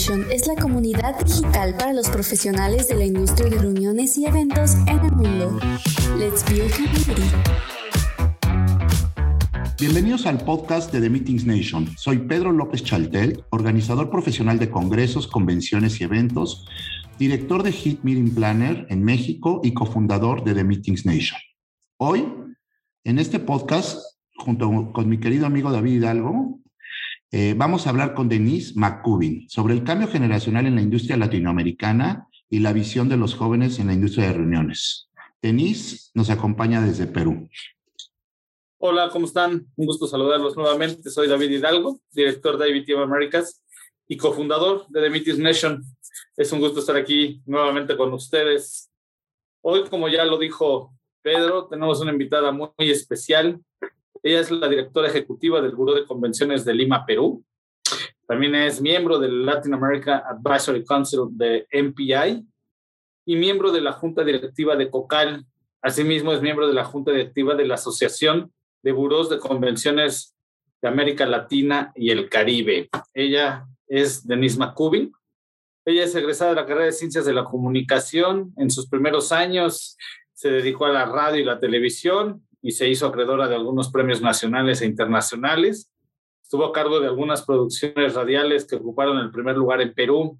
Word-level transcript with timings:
Es 0.00 0.46
la 0.46 0.56
comunidad 0.56 1.22
digital 1.22 1.76
para 1.76 1.92
los 1.92 2.08
profesionales 2.08 2.88
de 2.88 2.94
la 2.94 3.04
industria 3.04 3.50
de 3.50 3.58
reuniones 3.58 4.16
y 4.16 4.24
eventos 4.24 4.76
en 4.86 4.98
el 4.98 5.12
mundo. 5.12 5.60
Let's 6.16 6.42
build 6.48 6.72
community. 6.72 7.30
Bienvenidos 9.78 10.24
al 10.24 10.38
podcast 10.38 10.90
de 10.90 11.02
The 11.02 11.10
Meetings 11.10 11.44
Nation. 11.44 11.86
Soy 11.98 12.16
Pedro 12.16 12.50
López 12.50 12.82
Chaltel, 12.82 13.44
organizador 13.50 14.08
profesional 14.08 14.58
de 14.58 14.70
congresos, 14.70 15.26
convenciones 15.26 16.00
y 16.00 16.04
eventos, 16.04 16.66
director 17.18 17.62
de 17.62 17.72
Hit 17.72 18.02
Meeting 18.02 18.34
Planner 18.34 18.86
en 18.88 19.04
México 19.04 19.60
y 19.62 19.74
cofundador 19.74 20.44
de 20.44 20.54
The 20.54 20.64
Meetings 20.64 21.04
Nation. 21.04 21.38
Hoy, 21.98 22.26
en 23.04 23.18
este 23.18 23.38
podcast, 23.38 24.00
junto 24.34 24.94
con 24.94 25.10
mi 25.10 25.20
querido 25.20 25.44
amigo 25.44 25.70
David 25.70 25.92
Hidalgo, 25.92 26.58
eh, 27.32 27.54
vamos 27.56 27.86
a 27.86 27.90
hablar 27.90 28.14
con 28.14 28.28
Denise 28.28 28.72
McCubin 28.74 29.48
sobre 29.48 29.74
el 29.74 29.84
cambio 29.84 30.08
generacional 30.08 30.66
en 30.66 30.74
la 30.74 30.82
industria 30.82 31.16
latinoamericana 31.16 32.26
y 32.48 32.58
la 32.58 32.72
visión 32.72 33.08
de 33.08 33.16
los 33.16 33.36
jóvenes 33.36 33.78
en 33.78 33.86
la 33.86 33.92
industria 33.92 34.26
de 34.26 34.32
reuniones. 34.32 35.08
Denise 35.40 36.10
nos 36.14 36.28
acompaña 36.28 36.80
desde 36.80 37.06
Perú. 37.06 37.48
Hola, 38.78 39.10
¿cómo 39.12 39.26
están? 39.26 39.66
Un 39.76 39.86
gusto 39.86 40.08
saludarlos 40.08 40.56
nuevamente. 40.56 41.08
Soy 41.10 41.28
David 41.28 41.50
Hidalgo, 41.50 42.00
director 42.10 42.58
de 42.58 42.70
IBT 42.70 42.94
of 42.94 43.02
Americas 43.02 43.62
y 44.08 44.16
cofundador 44.16 44.88
de 44.88 45.02
The 45.02 45.10
Meetings 45.10 45.38
Nation. 45.38 45.84
Es 46.36 46.50
un 46.50 46.58
gusto 46.58 46.80
estar 46.80 46.96
aquí 46.96 47.42
nuevamente 47.46 47.96
con 47.96 48.12
ustedes. 48.12 48.90
Hoy, 49.62 49.84
como 49.88 50.08
ya 50.08 50.24
lo 50.24 50.36
dijo 50.36 50.92
Pedro, 51.22 51.68
tenemos 51.68 52.00
una 52.00 52.10
invitada 52.10 52.50
muy, 52.50 52.70
muy 52.76 52.90
especial. 52.90 53.60
Ella 54.22 54.40
es 54.40 54.50
la 54.50 54.68
directora 54.68 55.08
ejecutiva 55.08 55.60
del 55.60 55.74
Buró 55.74 55.94
de 55.94 56.04
Convenciones 56.04 56.64
de 56.64 56.74
Lima, 56.74 57.06
Perú. 57.06 57.42
También 58.26 58.54
es 58.54 58.80
miembro 58.80 59.18
del 59.18 59.44
Latin 59.46 59.74
America 59.74 60.24
Advisory 60.28 60.84
Council 60.84 61.22
de 61.30 61.66
MPI 61.72 62.46
y 63.24 63.36
miembro 63.36 63.72
de 63.72 63.80
la 63.80 63.92
Junta 63.92 64.22
Directiva 64.22 64.76
de 64.76 64.90
COCAL. 64.90 65.44
Asimismo, 65.82 66.32
es 66.32 66.42
miembro 66.42 66.68
de 66.68 66.74
la 66.74 66.84
Junta 66.84 67.12
Directiva 67.12 67.54
de 67.54 67.66
la 67.66 67.74
Asociación 67.74 68.52
de 68.82 68.92
Burós 68.92 69.30
de 69.30 69.38
Convenciones 69.38 70.36
de 70.82 70.88
América 70.88 71.26
Latina 71.26 71.92
y 71.94 72.10
el 72.10 72.28
Caribe. 72.28 72.88
Ella 73.14 73.66
es 73.86 74.26
Denise 74.26 74.58
McCubin. 74.58 75.12
Ella 75.84 76.04
es 76.04 76.14
egresada 76.14 76.50
de 76.50 76.56
la 76.56 76.66
carrera 76.66 76.86
de 76.86 76.92
Ciencias 76.92 77.24
de 77.24 77.32
la 77.32 77.44
Comunicación. 77.44 78.52
En 78.56 78.70
sus 78.70 78.86
primeros 78.86 79.32
años 79.32 79.96
se 80.34 80.50
dedicó 80.50 80.86
a 80.86 80.92
la 80.92 81.06
radio 81.06 81.40
y 81.40 81.44
la 81.44 81.58
televisión 81.58 82.46
y 82.62 82.72
se 82.72 82.88
hizo 82.88 83.06
acreedora 83.06 83.48
de 83.48 83.54
algunos 83.54 83.90
premios 83.90 84.20
nacionales 84.20 84.82
e 84.82 84.86
internacionales. 84.86 85.90
Estuvo 86.42 86.64
a 86.64 86.72
cargo 86.72 87.00
de 87.00 87.06
algunas 87.06 87.42
producciones 87.42 88.14
radiales 88.14 88.66
que 88.66 88.76
ocuparon 88.76 89.18
el 89.18 89.30
primer 89.30 89.56
lugar 89.56 89.80
en 89.80 89.94
Perú. 89.94 90.38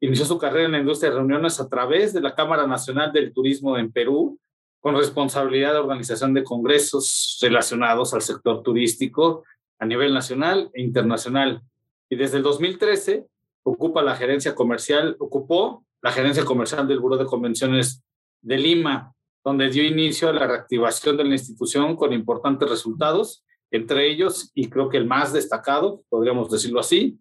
Inició 0.00 0.24
su 0.24 0.38
carrera 0.38 0.66
en 0.66 0.72
la 0.72 0.78
industria 0.78 1.10
de 1.10 1.16
reuniones 1.16 1.60
a 1.60 1.68
través 1.68 2.12
de 2.12 2.20
la 2.20 2.34
Cámara 2.34 2.66
Nacional 2.66 3.12
del 3.12 3.32
Turismo 3.32 3.78
en 3.78 3.90
Perú, 3.90 4.38
con 4.80 4.96
responsabilidad 4.96 5.72
de 5.72 5.78
organización 5.78 6.34
de 6.34 6.44
congresos 6.44 7.38
relacionados 7.40 8.12
al 8.14 8.22
sector 8.22 8.62
turístico 8.62 9.44
a 9.78 9.86
nivel 9.86 10.12
nacional 10.12 10.70
e 10.74 10.82
internacional. 10.82 11.62
Y 12.08 12.16
desde 12.16 12.38
el 12.38 12.42
2013 12.42 13.26
ocupa 13.62 14.02
la 14.02 14.16
gerencia 14.16 14.54
comercial, 14.54 15.16
ocupó 15.18 15.84
la 16.02 16.10
gerencia 16.10 16.44
comercial 16.44 16.86
del 16.86 16.98
Buró 17.00 17.16
de 17.16 17.26
Convenciones 17.26 18.02
de 18.42 18.58
Lima, 18.58 19.14
donde 19.44 19.70
dio 19.70 19.84
inicio 19.84 20.28
a 20.28 20.32
la 20.32 20.46
reactivación 20.46 21.16
de 21.16 21.24
la 21.24 21.34
institución 21.34 21.96
con 21.96 22.12
importantes 22.12 22.68
resultados, 22.68 23.44
entre 23.70 24.08
ellos, 24.10 24.50
y 24.54 24.68
creo 24.68 24.88
que 24.88 24.98
el 24.98 25.06
más 25.06 25.32
destacado, 25.32 26.02
podríamos 26.08 26.50
decirlo 26.50 26.80
así, 26.80 27.18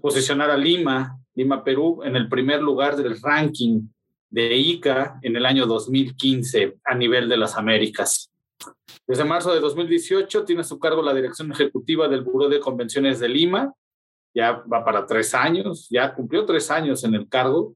posicionar 0.00 0.50
a 0.50 0.56
Lima, 0.56 1.18
Lima, 1.34 1.62
Perú, 1.62 2.02
en 2.02 2.16
el 2.16 2.28
primer 2.28 2.60
lugar 2.60 2.96
del 2.96 3.20
ranking 3.20 3.82
de 4.30 4.56
ICA 4.56 5.18
en 5.22 5.36
el 5.36 5.46
año 5.46 5.66
2015 5.66 6.78
a 6.84 6.94
nivel 6.94 7.28
de 7.28 7.36
las 7.36 7.56
Américas. 7.56 8.32
Desde 9.06 9.24
marzo 9.24 9.54
de 9.54 9.60
2018 9.60 10.44
tiene 10.44 10.62
a 10.62 10.64
su 10.64 10.78
cargo 10.78 11.02
la 11.02 11.14
dirección 11.14 11.52
ejecutiva 11.52 12.08
del 12.08 12.22
Buró 12.22 12.48
de 12.48 12.58
Convenciones 12.58 13.20
de 13.20 13.28
Lima, 13.28 13.72
ya 14.34 14.64
va 14.70 14.84
para 14.84 15.06
tres 15.06 15.34
años, 15.34 15.88
ya 15.88 16.14
cumplió 16.14 16.44
tres 16.44 16.70
años 16.70 17.04
en 17.04 17.14
el 17.14 17.28
cargo, 17.28 17.74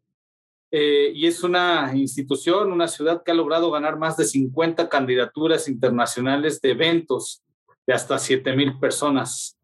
eh, 0.71 1.11
y 1.15 1.27
es 1.27 1.43
una 1.43 1.93
institución, 1.95 2.73
una 2.73 2.87
ciudad 2.87 3.23
que 3.25 3.33
ha 3.33 3.35
logrado 3.35 3.71
ganar 3.71 3.99
más 3.99 4.17
de 4.17 4.25
50 4.25 4.89
candidaturas 4.89 5.69
internacionales 5.69 6.61
de 6.61 6.71
eventos 6.71 7.43
de 7.87 7.95
hasta 7.95 8.19
7 8.19 8.55
mil 8.55 8.79
personas 8.79 9.59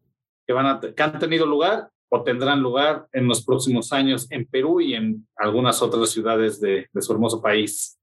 que, 0.45 0.53
van 0.53 0.65
a, 0.65 0.79
que 0.81 1.03
han 1.03 1.17
tenido 1.17 1.45
lugar 1.45 1.89
o 2.09 2.23
tendrán 2.23 2.61
lugar 2.61 3.07
en 3.13 3.27
los 3.27 3.43
próximos 3.43 3.93
años 3.93 4.27
en 4.31 4.45
Perú 4.45 4.81
y 4.81 4.95
en 4.95 5.27
algunas 5.35 5.81
otras 5.81 6.09
ciudades 6.09 6.59
de, 6.59 6.89
su 6.99 7.13
hermoso 7.13 7.41
país. 7.41 7.97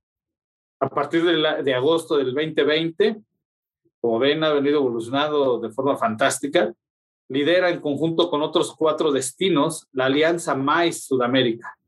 A 0.81 0.89
partir 0.89 1.25
de, 1.25 1.35
la, 1.35 1.63
de 1.63 1.75
agosto 1.75 2.17
del 2.17 2.35
2020, 2.35 3.23
como 4.01 4.19
ven, 4.19 4.45
ha 4.45 4.53
venido 4.53 4.81
evolucionando 4.81 5.59
de 5.59 5.71
forma 5.71 5.97
fantástica. 5.97 6.75
Lidera 7.29 7.71
en 7.71 7.81
conjunto 7.81 8.29
con 8.29 8.43
otros 8.43 8.75
cuatro 8.77 9.11
destinos 9.11 9.89
la 9.93 10.07
Alianza 10.07 10.55
MAIS 10.55 11.07
Sudamérica, 11.07 11.79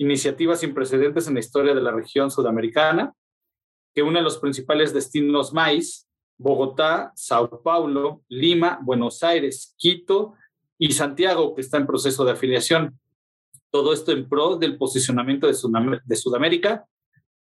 iniciativa 0.00 0.56
sin 0.56 0.72
precedentes 0.72 1.28
en 1.28 1.34
la 1.34 1.40
historia 1.40 1.74
de 1.74 1.82
la 1.82 1.92
región 1.92 2.30
sudamericana, 2.30 3.12
que 3.94 4.02
une 4.02 4.22
los 4.22 4.38
principales 4.38 4.94
destinos 4.94 5.52
MAIS, 5.52 6.08
Bogotá, 6.38 7.12
Sao 7.14 7.62
Paulo, 7.62 8.22
Lima, 8.28 8.78
Buenos 8.82 9.22
Aires, 9.22 9.74
Quito 9.76 10.34
y 10.78 10.92
Santiago, 10.92 11.54
que 11.54 11.60
está 11.60 11.76
en 11.76 11.86
proceso 11.86 12.24
de 12.24 12.32
afiliación. 12.32 12.98
Todo 13.70 13.92
esto 13.92 14.12
en 14.12 14.26
pro 14.26 14.56
del 14.56 14.78
posicionamiento 14.78 15.46
de, 15.46 15.52
Sudam 15.52 16.00
de 16.02 16.16
Sudamérica 16.16 16.86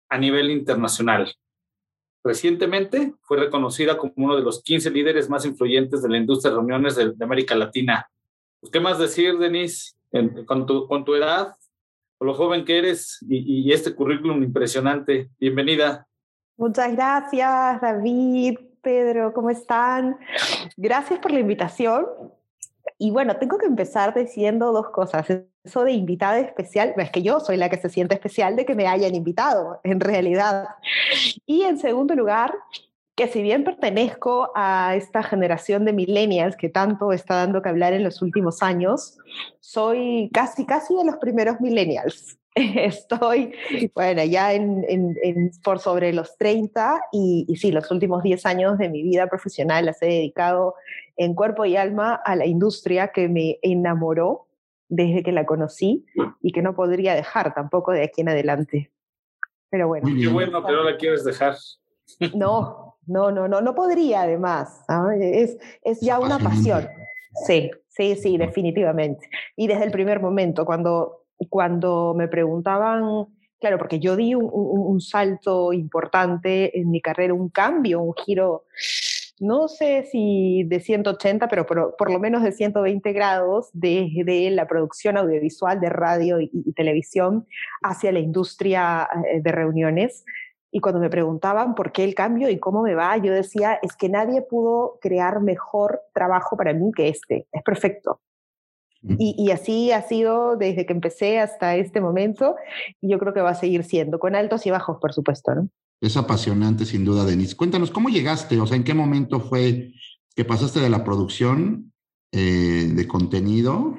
a 0.09 0.17
nivel 0.17 0.49
internacional. 0.49 1.31
Recientemente 2.23 3.13
fue 3.21 3.37
reconocida 3.37 3.99
como 3.99 4.13
uno 4.15 4.35
de 4.35 4.41
los 4.41 4.63
15 4.63 4.89
líderes 4.89 5.29
más 5.29 5.45
influyentes 5.45 6.01
de 6.01 6.09
la 6.09 6.17
industria 6.17 6.49
de 6.49 6.57
reuniones 6.57 6.95
de, 6.95 7.11
de 7.11 7.23
América 7.23 7.53
Latina. 7.53 8.09
Pues, 8.59 8.71
¿Qué 8.71 8.79
más 8.79 8.97
decir, 8.97 9.37
Denise? 9.37 9.93
En, 10.11 10.43
con, 10.45 10.65
tu, 10.65 10.87
con 10.87 11.05
tu 11.05 11.13
edad, 11.13 11.55
con 12.17 12.27
lo 12.27 12.33
joven 12.33 12.65
que 12.65 12.77
eres 12.77 13.19
y, 13.27 13.67
y 13.67 13.71
este 13.71 13.93
currículum 13.93 14.43
impresionante. 14.43 15.29
Bienvenida. 15.39 16.07
Muchas 16.57 16.91
gracias, 16.93 17.81
David, 17.81 18.57
Pedro, 18.81 19.33
¿cómo 19.33 19.49
están? 19.49 20.17
Gracias 20.75 21.19
por 21.19 21.31
la 21.31 21.39
invitación. 21.39 22.05
Y 22.97 23.11
bueno, 23.11 23.37
tengo 23.37 23.57
que 23.57 23.67
empezar 23.67 24.15
diciendo 24.15 24.71
dos 24.71 24.89
cosas. 24.89 25.27
Eso 25.63 25.83
de 25.83 25.91
invitada 25.91 26.39
especial, 26.39 26.93
es 26.97 27.11
que 27.11 27.21
yo 27.21 27.39
soy 27.39 27.57
la 27.57 27.69
que 27.69 27.77
se 27.77 27.89
siente 27.89 28.15
especial 28.15 28.55
de 28.55 28.65
que 28.65 28.73
me 28.73 28.87
hayan 28.87 29.13
invitado, 29.13 29.79
en 29.83 29.99
realidad. 29.99 30.69
Y 31.45 31.63
en 31.63 31.77
segundo 31.77 32.15
lugar, 32.15 32.55
que 33.17 33.27
si 33.27 33.41
bien 33.41 33.63
pertenezco 33.63 34.51
a 34.53 34.95
esta 34.95 35.23
generación 35.23 35.85
de 35.85 35.91
millennials 35.91 36.55
que 36.55 36.69
tanto 36.69 37.11
está 37.11 37.37
dando 37.37 37.63
que 37.63 37.69
hablar 37.69 37.93
en 37.93 38.03
los 38.03 38.21
últimos 38.21 38.61
años, 38.61 39.17
soy 39.59 40.29
casi, 40.31 40.67
casi 40.67 40.95
de 40.95 41.03
los 41.03 41.15
primeros 41.17 41.59
millennials. 41.59 42.37
Estoy, 42.55 43.55
bueno, 43.95 44.23
ya 44.23 44.53
en, 44.53 44.85
en, 44.87 45.15
en, 45.23 45.51
por 45.63 45.79
sobre 45.79 46.13
los 46.13 46.37
30 46.37 47.01
y, 47.11 47.47
y 47.49 47.55
sí, 47.55 47.71
los 47.71 47.89
últimos 47.89 48.21
10 48.21 48.45
años 48.45 48.77
de 48.77 48.87
mi 48.87 49.01
vida 49.01 49.25
profesional 49.25 49.87
las 49.87 49.99
he 50.03 50.05
dedicado 50.05 50.75
en 51.15 51.33
cuerpo 51.33 51.65
y 51.65 51.75
alma 51.75 52.21
a 52.23 52.35
la 52.35 52.45
industria 52.45 53.07
que 53.07 53.29
me 53.29 53.57
enamoró 53.63 54.45
desde 54.89 55.23
que 55.23 55.31
la 55.31 55.47
conocí 55.47 56.05
y 56.39 56.51
que 56.51 56.61
no 56.61 56.75
podría 56.75 57.15
dejar 57.15 57.55
tampoco 57.55 57.93
de 57.93 58.03
aquí 58.03 58.21
en 58.21 58.29
adelante. 58.29 58.91
Pero 59.71 59.87
bueno. 59.87 60.07
Qué 60.07 60.27
bueno, 60.27 60.63
pero 60.63 60.83
la 60.83 60.97
quieres 60.97 61.23
dejar. 61.23 61.55
No, 62.35 62.96
no, 63.07 63.31
no, 63.31 63.47
no, 63.47 63.61
no 63.61 63.73
podría 63.73 64.21
además. 64.21 64.83
¿no? 64.87 65.11
Es, 65.11 65.57
es 65.83 66.01
ya 66.01 66.19
una 66.19 66.39
pasión. 66.39 66.87
Sí, 67.45 67.71
sí, 67.87 68.15
sí, 68.15 68.37
definitivamente. 68.37 69.29
Y 69.55 69.67
desde 69.67 69.85
el 69.85 69.91
primer 69.91 70.19
momento, 70.19 70.65
cuando, 70.65 71.25
cuando 71.49 72.13
me 72.15 72.27
preguntaban, 72.27 73.27
claro, 73.59 73.77
porque 73.77 73.99
yo 73.99 74.15
di 74.15 74.35
un, 74.35 74.49
un, 74.51 74.79
un 74.79 75.01
salto 75.01 75.73
importante 75.73 76.77
en 76.79 76.89
mi 76.89 77.01
carrera, 77.01 77.33
un 77.33 77.49
cambio, 77.49 78.01
un 78.01 78.13
giro 78.13 78.65
no 79.39 79.67
sé 79.67 80.07
si 80.11 80.63
de 80.63 80.79
180, 80.79 81.47
pero 81.47 81.65
por, 81.65 81.95
por, 81.95 82.11
lo 82.11 82.19
menos 82.19 82.41
de 82.43 82.51
120 82.51 83.13
grados 83.13 83.69
desde 83.73 84.49
la 84.49 84.67
producción 84.67 85.17
audiovisual 85.17 85.79
de 85.79 85.89
radio 85.89 86.41
y, 86.41 86.49
y, 86.51 86.73
televisión 86.73 87.45
hacia 87.83 88.11
la 88.11 88.19
industria 88.19 89.07
eh, 89.31 89.41
de 89.41 89.51
reuniones. 89.51 90.25
Y 90.71 90.79
cuando 90.79 90.99
me 90.99 91.09
preguntaban 91.09 91.75
por 91.75 91.91
qué 91.91 92.03
el 92.03 92.13
cambio 92.13 92.49
y 92.49 92.59
cómo 92.59 92.81
me 92.81 92.93
va, 92.93 93.17
yo 93.17 93.31
decía, 93.31 93.79
es 93.81 93.95
que 93.95 94.09
nadie 94.09 94.41
pudo 94.41 94.99
crear 95.01 95.41
mejor 95.41 96.01
trabajo 96.13 96.57
para 96.57 96.73
mí 96.73 96.91
que 96.95 97.07
este, 97.07 97.47
es 97.51 97.63
perfecto. 97.63 98.19
Y, 99.19 99.51
así 99.51 99.91
ha 99.91 100.01
sido 100.01 100.57
desde 100.57 100.85
que 100.85 100.91
empecé 100.91 101.39
hasta 101.39 101.75
este 101.75 102.01
momento 102.01 102.55
y 102.99 103.09
yo 103.09 103.19
creo 103.19 103.33
que 103.33 103.41
va 103.41 103.51
a 103.51 103.55
seguir 103.55 103.83
siendo, 103.83 104.19
con 104.19 104.35
altos 104.35 104.65
y 104.65 104.71
bajos, 104.71 104.97
por 104.99 105.13
supuesto, 105.13 105.55
¿no? 105.55 105.69
Es 106.01 106.17
apasionante, 106.17 106.85
sin 106.85 107.05
duda, 107.05 107.23
Denise. 107.23 107.55
Cuéntanos, 107.55 107.89
¿cómo 107.89 108.09
llegaste? 108.09 108.59
O 108.59 108.67
sea, 108.67 108.75
¿en 108.75 108.83
qué 108.83 108.93
momento 108.93 109.39
fue 109.39 109.93
que 110.35 110.45
pasaste 110.45 110.79
de 110.79 110.89
la 110.89 111.03
producción 111.03 111.93
eh, 112.31 112.91
de 112.93 113.07
contenido 113.07 113.97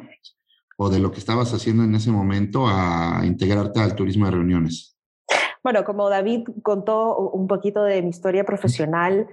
o 0.76 0.90
de 0.90 0.98
lo 0.98 1.10
que 1.10 1.18
estabas 1.18 1.54
haciendo 1.54 1.84
en 1.84 1.94
ese 1.94 2.10
momento 2.10 2.66
a 2.68 3.22
integrarte 3.24 3.80
al 3.80 3.94
turismo 3.94 4.26
de 4.26 4.32
reuniones? 4.32 4.97
Bueno, 5.62 5.84
como 5.84 6.08
David 6.08 6.48
contó 6.62 7.16
un 7.16 7.46
poquito 7.46 7.82
de 7.84 8.02
mi 8.02 8.10
historia 8.10 8.44
profesional, 8.44 9.28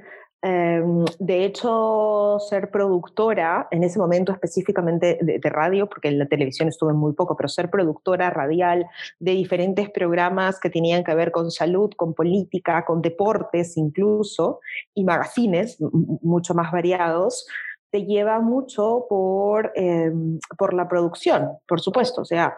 Em, 0.48 1.04
de 1.18 1.44
hecho, 1.44 2.38
ser 2.40 2.70
productora, 2.70 3.68
en 3.72 3.84
ese 3.84 3.98
momento 3.98 4.32
específicamente 4.32 5.18
de, 5.20 5.50
radio, 5.50 5.90
porque 5.90 6.10
en 6.10 6.20
la 6.20 6.28
televisión 6.28 6.70
estuve 6.70 6.94
muy 6.94 7.14
poco, 7.14 7.36
pero 7.36 7.50
ser 7.50 7.72
productora 7.72 8.30
radial 8.30 8.86
de 9.20 9.32
diferentes 9.32 9.90
programas 9.90 10.60
que 10.60 10.70
tenían 10.70 11.04
que 11.04 11.16
ver 11.16 11.32
con 11.32 11.50
salud, 11.50 11.90
con 11.98 12.14
política, 12.14 12.86
con 12.86 13.02
deportes 13.02 13.76
incluso, 13.76 14.60
y 14.94 15.04
magazines 15.04 15.80
mucho 16.22 16.54
más 16.54 16.72
variados, 16.72 17.48
te 17.90 18.06
lleva 18.06 18.40
mucho 18.40 19.08
por, 19.10 19.72
em, 19.74 20.38
por 20.60 20.76
la 20.76 20.88
producción, 20.88 21.58
por 21.68 21.82
supuesto. 21.82 22.22
O 22.22 22.26
sea, 22.26 22.56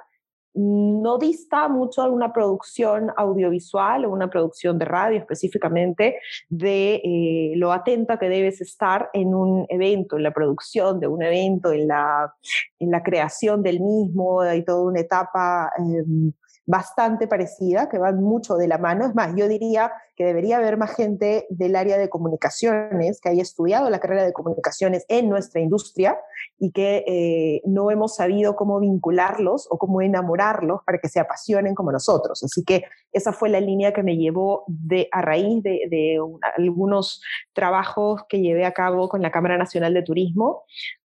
no 0.58 1.18
dista 1.18 1.68
mucho 1.70 2.02
a 2.02 2.10
una 2.10 2.34
producción 2.34 3.12
audiovisual 3.16 4.06
o 4.06 4.12
una 4.12 4.30
producción 4.30 4.80
de 4.80 4.86
radio 4.86 5.20
específicamente 5.20 6.18
de 6.50 6.96
eh, 6.96 7.54
lo 7.56 7.72
atenta 7.72 8.18
que 8.18 8.28
debes 8.28 8.60
estar 8.62 9.10
en 9.14 9.36
un 9.36 9.66
evento, 9.70 10.18
en 10.18 10.24
la 10.24 10.32
producción 10.32 11.00
de 11.00 11.08
un 11.08 11.22
evento, 11.22 11.72
en 11.72 11.88
la, 11.88 12.34
en 12.80 12.92
la 12.92 13.04
creación 13.04 13.62
del 13.62 13.80
mismo, 13.80 14.42
hay 14.42 14.66
toda 14.66 14.82
una 14.84 15.00
etapa 15.00 15.72
em, 15.78 16.32
bastante 16.68 17.28
parecida, 17.28 17.88
que 17.88 17.98
van 17.98 18.22
mucho 18.22 18.58
de 18.58 18.68
la 18.68 18.78
mano. 18.78 19.06
Es 19.06 19.16
más, 19.16 19.34
yo 19.36 19.48
diría 19.48 19.92
que 20.18 20.26
debería 20.26 20.58
haber 20.58 20.76
más 20.76 20.94
gente 20.96 21.48
del 21.50 21.78
área 21.78 21.98
de 21.98 22.10
comunicaciones 22.10 23.22
que 23.22 23.30
haya 23.30 23.42
estudiado 23.42 23.90
la 23.90 24.00
carrera 24.00 24.26
de 24.26 24.34
comunicaciones 24.34 25.06
en 25.08 25.30
nuestra 25.30 25.62
industria 25.62 26.20
y 26.60 26.72
que 26.72 27.06
eh, 27.08 27.62
no 27.66 27.90
hemos 27.90 28.18
sabido 28.18 28.58
cómo 28.58 28.82
vincularlos 28.82 29.68
o 29.72 29.78
cómo 29.78 30.02
enamorarlos 30.02 30.82
para 30.86 30.98
que 30.98 31.08
se 31.08 31.22
apasionen 31.22 31.74
como 31.74 31.94
nosotros. 31.94 32.44
Así 32.44 32.66
que 32.66 32.84
esa 33.14 33.32
fue 33.32 33.48
la 33.48 33.62
línea 33.62 33.94
que 33.94 34.04
me 34.04 34.18
llevó 34.18 34.66
de, 34.68 35.08
a 35.14 35.22
raíz 35.22 35.64
de, 35.64 36.20
algunos 36.58 37.22
trabajos 37.54 38.24
que 38.28 38.42
llevé 38.42 38.66
a 38.66 38.74
cabo 38.74 39.08
con 39.08 39.22
la 39.22 39.32
Cámara 39.32 39.58
Nacional 39.58 39.94
de 39.94 40.04
Turismo. 40.04 40.64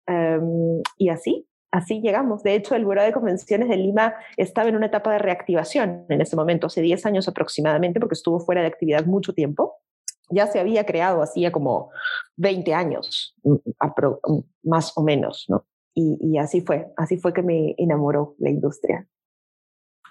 Em, 0.07 0.81
y 0.97 1.09
así, 1.09 1.47
así 1.71 2.01
llegamos. 2.01 2.43
De 2.43 2.55
hecho, 2.55 2.75
el 2.75 2.85
Buró 2.85 3.01
de 3.01 3.13
Convenciones 3.13 3.69
de 3.69 3.77
Lima 3.77 4.13
estaba 4.37 4.69
en 4.69 4.75
una 4.75 4.87
etapa 4.87 5.11
de 5.13 5.19
reactivación 5.19 6.05
en 6.09 6.21
ese 6.21 6.35
momento, 6.35 6.67
hace 6.67 6.81
10 6.81 7.05
años 7.05 7.27
aproximadamente, 7.27 7.99
porque 7.99 8.13
estuvo 8.13 8.39
fuera 8.39 8.61
de 8.61 8.67
actividad 8.67 9.05
mucho 9.05 9.33
tiempo. 9.33 9.77
Ya 10.29 10.47
se 10.47 10.59
había 10.59 10.85
creado 10.85 11.21
hacía 11.21 11.51
como 11.51 11.91
20 12.37 12.73
años, 12.73 13.35
mm, 13.43 13.53
mm, 13.53 14.39
más 14.63 14.93
o 14.95 15.03
menos, 15.03 15.45
¿no? 15.49 15.65
Y, 15.93 16.37
así 16.37 16.61
fue, 16.61 16.87
así 16.95 17.17
fue 17.17 17.33
que 17.33 17.43
me 17.43 17.75
enamoró 17.77 18.35
la 18.39 18.49
industria. 18.49 19.05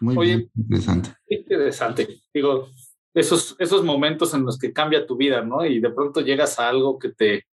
Muy 0.01 0.27
bien, 0.27 0.51
interesante. 0.55 1.11
Interesante. 1.27 2.09
Digo, 2.35 2.69
esos, 3.15 3.57
esos 3.59 3.83
momentos 3.83 4.35
en 4.35 4.45
los 4.45 4.59
que 4.59 4.75
cambia 4.75 5.07
tu 5.07 5.17
vida, 5.17 5.43
¿no? 5.43 5.65
Y 5.65 5.81
de 5.81 5.91
pronto 5.91 6.21
llegas 6.21 6.59
a 6.59 6.69
algo 6.69 6.99
que 6.99 7.11
te, 7.11 7.47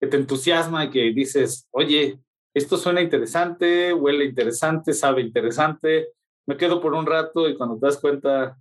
que 0.00 0.06
te 0.06 0.16
entusiasma 0.16 0.84
y 0.84 0.90
que 0.90 1.12
dices, 1.12 1.66
oye, 1.72 2.20
esto 2.54 2.76
suena 2.76 3.02
interesante, 3.02 3.92
huele 3.92 4.24
interesante, 4.24 4.92
sabe 4.92 5.20
interesante, 5.22 6.08
me 6.46 6.56
quedo 6.56 6.80
por 6.80 6.94
un 6.94 7.06
rato 7.06 7.48
y 7.48 7.56
cuando 7.56 7.78
te 7.78 7.86
das 7.86 7.98
cuenta 7.98 8.56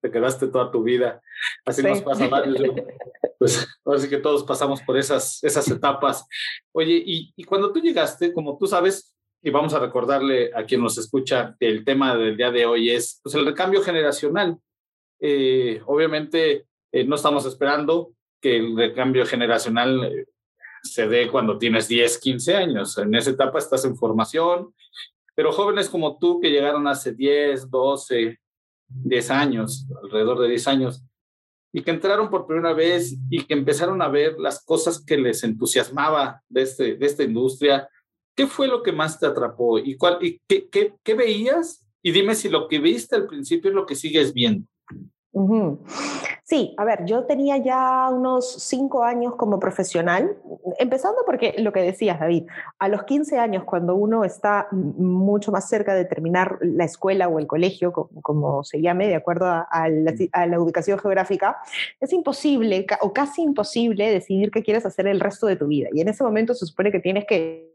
te 0.00 0.10
quedaste 0.10 0.48
toda 0.48 0.70
tu 0.70 0.82
vida. 0.82 1.22
Así 1.64 1.82
nos 1.82 2.02
pasa 2.02 2.26
a 2.26 2.28
varios. 2.28 2.58
pues 3.38 3.66
ahora 3.84 3.98
sí 3.98 4.08
que 4.08 4.18
todos 4.18 4.44
pasamos 4.44 4.82
por 4.82 4.98
esas, 4.98 5.42
esas 5.42 5.66
etapas. 5.68 6.26
Oye, 6.72 7.02
y, 7.04 7.32
y, 7.34 7.44
cuando 7.44 7.72
tú 7.72 7.80
llegaste, 7.80 8.32
como 8.32 8.58
tú 8.58 8.66
sabes, 8.66 9.14
y 9.42 9.50
vamos 9.50 9.74
a 9.74 9.78
recordarle 9.78 10.50
a 10.54 10.64
quien 10.64 10.82
nos 10.82 10.98
escucha 10.98 11.54
que 11.58 11.68
el 11.68 11.84
tema 11.84 12.16
del 12.16 12.36
día 12.36 12.50
de 12.50 12.64
hoy 12.66 12.90
es 12.90 13.20
pues, 13.22 13.34
el 13.34 13.44
recambio 13.44 13.82
generacional. 13.82 14.58
Eh, 15.20 15.80
obviamente 15.86 16.66
eh, 16.92 17.04
no 17.04 17.16
estamos 17.16 17.44
esperando 17.46 18.12
que 18.40 18.56
el 18.56 18.76
recambio 18.76 19.26
generacional 19.26 20.04
eh, 20.04 20.26
se 20.84 21.08
dé 21.08 21.30
cuando 21.30 21.58
tienes 21.58 21.88
10, 21.88 22.18
15 22.18 22.54
años. 22.54 22.98
En 22.98 23.14
esa 23.14 23.30
etapa 23.30 23.58
estás 23.58 23.84
en 23.84 23.96
formación, 23.96 24.72
pero 25.34 25.52
jóvenes 25.52 25.88
como 25.88 26.18
tú 26.18 26.40
que 26.40 26.50
llegaron 26.50 26.86
hace 26.86 27.12
10, 27.12 27.70
12, 27.70 28.38
10 28.88 29.30
años, 29.30 29.86
alrededor 30.02 30.40
de 30.40 30.48
10 30.48 30.68
años, 30.68 31.02
y 31.72 31.82
que 31.82 31.90
entraron 31.90 32.30
por 32.30 32.46
primera 32.46 32.72
vez 32.72 33.16
y 33.30 33.44
que 33.44 33.54
empezaron 33.54 34.00
a 34.00 34.08
ver 34.08 34.38
las 34.38 34.64
cosas 34.64 35.04
que 35.04 35.16
les 35.16 35.42
entusiasmaba 35.42 36.40
de, 36.48 36.62
este, 36.62 36.94
de 36.94 37.06
esta 37.06 37.24
industria, 37.24 37.88
¿qué 38.36 38.46
fue 38.46 38.68
lo 38.68 38.82
que 38.82 38.92
más 38.92 39.18
te 39.18 39.26
atrapó? 39.26 39.78
¿Y, 39.78 39.96
cuál, 39.96 40.18
y 40.20 40.40
qué, 40.46 40.68
qué, 40.68 40.94
qué 41.02 41.14
veías? 41.14 41.84
Y 42.00 42.12
dime 42.12 42.36
si 42.36 42.48
lo 42.48 42.68
que 42.68 42.78
viste 42.78 43.16
al 43.16 43.26
principio 43.26 43.70
es 43.70 43.74
lo 43.74 43.86
que 43.86 43.96
sigues 43.96 44.32
viendo. 44.32 44.68
Sí, 46.44 46.74
a 46.76 46.84
ver, 46.84 47.06
yo 47.06 47.24
tenía 47.24 47.56
ya 47.56 48.08
unos 48.12 48.62
cinco 48.62 49.02
años 49.02 49.34
como 49.34 49.58
profesional, 49.58 50.36
empezando 50.78 51.22
porque 51.24 51.54
lo 51.58 51.72
que 51.72 51.80
decías, 51.80 52.20
David, 52.20 52.44
a 52.78 52.88
los 52.88 53.04
15 53.04 53.38
años, 53.38 53.64
cuando 53.64 53.96
uno 53.96 54.24
está 54.24 54.68
mucho 54.70 55.50
más 55.50 55.68
cerca 55.68 55.94
de 55.94 56.04
terminar 56.04 56.58
la 56.60 56.84
escuela 56.84 57.28
o 57.28 57.38
el 57.38 57.46
colegio, 57.46 57.92
como, 57.92 58.62
se 58.62 58.82
llame, 58.82 59.08
de 59.08 59.16
acuerdo 59.16 59.46
a, 59.46 59.88
la, 59.88 60.60
ubicación 60.60 60.98
geográfica, 60.98 61.56
es 61.98 62.12
imposible 62.12 62.86
o 63.00 63.12
casi 63.12 63.42
imposible 63.42 64.10
decidir 64.10 64.50
qué 64.50 64.62
quieres 64.62 64.84
hacer 64.84 65.06
el 65.06 65.20
resto 65.20 65.46
de 65.46 65.56
tu 65.56 65.66
vida. 65.66 65.88
Y 65.92 66.02
en 66.02 66.08
ese 66.08 66.22
momento 66.22 66.54
se 66.54 66.66
supone 66.66 66.92
que 66.92 67.00
tienes 67.00 67.24
que, 67.26 67.74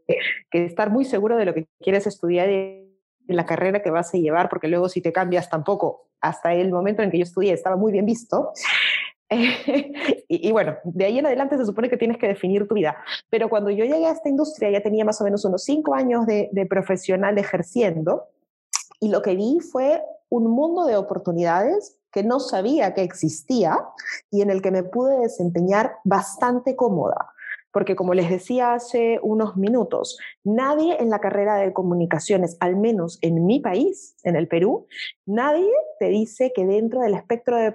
que 0.50 0.64
estar 0.64 0.90
muy 0.90 1.04
seguro 1.04 1.36
de 1.36 1.44
lo 1.44 1.54
que 1.54 1.66
quieres 1.80 2.06
estudiar 2.06 2.48
en 2.48 2.89
la 3.34 3.46
carrera 3.46 3.82
que 3.82 3.90
vas 3.90 4.14
a 4.14 4.18
llevar, 4.18 4.48
porque 4.48 4.68
luego 4.68 4.88
si 4.88 5.00
te 5.00 5.12
cambias 5.12 5.48
tampoco 5.48 6.08
hasta 6.20 6.54
el 6.54 6.70
momento 6.70 7.02
en 7.02 7.10
que 7.10 7.18
yo 7.18 7.24
estudié 7.24 7.52
estaba 7.52 7.76
muy 7.76 7.92
bien 7.92 8.06
visto. 8.06 8.52
y, 10.28 10.50
bueno, 10.50 10.76
de 10.82 11.04
ahí 11.04 11.18
en 11.18 11.26
adelante 11.26 11.56
se 11.56 11.64
supone 11.64 11.88
que 11.88 11.96
tienes 11.96 12.18
que 12.18 12.26
definir 12.26 12.66
tu 12.66 12.74
vida. 12.74 12.96
Pero 13.30 13.48
cuando 13.48 13.70
yo 13.70 13.84
llegué 13.84 14.06
a 14.06 14.12
esta 14.12 14.28
industria 14.28 14.70
ya 14.70 14.82
tenía 14.82 15.04
más 15.04 15.20
o 15.20 15.24
menos 15.24 15.44
unos 15.44 15.64
cinco 15.64 15.94
años 15.94 16.26
de, 16.26 16.66
profesional 16.68 17.38
ejerciendo 17.38 18.28
y 19.00 19.08
lo 19.08 19.22
que 19.22 19.34
vi 19.34 19.60
fue 19.60 20.02
un 20.28 20.50
mundo 20.50 20.84
de 20.84 20.96
oportunidades 20.96 21.96
que 22.12 22.22
no 22.24 22.40
sabía 22.40 22.92
que 22.92 23.02
existía 23.02 23.78
y 24.30 24.42
en 24.42 24.50
el 24.50 24.62
que 24.62 24.72
me 24.72 24.82
pude 24.82 25.18
desempeñar 25.20 25.96
bastante 26.04 26.74
cómoda 26.76 27.32
porque 27.72 27.96
como 27.96 28.14
les 28.14 28.30
decía 28.30 28.74
hace 28.74 29.18
unos 29.22 29.56
minutos, 29.56 30.18
nadie 30.44 30.96
en 31.00 31.10
la 31.10 31.20
carrera 31.20 31.56
de 31.56 31.72
comunicaciones, 31.72 32.56
al 32.60 32.76
menos 32.76 33.18
en 33.22 33.46
mi 33.46 33.60
país, 33.60 34.16
en 34.24 34.36
el 34.36 34.48
Perú, 34.48 34.86
nadie 35.26 35.70
te 35.98 36.08
dice 36.08 36.52
que 36.54 36.66
dentro 36.66 37.00
del 37.00 37.14
espectro 37.14 37.56
de, 37.56 37.72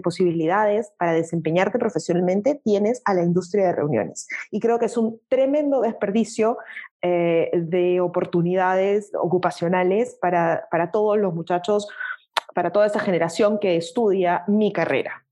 posibilidades 0.00 0.92
para 0.98 1.12
desempeñarte 1.12 1.78
profesionalmente 1.78 2.60
tienes 2.64 3.02
a 3.04 3.14
la 3.14 3.22
industria 3.22 3.66
de 3.66 3.72
reuniones. 3.72 4.26
Y 4.50 4.60
creo 4.60 4.78
que 4.78 4.86
es 4.86 4.96
un 4.96 5.20
tremendo 5.28 5.80
desperdicio 5.80 6.58
eh, 7.02 7.50
de 7.54 8.00
oportunidades 8.00 9.12
ocupacionales 9.14 10.16
para, 10.20 10.66
para 10.70 10.90
todos 10.90 11.18
los 11.18 11.34
muchachos, 11.34 11.88
para 12.54 12.72
toda 12.72 12.86
esa 12.86 13.00
generación 13.00 13.58
que 13.58 13.76
estudia 13.76 14.44
mi 14.48 14.72
carrera 14.72 15.25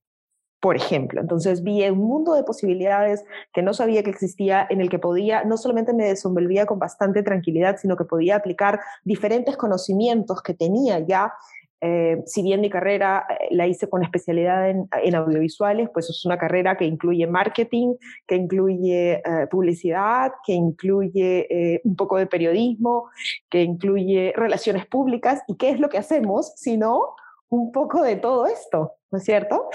por 0.65 0.77
ejemplo. 0.77 1.21
Entonces 1.21 1.63
vi 1.63 1.87
un 1.91 1.99
mundo 1.99 2.33
de 2.33 2.43
posibilidades 2.43 3.23
que 3.53 3.61
no 3.61 3.75
sabía 3.75 4.03
que 4.03 4.09
existía, 4.09 4.67
en 4.71 4.81
el 4.81 4.89
que 4.89 4.99
podía, 4.99 5.45
no 5.45 5.59
solamente 5.59 5.93
me 5.93 6.07
desenvolvía 6.07 6.65
con 6.65 6.79
bastante 6.79 7.23
tranquilidad, 7.23 7.77
sino 7.77 7.99
que 7.99 8.07
podía 8.07 8.37
aplicar 8.37 8.81
diferentes 9.05 9.59
conocimientos 9.59 10.41
que 10.41 10.55
tenía 10.55 11.01
ya. 11.01 11.35
Eh, 11.83 12.23
si 12.25 12.41
bien 12.41 12.63
mi 12.63 12.71
carrera 12.71 13.27
eh, 13.29 13.49
la 13.51 13.67
hice 13.67 13.91
con 13.91 14.03
especialidad 14.03 14.71
en, 14.71 15.15
audiovisuales, 15.15 15.91
pues 15.93 16.09
es 16.09 16.25
una 16.25 16.39
carrera 16.39 16.79
que 16.79 16.87
incluye 16.87 17.27
marketing, 17.27 17.97
que 18.27 18.37
incluye 18.37 19.17
eh, 19.17 19.47
publicidad, 19.51 20.33
que 20.47 20.55
incluye 20.55 21.83
un 21.85 21.95
poco 21.95 22.17
de 22.17 22.27
periodismo, 22.27 23.11
que 23.51 23.63
incluye 23.63 24.33
relaciones 24.35 24.87
públicas. 24.87 25.43
¿Y 25.47 25.57
qué 25.57 25.69
es 25.69 25.79
lo 25.79 25.91
que 25.91 25.99
hacemos 25.99 26.55
si 26.57 26.79
no 26.79 27.17
un 27.51 27.71
poco 27.71 28.03
de 28.03 28.17
todo 28.17 28.47
esto? 28.47 28.95
¿No 29.11 29.19
es 29.19 29.25
cierto? 29.25 29.69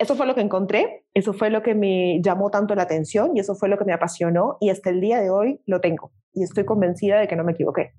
Eso 0.00 0.16
fue 0.16 0.26
lo 0.26 0.34
que 0.34 0.40
encontré, 0.40 1.04
eso 1.12 1.34
fue 1.34 1.50
lo 1.50 1.62
que 1.62 1.74
me 1.74 2.22
llamó 2.22 2.50
tanto 2.50 2.74
la 2.74 2.84
atención 2.84 3.36
y 3.36 3.40
eso 3.40 3.54
fue 3.54 3.68
lo 3.68 3.76
que 3.76 3.84
me 3.84 3.92
apasionó 3.92 4.56
y 4.58 4.70
hasta 4.70 4.88
el 4.88 4.98
día 4.98 5.20
de 5.20 5.28
hoy 5.28 5.60
lo 5.66 5.82
tengo 5.82 6.10
y 6.32 6.42
estoy 6.42 6.64
convencida 6.64 7.20
de 7.20 7.28
que 7.28 7.36
no 7.36 7.44
me 7.44 7.52
equivoqué. 7.52 7.92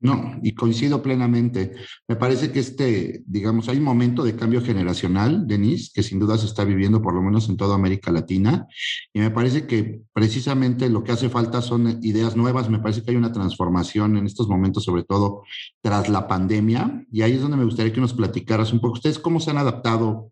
No, 0.00 0.38
y 0.42 0.54
coincido 0.54 1.02
plenamente. 1.02 1.72
Me 2.08 2.16
parece 2.16 2.52
que 2.52 2.60
este, 2.60 3.22
digamos, 3.26 3.68
hay 3.68 3.78
un 3.78 3.84
momento 3.84 4.22
de 4.22 4.36
cambio 4.36 4.62
generacional, 4.62 5.46
Denise, 5.46 5.90
que 5.94 6.02
sin 6.02 6.18
duda 6.18 6.36
se 6.36 6.46
está 6.46 6.64
viviendo 6.64 7.00
por 7.00 7.14
lo 7.14 7.22
menos 7.22 7.48
en 7.48 7.56
toda 7.56 7.74
América 7.74 8.10
Latina. 8.10 8.66
Y 9.14 9.20
me 9.20 9.30
parece 9.30 9.66
que 9.66 10.02
precisamente 10.12 10.90
lo 10.90 11.04
que 11.04 11.12
hace 11.12 11.30
falta 11.30 11.62
son 11.62 12.00
ideas 12.02 12.36
nuevas. 12.36 12.68
Me 12.68 12.80
parece 12.80 13.02
que 13.02 13.12
hay 13.12 13.16
una 13.16 13.32
transformación 13.32 14.18
en 14.18 14.26
estos 14.26 14.46
momentos, 14.46 14.84
sobre 14.84 15.04
todo 15.04 15.42
tras 15.80 16.10
la 16.10 16.28
pandemia. 16.28 17.06
Y 17.10 17.22
ahí 17.22 17.32
es 17.32 17.40
donde 17.40 17.56
me 17.56 17.64
gustaría 17.64 17.92
que 17.92 18.00
nos 18.00 18.12
platicaras 18.12 18.74
un 18.74 18.80
poco. 18.80 18.94
¿Ustedes 18.94 19.18
cómo 19.18 19.40
se 19.40 19.52
han 19.52 19.58
adaptado 19.58 20.28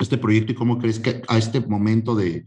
este 0.00 0.18
proyecto 0.18 0.52
y 0.52 0.54
cómo 0.54 0.78
crees 0.78 0.98
que 0.98 1.22
a 1.28 1.38
este 1.38 1.60
momento 1.60 2.14
de, 2.14 2.44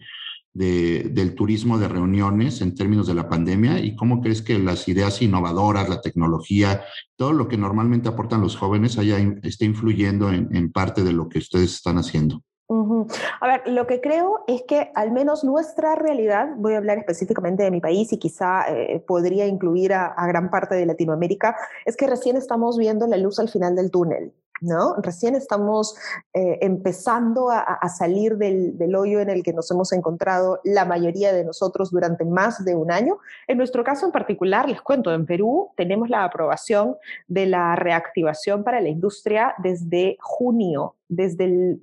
del 0.56 1.36
turismo 1.36 1.78
de 1.78 1.90
reuniones 1.90 2.62
en 2.62 2.76
términos 2.76 3.08
de 3.08 3.14
la 3.14 3.28
pandemia 3.28 3.80
y 3.80 3.96
cómo 3.96 4.22
crees 4.22 4.42
que 4.42 4.58
las 4.58 4.88
ideas 4.88 5.22
innovadoras, 5.22 5.90
la 5.90 6.00
tecnología, 6.00 6.82
todo 7.18 7.34
lo 7.34 7.50
que 7.50 7.58
normalmente 7.58 8.08
aportan 8.08 8.40
los 8.40 8.56
jóvenes 8.56 8.98
haya, 8.98 9.18
esté 9.44 9.66
influyendo 9.66 10.32
en, 10.32 10.72
parte 10.72 11.04
de 11.04 11.12
lo 11.12 11.28
que 11.28 11.40
ustedes 11.40 11.76
están 11.76 11.98
haciendo. 11.98 12.42
A 12.70 13.48
ver, 13.48 13.62
lo 13.68 13.86
que 13.86 14.00
creo 14.00 14.44
es 14.48 14.64
que 14.66 14.92
al 14.96 15.12
menos 15.12 15.44
nuestra 15.44 15.94
realidad, 15.96 16.48
voy 16.58 16.74
a 16.74 16.78
hablar 16.78 16.98
específicamente 16.98 17.64
de 17.64 17.70
mi 17.70 17.82
país 17.82 18.12
y 18.14 18.18
quizá 18.18 18.64
eh, 18.70 19.04
podría 19.06 19.46
incluir 19.46 19.94
a, 19.94 20.08
a, 20.08 20.26
gran 20.26 20.50
parte 20.50 20.74
de 20.74 20.86
Latinoamérica, 20.86 21.56
es 21.86 21.96
que 21.98 22.08
recién 22.08 22.38
estamos 22.38 22.78
viendo 22.78 23.06
la 23.08 23.18
luz 23.18 23.40
al 23.40 23.50
final 23.50 23.76
del 23.76 23.92
túnel. 23.92 24.34
¿No? 24.66 24.96
Recién 24.98 25.36
estamos 25.36 25.96
eh, 26.34 26.60
empezando 26.62 27.50
a, 27.50 27.88
salir 27.90 28.38
del, 28.38 28.78
del, 28.78 28.96
hoyo 28.96 29.20
en 29.20 29.30
el 29.30 29.44
que 29.44 29.54
nos 29.54 29.70
hemos 29.72 29.94
encontrado 29.94 30.60
la 30.64 30.86
mayoría 30.86 31.32
de 31.32 31.46
nosotros 31.46 31.92
durante 31.92 32.26
más 32.26 32.66
de 32.66 32.76
un 32.76 32.92
año. 32.92 33.20
En 33.48 33.58
nuestro 33.58 33.84
caso 33.84 34.06
en 34.06 34.12
particular, 34.12 34.68
les 34.68 34.82
cuento, 34.82 35.14
en 35.14 35.26
Perú 35.26 35.70
tenemos 35.78 36.10
la 36.10 36.24
aprobación 36.24 36.98
de 37.28 37.46
la 37.46 37.76
reactivación 37.76 38.64
para 38.64 38.82
la 38.82 38.90
industria 38.90 39.54
desde 39.60 40.18
junio, 40.20 40.96
desde 41.08 41.46
el 41.46 41.82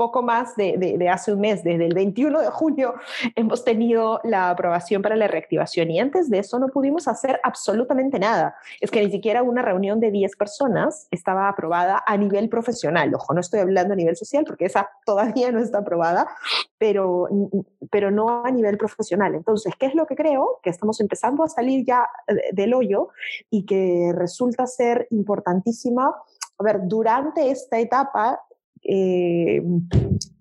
poco 0.00 0.22
más 0.22 0.56
de, 0.56 1.10
hace 1.12 1.30
un 1.30 1.40
mes, 1.40 1.62
desde 1.62 1.84
el 1.84 1.92
21 1.92 2.40
de 2.40 2.48
junio, 2.48 2.94
hemos 3.36 3.64
tenido 3.64 4.18
la 4.24 4.48
aprobación 4.48 5.02
para 5.02 5.14
la 5.14 5.28
reactivación 5.28 5.90
y 5.90 6.00
antes 6.00 6.30
de 6.30 6.38
eso 6.38 6.58
no 6.58 6.68
pudimos 6.68 7.06
hacer 7.06 7.38
absolutamente 7.42 8.18
nada. 8.18 8.56
Es 8.80 8.90
que 8.90 9.04
ni 9.04 9.10
siquiera 9.10 9.42
una 9.42 9.60
reunión 9.60 10.00
de 10.00 10.10
10 10.10 10.36
personas 10.36 11.06
estaba 11.10 11.50
aprobada 11.50 12.02
a 12.06 12.16
nivel 12.16 12.48
profesional. 12.48 13.14
Ojo, 13.14 13.34
no 13.34 13.40
estoy 13.40 13.60
hablando 13.60 13.92
a 13.92 13.96
nivel 13.96 14.16
social 14.16 14.44
porque 14.46 14.64
esa 14.64 14.88
todavía 15.04 15.52
no 15.52 15.60
está 15.60 15.80
aprobada, 15.80 16.26
pero, 16.78 17.28
pero 17.90 18.10
no 18.10 18.42
a 18.42 18.50
nivel 18.50 18.78
profesional. 18.78 19.34
Entonces, 19.34 19.74
¿qué 19.78 19.84
es 19.84 19.94
lo 19.94 20.06
que 20.06 20.16
creo? 20.16 20.60
Que 20.62 20.70
estamos 20.70 20.98
empezando 21.02 21.44
a 21.44 21.48
salir 21.48 21.84
ya 21.84 22.08
del 22.52 22.72
hoyo 22.72 23.08
y 23.50 23.66
que 23.66 24.14
resulta 24.14 24.66
ser 24.66 25.08
importantísima. 25.10 26.14
A 26.58 26.62
ver, 26.62 26.80
durante 26.84 27.50
esta 27.50 27.78
etapa 27.78 28.40
eh, 28.82 29.62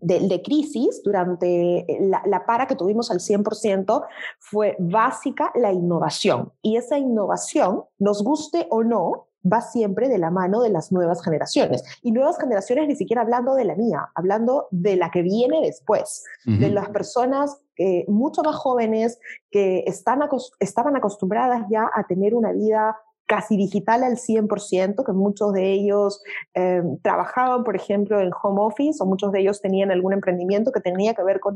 de, 0.02 0.42
crisis, 0.42 1.02
durante 1.04 1.86
la, 2.00 2.22
la, 2.26 2.46
para 2.46 2.68
que 2.68 2.76
tuvimos 2.76 3.12
al 3.12 3.20
100%, 3.20 4.06
fue 4.40 4.76
básica 4.80 5.52
la 5.56 5.72
innovación. 5.72 6.52
Y 6.62 6.78
esa 6.78 6.98
innovación, 6.98 7.84
nos 7.98 8.24
guste 8.24 8.68
o 8.70 8.84
no, 8.84 9.30
va 9.46 9.62
siempre 9.62 10.10
de 10.10 10.18
la 10.18 10.32
mano 10.32 10.62
de 10.62 10.70
las 10.70 10.92
nuevas 10.92 11.24
generaciones. 11.24 11.84
Y 12.02 12.12
nuevas 12.12 12.38
generaciones 12.40 12.88
ni 12.88 12.96
siquiera 12.96 13.22
hablando 13.22 13.56
de 13.56 13.66
la 13.66 13.76
mía, 13.76 14.10
hablando 14.16 14.68
de 14.72 14.96
la 14.96 15.12
que 15.12 15.22
viene 15.22 15.62
después, 15.62 16.24
de 16.46 16.70
las 16.70 16.90
personas 16.90 17.62
eh, 17.78 18.06
mucho 18.08 18.44
más 18.44 18.56
jóvenes 18.56 19.20
que 19.52 19.84
están 19.88 20.20
estaban 20.60 20.96
acostumbradas 20.96 21.66
ya 21.70 21.90
a 21.94 22.04
tener 22.08 22.36
una 22.36 22.52
vida 22.52 22.98
casi 23.30 23.56
digital 23.56 24.04
al 24.04 24.18
100%, 24.18 25.06
que 25.06 25.14
muchos 25.14 25.54
de 25.54 25.72
ellos 25.72 26.24
eh, 26.56 26.82
trabajaban, 27.04 27.64
por 27.64 27.76
ejemplo, 27.76 28.20
en 28.20 28.32
home 28.42 28.60
office 28.60 28.98
o 29.04 29.06
muchos 29.06 29.32
de 29.32 29.42
ellos 29.42 29.62
tenían 29.62 29.92
algún 29.92 30.14
emprendimiento 30.14 30.72
que 30.72 30.82
tenía 30.82 31.14
que 31.14 31.22
ver 31.22 31.40
con, 31.40 31.56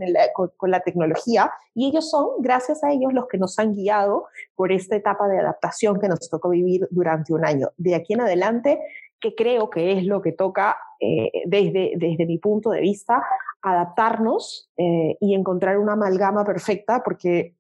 la 0.70 0.80
tecnología 0.82 1.52
y 1.74 1.88
ellos 1.88 2.12
son, 2.12 2.28
gracias 2.42 2.84
a 2.84 2.92
ellos, 2.92 3.12
los 3.12 3.28
que 3.28 3.40
nos 3.40 3.58
han 3.58 3.74
guiado 3.74 4.28
por 4.54 4.72
esta 4.72 4.96
etapa 4.96 5.28
de 5.28 5.40
adaptación 5.40 6.00
que 6.00 6.08
nos 6.08 6.30
tocó 6.30 6.50
vivir 6.50 6.88
durante 6.92 7.34
un 7.34 7.44
año. 7.44 7.70
De 7.78 7.96
aquí 7.96 8.14
en 8.14 8.22
adelante, 8.22 8.80
que 9.20 9.34
creo 9.34 9.72
que 9.72 9.94
es 9.94 10.06
lo 10.06 10.22
que 10.22 10.32
toca 10.32 10.78
eh, 11.00 11.32
desde, 11.48 11.94
desde 11.98 12.28
mi 12.28 12.38
punto 12.38 12.70
de 12.70 12.82
vista, 12.82 13.24
adaptarnos 13.64 14.70
eh, 14.78 15.18
y 15.20 15.34
encontrar 15.34 15.80
una 15.80 15.94
amalgama 15.94 16.46
perfecta, 16.46 17.02
porque 17.04 17.56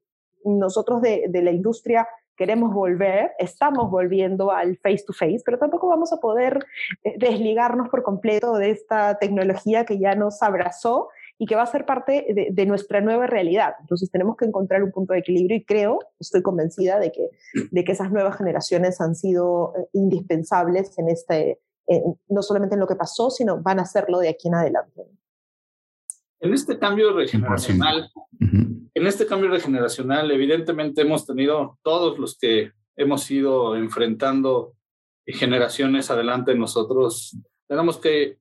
nosotros 0.45 1.01
de 1.01 1.41
la 1.41 1.51
industria 1.51 2.05
queremos 2.35 2.73
volver, 2.73 3.31
estamos 3.39 3.89
volviendo 3.89 4.51
al 4.51 4.77
face 4.77 5.03
to 5.05 5.13
face, 5.13 5.41
pero 5.45 5.57
tampoco 5.57 5.87
vamos 5.87 6.11
a 6.13 6.17
poder 6.17 6.65
eh, 7.03 7.15
desligarnos 7.17 7.89
por 7.89 8.03
completo 8.03 8.55
de 8.57 8.71
esta 8.71 9.17
tecnología 9.17 9.85
que 9.85 9.99
ya 9.99 10.15
nos 10.15 10.41
abrazó 10.41 11.09
y 11.37 11.45
que 11.45 11.55
va 11.55 11.63
a 11.63 11.67
ser 11.67 11.85
parte 11.85 12.51
de, 12.51 12.65
nuestra 12.65 13.01
nueva 13.01 13.27
realidad. 13.27 13.75
Entonces 13.81 14.09
tenemos 14.11 14.37
que 14.37 14.45
encontrar 14.45 14.83
un 14.83 14.91
punto 14.91 15.13
de 15.13 15.19
equilibrio 15.19 15.57
y 15.57 15.65
creo, 15.65 15.99
estoy 16.19 16.41
convencida 16.41 16.99
de 16.99 17.11
que, 17.11 17.29
de 17.71 17.83
que 17.83 17.91
esas 17.91 18.11
nuevas 18.11 18.37
generaciones 18.37 19.01
han 19.01 19.15
sido 19.15 19.73
eh, 19.75 19.87
indispensables 19.93 20.97
en 20.99 21.09
este, 21.09 21.59
no 22.29 22.41
solamente 22.43 22.75
en 22.75 22.79
lo 22.79 22.87
que 22.87 22.95
pasó, 22.95 23.29
sino 23.29 23.61
van 23.61 23.79
a 23.79 23.81
hacerlo 23.81 24.19
de 24.19 24.29
aquí 24.29 24.47
en 24.47 24.55
adelante. 24.55 25.05
En 26.43 26.53
este 26.53 26.77
cambio 26.77 27.13
regeneracional, 27.13 28.11
en 28.41 29.07
este 29.07 29.25
cambio 29.25 29.49
regeneracional, 29.49 30.29
evidentemente 30.29 31.01
hemos 31.01 31.25
tenido 31.25 31.79
todos 31.83 32.19
los 32.19 32.37
que 32.37 32.73
hemos 32.97 33.31
ido 33.31 33.77
enfrentando 33.77 34.73
generaciones 35.25 36.11
adelante 36.11 36.53
nosotros, 36.53 37.37
tenemos 37.65 37.97
que, 37.97 38.39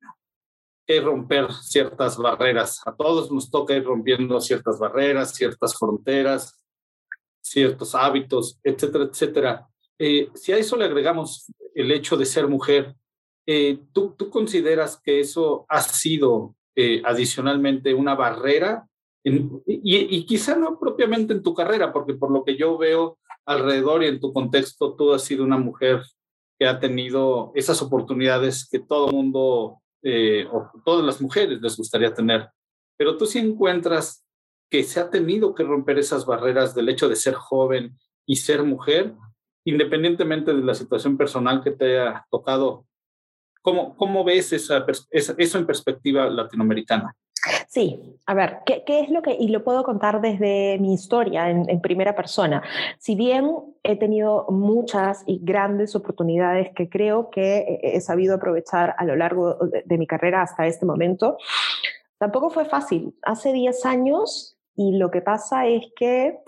que 0.85 1.01
romper 1.01 1.53
ciertas 1.53 2.17
barreras. 2.19 2.81
A 2.85 2.93
todos 2.93 3.31
nos 3.31 3.49
toca 3.49 3.77
ir 3.77 3.85
rompiendo 3.85 4.41
ciertas 4.41 4.81
barreras, 4.81 5.33
ciertas 5.33 5.79
fronteras, 5.79 6.61
ciertos 7.41 7.95
hábitos, 7.95 8.59
etcétera, 8.65 9.05
etcétera. 9.05 9.69
Eh, 9.97 10.29
si 10.35 10.51
a 10.51 10.59
eso 10.59 10.77
le 10.77 10.87
agregamos 10.87 11.53
el 11.73 11.93
hecho 11.93 12.17
de 12.17 12.25
ser 12.25 12.49
mujer, 12.49 12.97
eh, 13.47 13.79
¿tú, 13.93 14.17
¿tú 14.19 14.29
consideras 14.29 15.01
que 15.01 15.21
eso 15.21 15.67
ha 15.69 15.81
sido 15.81 16.57
eh, 16.77 17.03
adicionalmente 17.05 17.95
una 17.95 18.15
barrera 18.15 18.87
y, 19.25 20.27
quizá 20.27 20.57
no 20.57 20.79
propiamente 20.79 21.33
en 21.33 21.43
tu 21.43 21.55
carrera, 21.55 21.93
porque 21.93 22.15
por 22.15 22.31
lo 22.31 22.45
que 22.45 22.57
yo 22.57 22.77
veo 22.77 23.19
alrededor 23.47 24.03
y 24.03 24.09
en 24.09 24.21
tu 24.21 24.33
contexto, 24.33 24.95
tú 24.95 25.13
has 25.13 25.23
sido 25.23 25.45
una 25.45 25.59
mujer 25.59 26.03
que 26.59 26.67
ha 26.67 26.81
tenido 26.81 27.53
esas 27.55 27.81
oportunidades 27.83 28.69
que 28.71 28.81
todo 28.81 29.09
mundo 29.09 29.79
eh, 30.03 30.47
o 30.51 30.71
todas 30.85 31.05
las 31.05 31.21
mujeres 31.21 31.61
les 31.61 31.77
gustaría 31.77 32.13
tener. 32.13 32.49
Pero 32.97 33.17
tú 33.17 33.27
sí 33.27 33.39
encuentras 33.39 34.25
que 34.71 34.83
se 34.85 35.01
ha 35.01 35.11
tenido 35.11 35.55
que 35.55 35.65
romper 35.65 35.99
esas 35.99 36.25
barreras 36.27 36.75
del 36.75 36.89
hecho 36.89 37.09
de 37.09 37.17
ser 37.17 37.35
joven 37.35 37.97
y 38.27 38.37
ser 38.37 38.63
mujer, 38.63 39.15
independientemente 39.65 40.53
de 40.55 40.63
la 40.63 40.75
situación 40.75 41.17
personal 41.17 41.63
que 41.63 41.73
te 41.73 41.99
haya 41.99 42.27
tocado. 42.31 42.87
¿Cómo, 43.63 43.97
cómo 43.97 44.25
ves 44.25 44.53
esa, 44.53 44.85
eso 45.11 45.59
en 45.59 45.67
perspectiva 45.67 46.29
latinoamericana? 46.29 47.17
Sí, 47.69 48.01
a 48.27 48.35
ver, 48.35 48.59
¿qué, 48.65 48.85
es 48.87 49.11
lo 49.11 49.21
que, 49.21 49.35
y 49.35 49.49
lo 49.49 49.65
puedo 49.65 49.83
contar 49.83 50.21
desde 50.21 50.79
mi 50.79 50.95
historia 50.95 51.51
en, 51.51 51.81
primera 51.81 52.15
persona? 52.15 52.63
Si 52.99 53.17
bien 53.17 53.51
he 53.83 53.97
tenido 53.97 54.47
muchas 54.51 55.25
y 55.27 55.41
grandes 55.43 55.97
oportunidades 55.97 56.71
que 56.75 56.89
creo 56.89 57.31
que 57.31 57.81
he 57.83 58.01
sabido 58.01 58.37
aprovechar 58.37 58.95
a 58.97 59.05
lo 59.05 59.17
largo 59.17 59.59
de, 59.85 59.99
mi 59.99 60.07
carrera 60.07 60.43
hasta 60.43 60.67
este 60.67 60.87
momento, 60.87 61.37
tampoco 62.19 62.51
fue 62.51 62.65
fácil. 62.65 63.17
Hace 63.23 63.53
10 63.53 63.87
años 63.87 64.57
y 64.77 64.97
lo 64.99 65.11
que 65.11 65.21
pasa 65.21 65.67
es 65.67 65.87
que 65.97 66.39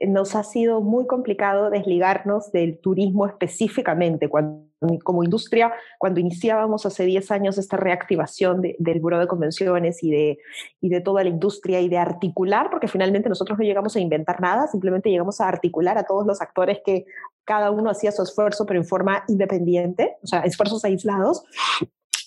nos 0.00 0.34
ha 0.34 0.42
sido 0.42 0.80
muy 0.80 1.06
complicado 1.06 1.70
desligarnos 1.70 2.50
del 2.52 2.78
turismo 2.78 3.26
específicamente. 3.26 4.28
Como 4.28 5.24
industria, 5.24 5.72
cuando 5.98 6.20
iniciábamos 6.20 6.84
hace 6.84 7.04
10 7.04 7.30
años 7.30 7.58
esta 7.58 7.76
reactivación 7.76 8.60
del 8.60 9.00
Buró 9.00 9.18
de 9.18 9.26
Convenciones 9.26 10.02
y 10.02 10.10
de, 10.10 10.38
y 10.80 10.88
de 10.88 11.00
toda 11.00 11.22
la 11.22 11.30
industria 11.30 11.80
y 11.80 11.88
de 11.88 11.98
articular, 11.98 12.70
porque 12.70 12.88
finalmente 12.88 13.28
nosotros 13.28 13.58
no 13.58 13.64
llegamos 13.64 13.96
a 13.96 14.00
inventar 14.00 14.40
nada, 14.40 14.66
simplemente 14.66 15.10
llegamos 15.10 15.40
a 15.40 15.48
articular 15.48 15.96
a 15.96 16.04
todos 16.04 16.26
los 16.26 16.40
actores 16.40 16.80
que 16.84 17.06
cada 17.44 17.70
uno 17.70 17.90
hacía 17.90 18.12
su 18.12 18.22
esfuerzo, 18.22 18.66
pero 18.66 18.80
en 18.80 18.86
forma 18.86 19.24
independiente, 19.28 20.16
o 20.22 20.26
sea, 20.26 20.40
esfuerzos 20.40 20.84
aislados, 20.84 21.44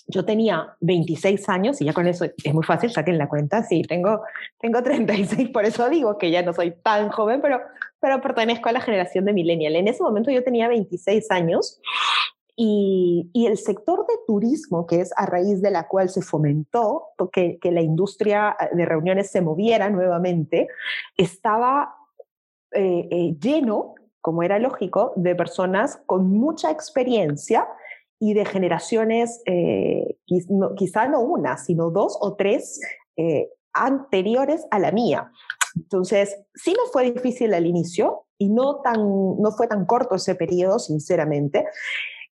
yo 0.08 0.26
tenía 0.26 0.76
26 0.80 1.50
años 1.50 1.82
y 1.82 1.86
ya 1.86 1.94
con 1.94 2.08
eso 2.08 2.26
es 2.26 2.54
muy 2.54 2.64
fácil, 2.64 2.92
saquen 2.92 3.18
la 3.18 3.28
cuenta, 3.28 3.64
sí, 3.64 3.82
tengo, 3.84 4.22
tengo 4.60 4.82
36, 4.82 5.50
por 5.50 5.66
eso 5.66 5.90
digo 5.90 6.18
que 6.18 6.32
ya 6.32 6.42
no 6.42 6.54
soy 6.54 6.72
tan 6.72 7.10
joven, 7.10 7.42
pero, 7.42 7.60
pero 8.00 8.22
pertenezco 8.22 8.70
a 8.70 8.72
la 8.72 8.82
generación 8.82 9.26
de 9.26 9.34
millennial. 9.34 9.76
En 9.76 9.88
ese 9.88 10.04
momento 10.04 10.32
yo 10.32 10.44
tenía 10.44 10.68
26 10.68 11.30
años 11.32 11.82
y, 12.56 13.30
y, 13.34 13.46
el 13.46 13.58
sector 13.58 14.08
de 14.08 14.14
turismo, 14.26 14.88
que 14.88 15.02
es 15.02 15.12
a 15.16 15.26
raíz 15.26 15.62
de 15.62 15.70
la 15.70 15.88
cual 15.88 16.10
se 16.10 16.22
fomentó 16.22 17.10
que, 17.32 17.60
que 17.60 17.72
la 17.72 17.82
industria 17.82 18.56
de 18.72 18.86
reuniones 18.86 19.30
se 19.30 19.42
moviera 19.42 19.90
nuevamente, 19.90 20.68
estaba 21.18 21.96
eh, 22.72 23.08
eh, 23.12 23.36
lleno 23.40 23.96
como 24.28 24.44
era 24.44 24.60
lógico, 24.60 25.14
de 25.16 25.36
personas 25.36 26.02
con 26.06 26.30
mucha 26.30 26.70
experiencia 26.70 27.66
y 28.20 28.34
de 28.34 28.46
generaciones, 28.46 29.42
eh, 29.46 30.18
quizá 30.76 31.08
no 31.08 31.22
una, 31.22 31.58
sino 31.58 31.92
dos 31.92 32.18
o 32.20 32.36
tres 32.36 32.80
eh, 33.16 33.50
anteriores 33.74 34.66
a 34.72 34.80
la 34.80 34.92
mía. 34.92 35.32
Entonces, 35.76 36.36
sí 36.56 36.72
me 36.72 36.92
fue 36.92 37.12
difícil 37.12 37.54
al 37.54 37.68
inicio 37.68 38.24
y 38.38 38.50
no, 38.50 38.82
tan, 38.82 39.00
no 39.00 39.52
fue 39.56 39.68
tan 39.68 39.86
corto 39.86 40.16
ese 40.16 40.36
periodo, 40.36 40.80
sinceramente. 40.80 41.66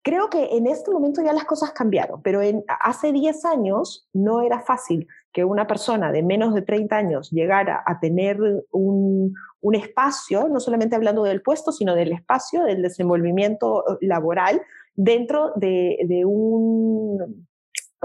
Creo 0.02 0.30
que 0.30 0.56
en 0.56 0.66
este 0.66 0.90
momento 0.90 1.22
ya 1.22 1.32
las 1.32 1.44
cosas 1.44 1.72
cambiaron, 1.72 2.22
pero 2.22 2.40
en, 2.40 2.64
hace 2.80 3.12
10 3.12 3.44
años 3.44 4.08
no 4.12 4.40
era 4.40 4.60
fácil 4.60 5.06
que 5.32 5.44
una 5.44 5.66
persona 5.66 6.10
de 6.10 6.22
menos 6.22 6.54
de 6.54 6.62
30 6.62 6.96
años 6.96 7.30
llegara 7.30 7.82
a 7.87 8.00
tener 8.00 8.38
un, 8.70 9.34
un 9.60 9.75
espacio, 9.75 10.49
no 10.49 10.58
solamente 10.58 10.96
hablando 10.96 11.22
del 11.22 11.42
puesto, 11.42 11.70
sino 11.70 11.94
del 11.94 12.12
espacio, 12.12 12.64
del 12.64 12.82
desenvolvimiento 12.82 13.84
laboral 14.00 14.62
dentro 14.94 15.52
de, 15.56 16.25
un, 16.26 17.47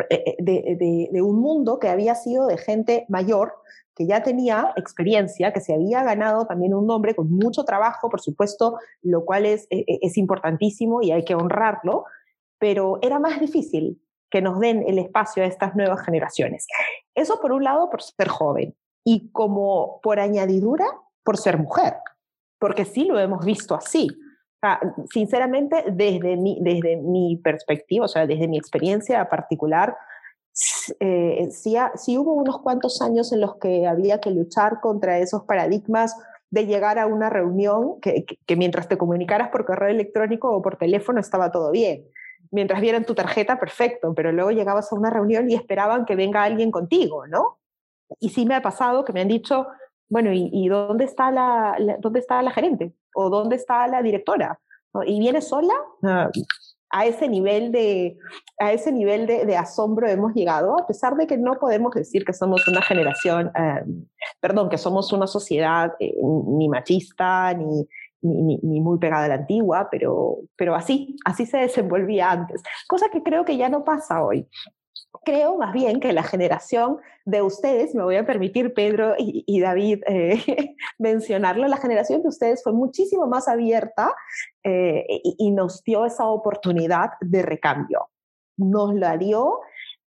eh, 0.10 0.36
de, 0.40 1.10
de, 1.12 1.22
un 1.22 1.40
mundo 1.40 1.80
que 1.80 1.90
había 1.90 2.16
sido 2.16 2.48
de 2.48 2.58
gente 2.58 3.06
mayor, 3.10 3.54
que 3.96 4.06
ya 4.06 4.24
tenía 4.24 4.74
experiencia, 4.76 5.54
que 5.54 5.62
se 5.62 5.74
había 5.74 6.04
ganado 6.04 6.46
también 6.46 6.74
un 6.74 6.86
nombre 6.86 7.16
con 7.16 7.32
mucho 7.32 7.64
trabajo, 7.64 8.10
por 8.10 8.22
supuesto, 8.22 8.78
lo 9.02 9.24
cual 9.24 9.46
es, 9.46 9.68
e, 9.70 9.80
e, 9.88 10.00
es 10.02 10.18
importantísimo 10.18 11.02
y 11.02 11.12
hay 11.12 11.24
que 11.24 11.36
honrarlo, 11.36 12.06
pero 12.60 13.00
era 13.02 13.20
más 13.20 13.40
difícil 13.40 14.02
que 14.30 14.42
nos 14.42 14.60
den 14.60 14.84
el 14.88 15.00
espacio 15.00 15.44
a 15.44 15.46
estas 15.46 15.76
nuevas 15.76 16.04
generaciones. 16.04 16.68
Eso 17.14 17.40
por 17.40 17.54
un 17.54 17.64
lado 17.64 17.90
por 17.90 18.02
ser 18.02 18.28
joven 18.28 18.76
y 19.06 19.32
como 19.32 20.00
por 20.02 20.20
añadidura 20.20 20.86
por 21.24 21.38
ser 21.38 21.58
mujer, 21.58 21.96
porque 22.60 22.86
sí 22.86 23.06
lo 23.06 23.20
hemos 23.20 23.46
visto 23.46 23.76
así 23.76 24.10
sinceramente, 25.12 25.86
desde 25.92 26.38
mi, 26.38 26.60
desde 26.62 26.98
mi 26.98 27.38
perspectiva, 27.38 28.06
o 28.06 28.08
sea, 28.08 28.28
desde 28.28 28.48
mi 28.48 28.58
experiencia 28.58 29.28
particular, 29.30 29.96
eh, 31.00 31.50
sí, 31.52 32.18
hubo 32.18 32.34
unos 32.34 32.60
cuantos 32.62 33.02
años 33.02 33.34
en 33.34 33.42
los 33.42 33.58
que 33.58 33.88
había 33.88 34.20
que 34.20 34.32
luchar 34.32 34.80
contra 34.80 35.20
esos 35.20 35.44
paradigmas 35.44 36.16
de 36.50 36.66
llegar 36.66 36.98
a 36.98 37.08
una 37.08 37.30
reunión 37.30 38.00
que, 38.00 38.24
que, 38.24 38.56
mientras 38.56 38.88
te 38.88 38.98
comunicaras 38.98 39.50
por 39.50 39.66
correo 39.66 39.90
electrónico 39.90 40.50
o 40.50 40.62
por 40.62 40.78
teléfono 40.78 41.20
estaba 41.20 41.52
todo 41.52 41.72
bien. 41.72 42.06
Mientras 42.52 42.80
vieran 42.80 43.04
tu 43.04 43.16
tarjeta, 43.16 43.60
perfecto, 43.60 44.14
pero 44.14 44.32
luego 44.32 44.52
llegabas 44.52 44.92
a 44.92 44.96
una 44.96 45.10
reunión 45.10 45.50
y 45.50 45.56
esperaban 45.56 46.06
que 46.06 46.16
venga 46.16 46.44
alguien 46.44 46.72
contigo, 46.72 47.28
¿no? 47.28 47.60
Y 48.20 48.30
sí 48.30 48.46
me 48.46 48.56
ha 48.56 48.62
pasado 48.62 49.04
que 49.04 49.12
me 49.12 49.22
han 49.22 49.28
dicho, 49.28 49.68
bueno, 50.10 50.32
¿y, 50.34 50.68
dónde, 50.68 51.06
está 51.06 51.32
la, 51.32 51.78
dónde 52.00 52.20
está 52.20 52.42
la 52.42 52.52
gerente? 52.52 52.94
¿O 53.16 53.30
dónde 53.30 53.56
está 53.56 53.88
la 53.88 54.02
directora? 54.02 54.60
¿Y 55.06 55.20
viene 55.20 55.42
sola? 55.42 55.74
Ah, 56.04 56.30
a 56.92 57.06
ese 57.06 57.28
nivel, 57.28 57.72
de, 57.72 58.18
a 58.60 58.72
ese 58.72 58.92
nivel 58.92 59.28
de, 59.28 59.58
asombro 59.58 60.08
hemos 60.08 60.34
llegado, 60.34 60.80
a 60.80 60.88
pesar 60.88 61.16
de 61.16 61.28
que 61.28 61.38
no 61.38 61.60
podemos 61.60 61.94
decir 61.94 62.24
que 62.24 62.32
somos 62.32 62.68
una 62.68 62.82
generación, 62.82 63.52
em, 63.56 64.06
perdón, 64.40 64.70
que 64.70 64.78
somos 64.78 65.12
una 65.12 65.28
sociedad 65.28 65.94
eh, 66.00 66.16
ni 66.22 66.70
machista, 66.70 67.54
ni, 67.54 67.86
ni, 68.22 68.58
ni, 68.58 68.80
muy 68.80 68.98
pegada 68.98 69.26
a 69.26 69.28
la 69.28 69.36
antigua, 69.36 69.90
pero, 69.92 70.38
pero 70.56 70.74
así, 70.74 71.18
así 71.26 71.46
se 71.46 71.58
desenvolvía 71.58 72.32
antes, 72.32 72.64
cosa 72.88 73.08
que 73.12 73.24
creo 73.24 73.44
que 73.44 73.58
ya 73.58 73.68
no 73.68 73.84
pasa 73.84 74.24
hoy 74.24 74.48
creo 75.24 75.58
más 75.58 75.74
bien 75.74 76.00
que 76.00 76.14
la 76.14 76.24
generación 76.24 77.00
de 77.26 77.42
ustedes, 77.42 77.96
me 77.96 78.04
voy 78.04 78.16
a 78.16 78.26
permitir 78.26 78.74
Pedro 78.74 79.16
y, 79.18 79.60
David 79.60 80.04
eh, 80.08 80.76
mencionarlo, 81.00 81.68
la 81.68 81.78
generación 81.78 82.22
de 82.22 82.30
ustedes 82.30 82.64
fue 82.64 82.74
muchísimo 82.74 83.28
más 83.28 83.48
abierta 83.48 84.14
eh, 84.64 85.06
y, 85.24 85.52
nos 85.52 85.84
dio 85.84 86.06
esa 86.06 86.28
oportunidad 86.28 87.12
de 87.22 87.42
recambio. 87.42 88.10
Nos 88.58 88.94
la 88.96 89.18
dio. 89.18 89.60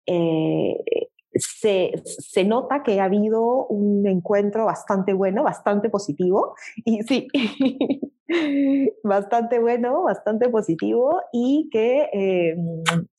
Eh, 0.07 0.76
se, 1.35 1.93
se, 2.05 2.45
nota 2.45 2.83
que 2.83 3.00
ha 3.00 3.05
habido 3.05 3.66
un 3.66 4.07
encuentro 4.07 4.64
bastante 4.64 5.12
bueno, 5.12 5.43
bastante 5.43 5.90
positivo. 5.90 6.55
Y 6.85 7.02
sí, 7.02 7.28
bastante 9.02 9.59
bueno, 9.59 10.02
bastante 10.02 10.49
positivo 10.49 11.21
y 11.33 11.68
que, 11.71 12.09
eh, 12.12 12.56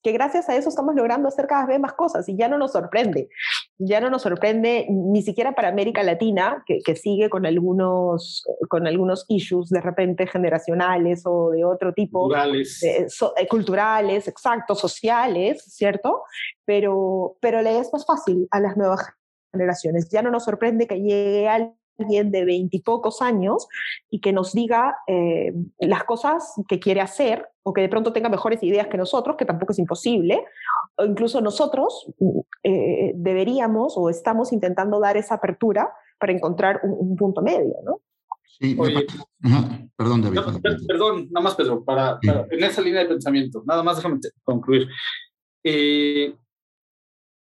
que 0.04 0.12
gracias 0.12 0.50
a 0.50 0.56
eso 0.56 0.70
estamos 0.70 0.96
logrando 0.96 1.28
hacer 1.28 1.48
cada 1.48 1.66
vez 1.66 1.80
más 1.80 1.94
cosas 1.94 2.28
y 2.28 2.36
ya 2.36 2.50
no 2.50 2.58
nos 2.58 2.74
sorprende, 2.74 3.30
ya 3.78 4.02
no 4.02 4.10
nos 4.10 4.24
sorprende 4.24 4.86
ni 4.90 5.22
siquiera 5.22 5.54
para 5.54 5.70
América 5.70 6.04
Latina, 6.04 6.64
que, 6.66 6.80
que 6.84 6.96
sigue 6.96 7.30
con 7.30 7.46
algunos, 7.46 8.46
con 8.70 8.86
algunos 8.86 9.26
issues 9.30 9.70
de 9.70 9.82
repente 9.82 10.28
generacionales 10.28 11.24
o 11.26 11.52
de 11.52 11.64
otro 11.64 11.94
tipo. 11.94 12.22
Culturales. 12.22 12.84
Eh, 12.84 13.08
culturales, 13.50 14.28
exacto, 14.28 14.76
sociales, 14.76 15.64
¿cierto? 15.68 16.24
Pero, 16.66 17.38
pero 17.40 17.62
le 17.62 17.80
es 17.80 17.92
más 17.94 18.06
fácil 18.06 18.48
a 18.52 18.60
las 18.60 18.76
nuevas 18.76 19.02
generaciones. 19.52 20.10
Ya 20.10 20.22
no 20.22 20.32
nos 20.32 20.44
sorprende 20.44 20.88
que 20.88 21.00
llegue 21.00 21.48
al 21.48 21.74
alguien 21.98 22.32
de 22.32 22.46
veintipocos 22.46 23.22
años 23.22 23.68
y 24.10 24.20
que 24.20 24.34
nos 24.34 24.54
diga 24.54 24.98
eh, 25.08 25.54
las 25.80 26.04
cosas 26.04 26.54
que 26.68 26.80
quiere 26.80 27.02
hacer 27.02 27.50
o 27.64 27.74
que 27.74 27.82
de 27.82 27.90
pronto 27.90 28.14
tenga 28.14 28.30
mejores 28.30 28.64
ideas 28.64 28.88
que 28.88 28.98
nosotros, 28.98 29.36
que 29.38 29.46
tampoco 29.46 29.74
es 29.74 29.80
imposible, 29.80 30.46
o 30.98 31.06
incluso 31.06 31.42
nosotros 31.42 32.12
eh, 32.64 33.12
deberíamos 33.16 33.98
o 33.98 34.10
estamos 34.10 34.54
intentando 34.54 35.00
dar 35.00 35.18
esa 35.18 35.36
apertura 35.36 35.92
para 36.20 36.34
encontrar 36.34 36.80
un, 36.84 37.16
punto 37.16 37.42
medio, 37.42 37.76
¿no? 37.84 38.02
Sí, 38.60 38.76
perdón, 39.96 40.22
David. 40.22 40.40
perdón, 40.88 41.28
nada 41.30 41.44
más, 41.44 41.56
Pedro, 41.56 41.84
para, 41.84 42.18
en 42.24 42.64
esa 42.64 42.82
línea 42.82 43.02
de 43.02 43.10
pensamiento, 43.10 43.64
nada 43.66 43.84
más 43.84 43.98
déjame 43.98 44.20
concluir. 44.44 44.88
Eh, 45.64 46.34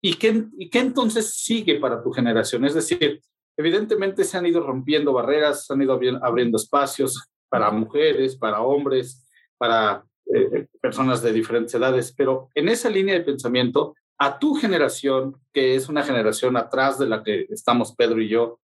¿y, 0.02 0.13
qué, 0.16 0.46
¿Y 0.58 0.70
qué 0.70 0.80
entonces 0.80 1.36
sigue 1.36 1.80
para 1.80 2.02
tu 2.02 2.12
generación? 2.12 2.66
Es 2.66 2.74
decir, 2.74 3.22
Evidentemente 3.58 4.24
se 4.24 4.38
han 4.38 4.46
ido 4.46 4.62
rompiendo 4.62 5.13
barreras, 5.13 5.66
se 5.66 5.74
han 5.74 5.82
ido 5.82 6.00
abriendo 6.22 6.58
espacios 6.58 7.30
para 7.50 7.70
mujeres, 7.72 8.36
para 8.36 8.62
hombres, 8.62 9.28
para 9.58 10.04
eh, 10.34 10.68
personas 10.82 11.22
de 11.22 11.32
diferentes 11.32 11.74
edades, 11.76 12.13
pero 12.18 12.50
en 12.56 12.70
esa 12.70 12.89
línea 12.89 13.13
de 13.13 13.22
pensamiento, 13.22 13.96
a 14.18 14.39
tu 14.39 14.56
generación, 14.56 15.36
que 15.52 15.76
es 15.76 15.89
una 15.89 16.04
generación 16.04 16.56
atrás 16.58 16.98
de 16.98 17.08
la 17.08 17.24
que 17.24 17.46
estamos 17.50 17.94
Pedro 17.96 18.22
y 18.22 18.30
yo, 18.30 18.60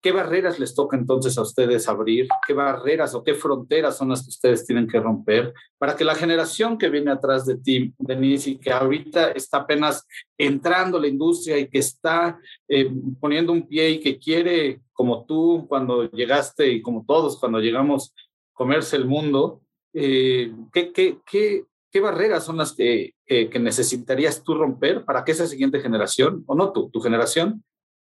¿Qué 0.00 0.12
barreras 0.12 0.60
les 0.60 0.76
toca 0.76 0.96
entonces 0.96 1.36
a 1.38 1.42
ustedes 1.42 1.88
abrir? 1.88 2.28
¿Qué 2.46 2.54
barreras 2.54 3.14
o 3.14 3.24
qué 3.24 3.34
fronteras 3.34 3.96
son 3.96 4.10
las 4.10 4.22
que 4.22 4.28
ustedes 4.28 4.64
tienen 4.64 4.86
que 4.86 5.00
romper 5.00 5.52
para 5.76 5.96
que 5.96 6.04
la 6.04 6.14
generación 6.14 6.78
que 6.78 6.88
viene 6.88 7.10
atrás 7.10 7.44
de 7.46 7.56
ti, 7.56 7.92
Denise, 7.98 8.50
y 8.50 8.58
que 8.58 8.70
ahorita 8.70 9.32
está 9.32 9.58
apenas 9.58 10.06
entrando 10.38 10.98
a 10.98 11.00
la 11.00 11.08
industria 11.08 11.58
y 11.58 11.68
que 11.68 11.80
está 11.80 12.38
eh, 12.68 12.88
poniendo 13.18 13.52
un 13.52 13.66
pie 13.66 13.90
y 13.90 14.00
que 14.00 14.18
quiere, 14.18 14.82
como 14.92 15.26
tú 15.26 15.66
cuando 15.68 16.08
llegaste 16.10 16.68
y 16.68 16.80
como 16.80 17.04
todos 17.04 17.38
cuando 17.40 17.58
llegamos, 17.58 18.14
comerse 18.52 18.94
el 18.94 19.04
mundo, 19.04 19.62
eh, 19.92 20.52
¿qué, 20.72 20.92
qué, 20.92 21.18
qué, 21.28 21.64
qué 21.90 22.00
barreras 22.00 22.44
son 22.44 22.56
las 22.56 22.72
que, 22.72 23.14
que 23.26 23.58
necesitarías 23.58 24.44
tú 24.44 24.54
romper 24.54 25.04
para 25.04 25.24
que 25.24 25.32
esa 25.32 25.48
siguiente 25.48 25.80
generación, 25.80 26.44
o 26.46 26.54
no 26.54 26.70
tú, 26.70 26.88
tu 26.90 27.00
generación, 27.00 27.64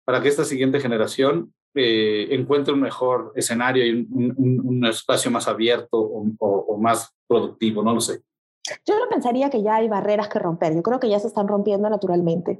para 0.06 0.22
que 0.22 0.30
esta 0.30 0.44
siguiente 0.44 0.80
generación 0.80 1.54
eh, 1.76 2.28
encuentre 2.32 2.74
un 2.74 2.82
mejor 2.82 3.32
escenario 3.36 3.86
y 3.86 4.08
un, 4.12 4.86
espacio 4.86 5.30
más 5.30 5.48
abierto 5.48 6.00
o, 6.00 6.78
más 6.78 7.14
productivo, 7.28 7.84
no 7.84 7.94
lo 7.94 8.02
sé. 8.02 8.22
Yo 8.86 8.98
no 8.98 9.08
pensaría 9.10 9.50
que 9.50 9.62
ya 9.62 9.76
hay 9.76 9.88
barreras 9.88 10.30
que 10.30 10.40
romper, 10.40 10.76
yo 10.76 10.82
creo 10.82 11.00
que 11.00 11.10
ya 11.10 11.20
se 11.20 11.28
están 11.28 11.48
rompiendo 11.48 11.90
naturalmente 11.90 12.60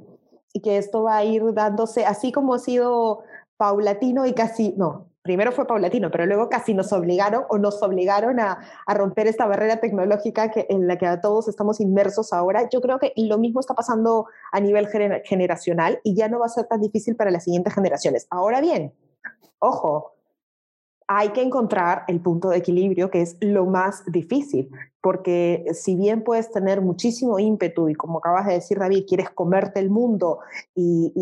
y 0.52 0.60
que 0.60 0.76
esto 0.76 1.02
va 1.02 1.16
a 1.16 1.24
ir 1.24 1.42
dándose, 1.54 2.04
así 2.04 2.32
como 2.32 2.54
ha 2.54 2.58
sido 2.58 3.22
paulatino 3.56 4.26
y 4.26 4.32
casi, 4.32 4.74
no, 4.76 5.09
primero 5.22 5.52
fue 5.52 5.66
paulatino, 5.66 6.10
pero 6.10 6.26
luego 6.26 6.48
casi 6.48 6.74
nos 6.74 6.92
obligaron 6.92 7.44
o 7.48 7.58
nos 7.58 7.82
obligaron 7.82 8.40
a, 8.40 8.58
romper 8.88 9.26
esta 9.26 9.46
barrera 9.46 9.80
tecnológica 9.80 10.50
que, 10.50 10.66
en 10.68 10.86
la 10.86 10.98
que 10.98 11.06
todos 11.22 11.48
estamos 11.48 11.80
inmersos 11.80 12.32
ahora. 12.32 12.68
Yo 12.70 12.80
creo 12.80 12.98
que 12.98 13.12
lo 13.16 13.38
mismo 13.38 13.60
está 13.60 13.74
pasando 13.74 14.26
a 14.52 14.60
nivel 14.60 14.88
generacional 15.24 16.00
y 16.04 16.14
ya 16.14 16.28
no 16.28 16.38
va 16.40 16.46
a 16.46 16.50
ser 16.50 16.66
tan 16.66 16.80
difícil 16.80 17.16
para 17.16 17.30
las 17.30 17.44
siguientes 17.44 17.74
generaciones. 17.74 18.26
Ahora 18.30 18.60
bien, 18.60 18.92
ojo, 19.58 20.14
hay 21.12 21.30
que 21.30 21.42
encontrar 21.42 22.04
el 22.06 22.20
punto 22.20 22.50
de 22.50 22.58
equilibrio 22.58 23.10
que 23.10 23.20
es 23.20 23.36
lo 23.40 23.66
más 23.66 24.04
difícil, 24.06 24.70
porque 25.00 25.64
si 25.72 25.96
bien 25.96 26.22
puedes 26.22 26.52
tener 26.52 26.82
muchísimo 26.82 27.40
ímpetu 27.40 27.88
y 27.88 27.96
como 27.96 28.18
acabas 28.18 28.46
de 28.46 28.52
decir 28.52 28.78
David, 28.78 29.06
quieres 29.08 29.28
comerte 29.30 29.80
el 29.80 29.90
mundo 29.90 30.38
y, 30.72 31.12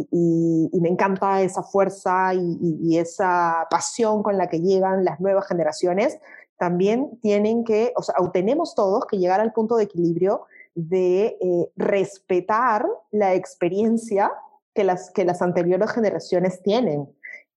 me 0.78 0.90
encanta 0.90 1.40
esa 1.40 1.62
fuerza 1.62 2.34
y, 2.34 2.98
esa 2.98 3.66
pasión 3.70 4.22
con 4.22 4.36
la 4.36 4.50
que 4.50 4.60
llegan 4.60 5.06
las 5.06 5.20
nuevas 5.20 5.48
generaciones, 5.48 6.18
también 6.58 7.18
tienen 7.22 7.64
que, 7.64 7.94
o 7.96 8.02
sea, 8.02 8.14
tenemos 8.30 8.74
todos 8.74 9.06
que 9.06 9.16
llegar 9.16 9.40
al 9.40 9.54
punto 9.54 9.76
de 9.76 9.84
equilibrio 9.84 10.42
de 10.74 11.38
eh, 11.40 11.72
respetar 11.76 12.86
la 13.10 13.32
experiencia 13.32 14.32
que 14.74 14.84
las, 14.84 15.10
que 15.10 15.24
las 15.24 15.40
anteriores 15.40 15.90
generaciones 15.92 16.62
tienen 16.62 17.08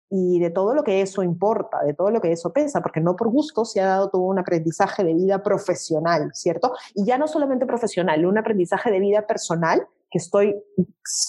y 0.10 0.40
de 0.40 0.50
todo 0.50 0.74
lo 0.74 0.84
que 0.84 1.02
eso 1.02 1.22
importa, 1.24 1.84
de 1.84 1.94
todo 1.94 2.10
lo 2.10 2.22
que 2.22 2.32
eso 2.32 2.52
pesa, 2.52 2.82
porque 2.82 3.00
no 3.00 3.16
por 3.16 3.30
gusto 3.30 3.66
se 3.66 3.82
ha 3.82 3.86
dado 3.86 4.10
todo 4.10 4.24
un 4.24 4.40
aprendizaje 4.40 5.04
de 5.04 5.14
vida 5.14 5.44
profesional, 5.44 6.32
¿cierto? 6.34 6.74
Y 6.96 7.06
ya 7.06 7.18
no 7.18 7.28
solamente 7.28 7.66
profesional, 7.66 8.26
un 8.26 8.38
aprendizaje 8.38 8.92
de 8.92 9.00
vida 9.00 9.28
personal 9.28 9.88
que 10.10 10.18
estoy 10.18 10.56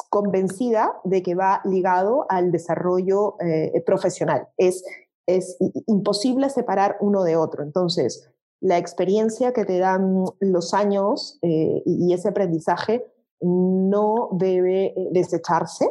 convencida 0.08 0.94
de 1.04 1.22
que 1.22 1.34
va 1.34 1.60
ligado 1.64 2.24
al 2.30 2.50
desarrollo 2.50 3.36
eh, 3.40 3.82
profesional. 3.84 4.48
Es, 4.56 4.82
es 5.26 5.58
imposible 5.86 6.48
separar 6.48 6.96
uno 7.00 7.22
de 7.22 7.36
otro. 7.36 7.62
Entonces, 7.62 8.30
la 8.60 8.78
experiencia 8.78 9.52
que 9.52 9.64
te 9.64 9.78
dan 9.78 10.24
los 10.40 10.74
años 10.74 11.38
eh, 11.42 11.82
y 11.84 12.12
ese 12.12 12.28
aprendizaje 12.28 13.06
no 13.40 14.28
debe 14.32 14.86
eh, 14.86 15.08
desecharse 15.12 15.88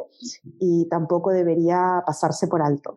y 0.59 0.87
tampoco 0.89 1.31
debería 1.31 2.03
pasarse 2.05 2.47
por 2.47 2.61
alto. 2.61 2.95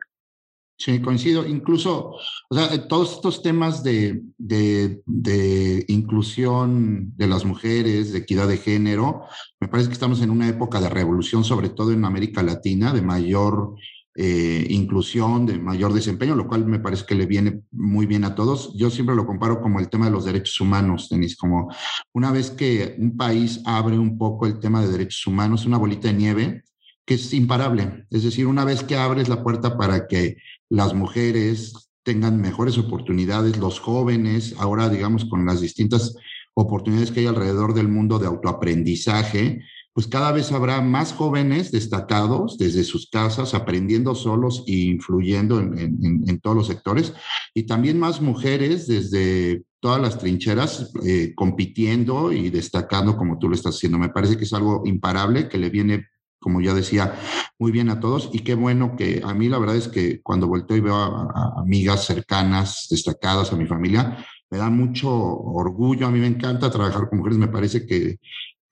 Sí, 0.79 1.01
coincido. 1.01 1.47
Incluso, 1.47 2.17
o 2.51 2.55
sea, 2.55 2.89
todos 2.89 3.13
estos 3.13 3.41
temas 3.41 3.85
de, 3.85 4.23
de, 4.37 5.01
de, 5.07 5.85
inclusión 5.87 7.17
de 7.17 7.29
las 7.29 7.45
mujeres, 7.45 8.13
de 8.13 8.19
equidad 8.19 8.49
de 8.49 8.57
género, 8.57 9.23
me 9.61 9.69
parece 9.69 9.89
que 9.89 9.95
estamos 9.95 10.21
en 10.23 10.31
una 10.31 10.49
época 10.49 10.81
de 10.81 10.89
revolución, 10.89 11.45
sobre 11.45 11.69
todo 11.69 11.93
en 11.93 12.05
América 12.05 12.43
Latina, 12.43 12.93
de 12.93 13.03
mayor 13.03 13.77
eh, 14.15 14.67
inclusión, 14.69 15.47
de 15.47 15.59
mayor 15.59 15.93
desempeño, 15.93 16.35
lo 16.35 16.47
cual 16.47 16.67
me 16.67 16.79
parece 16.79 17.07
que 17.07 17.15
le 17.15 17.27
viene 17.27 17.63
muy 17.71 18.05
bien 18.05 18.25
a 18.25 18.35
todos. 18.35 18.75
Yo 18.77 18.91
siempre 18.91 19.17
lo 19.17 19.27
comparo 19.27 19.61
como 19.63 19.81
el 19.81 19.89
tema 19.89 20.07
de 20.07 20.13
los 20.13 20.25
derechos 20.27 20.61
humanos, 20.61 21.09
Denis, 21.09 21.37
como 21.37 21.73
una 22.13 22.31
vez 22.31 22.51
que 22.51 22.95
un 22.99 23.17
país 23.17 23.61
abre 23.65 23.99
un 23.99 24.19
poco 24.19 24.47
el 24.47 24.59
tema 24.59 24.83
de 24.83 24.93
derechos 24.93 25.27
humanos, 25.27 25.65
una 25.65 25.79
bolita 25.79 26.09
de 26.09 26.15
nieve 26.15 26.63
que 27.05 27.15
es 27.15 27.33
imparable. 27.33 28.07
Es 28.11 28.23
decir, 28.23 28.47
una 28.47 28.65
vez 28.65 28.85
que 28.85 28.97
abres 28.97 29.29
la 29.29 29.43
puerta 29.43 29.77
para 29.77 30.07
que 30.07 30.37
las 30.69 30.95
mujeres 30.95 31.91
tengan 32.03 32.41
mejores 32.41 32.79
oportunidades, 32.79 33.57
los 33.57 33.81
jóvenes, 33.81 34.55
ahora 34.59 34.89
digamos 34.89 35.25
con 35.25 35.47
las 35.47 35.61
distintas 35.61 36.15
oportunidades 36.55 37.11
que 37.11 37.21
hay 37.21 37.27
alrededor 37.27 37.75
del 37.75 37.89
mundo 37.89 38.19
de 38.19 38.27
autoaprendizaje, 38.27 39.63
pues 39.95 40.07
cada 40.07 40.33
vez 40.33 40.51
habrá 40.53 40.81
más 40.81 41.13
jóvenes 41.13 41.71
destacados 41.71 42.57
desde 42.57 42.85
sus 42.85 43.11
casas, 43.11 43.53
aprendiendo 43.55 44.15
solos 44.15 44.65
e 44.67 44.73
influyendo 44.73 45.61
en, 45.61 46.41
todos 46.41 46.57
los 46.57 46.67
sectores, 46.67 47.13
y 47.55 47.65
también 47.65 47.99
más 47.99 48.21
mujeres 48.21 48.87
desde 48.87 49.65
todas 49.81 50.01
las 50.01 50.19
trincheras 50.19 50.93
eh, 51.05 51.35
compitiendo 51.35 52.33
y 52.33 52.49
destacando 52.51 53.17
como 53.17 53.39
tú 53.39 53.49
lo 53.49 53.55
estás 53.55 53.77
haciendo. 53.77 53.99
Me 53.99 54.09
parece 54.09 54.37
que 54.37 54.45
es 54.45 54.53
algo 54.55 54.83
imparable, 54.87 55.49
que 55.49 55.59
le 55.59 55.69
viene, 55.69 56.07
como 56.41 56.63
ya 56.63 56.73
decía, 56.73 57.15
muy 57.59 57.71
bien 57.71 57.91
a 57.91 58.01
todos, 58.01 58.31
y 58.33 58.39
qué 58.41 58.55
bueno 58.55 58.97
que 58.97 59.21
a 59.23 59.35
mí 59.35 59.49
la 59.49 59.59
verdad 59.59 59.77
es 59.77 59.89
que 59.89 60.23
cuando 60.23 60.49
volteo 60.49 60.77
y 60.77 60.81
veo 60.81 60.95
a 60.95 61.61
amigas 61.61 62.07
cercanas, 62.07 62.87
destacadas 62.89 63.53
a 63.53 63.57
mi 63.57 63.67
familia, 63.67 64.25
me 64.53 64.59
da 64.59 64.69
mucho 64.69 65.11
orgullo, 65.11 66.07
a 66.07 66.11
mí 66.11 66.19
me 66.19 66.27
encanta 66.27 66.71
trabajar 66.71 67.09
con 67.09 67.19
mujeres, 67.19 67.39
me 67.39 67.49
parece 67.49 67.87
que 67.87 68.19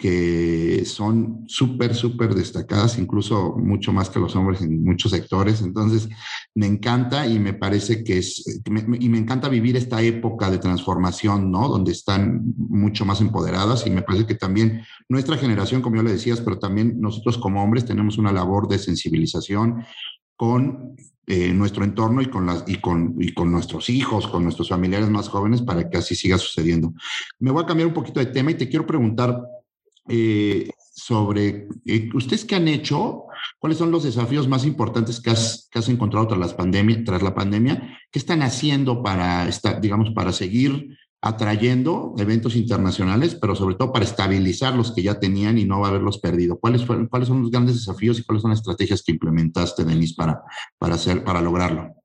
que 0.00 0.82
son 0.86 1.44
súper, 1.46 1.94
súper 1.94 2.34
destacadas, 2.34 2.98
incluso 2.98 3.54
mucho 3.58 3.92
más 3.92 4.08
que 4.08 4.18
los 4.18 4.34
hombres 4.34 4.62
en 4.62 4.82
muchos 4.82 5.12
sectores. 5.12 5.60
Entonces, 5.60 6.08
me 6.54 6.66
encanta 6.66 7.26
y 7.26 7.38
me 7.38 7.52
parece 7.52 8.02
que 8.02 8.16
es, 8.16 8.62
y 8.64 9.08
me 9.10 9.18
encanta 9.18 9.50
vivir 9.50 9.76
esta 9.76 10.00
época 10.00 10.50
de 10.50 10.56
transformación, 10.56 11.50
¿no? 11.50 11.68
Donde 11.68 11.92
están 11.92 12.54
mucho 12.56 13.04
más 13.04 13.20
empoderadas 13.20 13.86
y 13.86 13.90
me 13.90 14.00
parece 14.00 14.26
que 14.26 14.36
también 14.36 14.82
nuestra 15.06 15.36
generación, 15.36 15.82
como 15.82 15.96
yo 15.96 16.02
le 16.02 16.12
decías, 16.12 16.40
pero 16.40 16.58
también 16.58 16.98
nosotros 16.98 17.36
como 17.36 17.62
hombres 17.62 17.84
tenemos 17.84 18.16
una 18.16 18.32
labor 18.32 18.68
de 18.68 18.78
sensibilización 18.78 19.84
con 20.34 20.96
eh, 21.26 21.52
nuestro 21.52 21.84
entorno 21.84 22.22
y 22.22 22.30
con, 22.30 22.46
las, 22.46 22.64
y, 22.66 22.76
con, 22.76 23.16
y 23.18 23.34
con 23.34 23.52
nuestros 23.52 23.90
hijos, 23.90 24.26
con 24.26 24.44
nuestros 24.44 24.70
familiares 24.70 25.10
más 25.10 25.28
jóvenes, 25.28 25.60
para 25.60 25.90
que 25.90 25.98
así 25.98 26.14
siga 26.14 26.38
sucediendo. 26.38 26.94
Me 27.38 27.50
voy 27.50 27.62
a 27.62 27.66
cambiar 27.66 27.88
un 27.88 27.94
poquito 27.94 28.18
de 28.18 28.26
tema 28.26 28.50
y 28.50 28.54
te 28.54 28.66
quiero 28.66 28.86
preguntar 28.86 29.38
eh, 30.10 30.70
sobre 30.92 31.68
eh, 31.86 32.10
ustedes 32.12 32.44
qué 32.44 32.56
han 32.56 32.68
hecho, 32.68 33.24
cuáles 33.58 33.78
son 33.78 33.90
los 33.90 34.02
desafíos 34.02 34.48
más 34.48 34.66
importantes 34.66 35.20
que 35.20 35.30
has, 35.30 35.68
que 35.70 35.78
has 35.78 35.88
encontrado 35.88 36.26
tras, 36.26 36.40
las 36.40 36.54
pandemia, 36.54 37.04
tras 37.04 37.22
la 37.22 37.34
pandemia, 37.34 37.98
qué 38.10 38.18
están 38.18 38.42
haciendo 38.42 39.02
para, 39.02 39.48
estar, 39.48 39.80
digamos, 39.80 40.10
para 40.10 40.32
seguir 40.32 40.98
atrayendo 41.22 42.14
eventos 42.18 42.56
internacionales, 42.56 43.36
pero 43.40 43.54
sobre 43.54 43.74
todo 43.74 43.92
para 43.92 44.04
estabilizar 44.04 44.74
los 44.74 44.92
que 44.92 45.02
ya 45.02 45.20
tenían 45.20 45.58
y 45.58 45.64
no 45.64 45.84
haberlos 45.84 46.18
perdido. 46.18 46.58
¿Cuáles, 46.58 46.82
¿Cuáles 46.84 47.28
son 47.28 47.42
los 47.42 47.50
grandes 47.50 47.76
desafíos 47.76 48.18
y 48.18 48.22
cuáles 48.22 48.42
son 48.42 48.50
las 48.50 48.60
estrategias 48.60 49.02
que 49.02 49.12
implementaste, 49.12 49.84
Denise, 49.84 50.14
para, 50.16 50.42
para, 50.78 50.94
hacer, 50.94 51.22
para 51.22 51.40
lograrlo? 51.40 51.99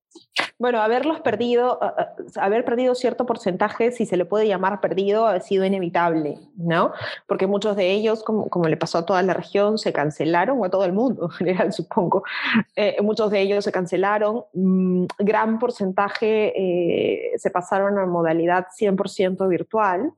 Bueno, 0.57 0.81
haberlos 0.81 1.19
perdido, 1.21 1.79
haber 2.37 2.63
perdido 2.63 2.95
cierto 2.95 3.25
porcentaje, 3.25 3.91
si 3.91 4.05
se 4.05 4.17
le 4.17 4.25
puede 4.25 4.47
llamar 4.47 4.79
perdido, 4.79 5.27
ha 5.27 5.39
sido 5.41 5.65
inevitable, 5.65 6.39
¿no? 6.55 6.93
Porque 7.27 7.47
muchos 7.47 7.75
de 7.75 7.91
ellos, 7.91 8.23
como, 8.23 8.49
como 8.49 8.67
le 8.67 8.77
pasó 8.77 8.99
a 8.99 9.05
toda 9.05 9.21
la 9.21 9.33
región, 9.33 9.77
se 9.77 9.91
cancelaron, 9.91 10.59
o 10.59 10.65
a 10.65 10.69
todo 10.69 10.85
el 10.85 10.93
mundo 10.93 11.25
en 11.25 11.29
general, 11.31 11.73
supongo. 11.73 12.23
Eh, 12.75 12.97
muchos 13.01 13.31
de 13.31 13.41
ellos 13.41 13.63
se 13.63 13.71
cancelaron, 13.71 14.45
mm, 14.53 15.05
gran 15.19 15.59
porcentaje 15.59 16.53
eh, 16.55 17.31
se 17.37 17.49
pasaron 17.49 17.97
a 17.99 18.05
modalidad 18.05 18.67
100% 18.77 19.47
virtual 19.47 20.13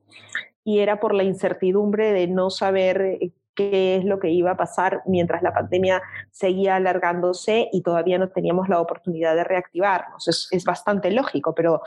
y 0.64 0.80
era 0.80 1.00
por 1.00 1.14
la 1.14 1.24
incertidumbre 1.24 2.12
de 2.12 2.26
no 2.26 2.50
saber 2.50 3.00
eh, 3.00 3.32
qué 3.58 3.96
es 3.96 4.04
lo 4.04 4.20
que 4.20 4.30
iba 4.30 4.52
a 4.52 4.56
pasar 4.56 5.02
mientras 5.04 5.42
la 5.42 5.52
pandemia 5.52 6.00
seguía 6.30 6.76
alargándose 6.76 7.68
y 7.72 7.82
todavía 7.82 8.16
no 8.16 8.28
teníamos 8.28 8.68
la 8.68 8.80
oportunidad 8.80 9.34
de 9.34 9.42
reactivarnos. 9.42 10.28
Es, 10.28 10.64
bastante 10.64 11.10
lógico, 11.10 11.56
pero 11.56 11.82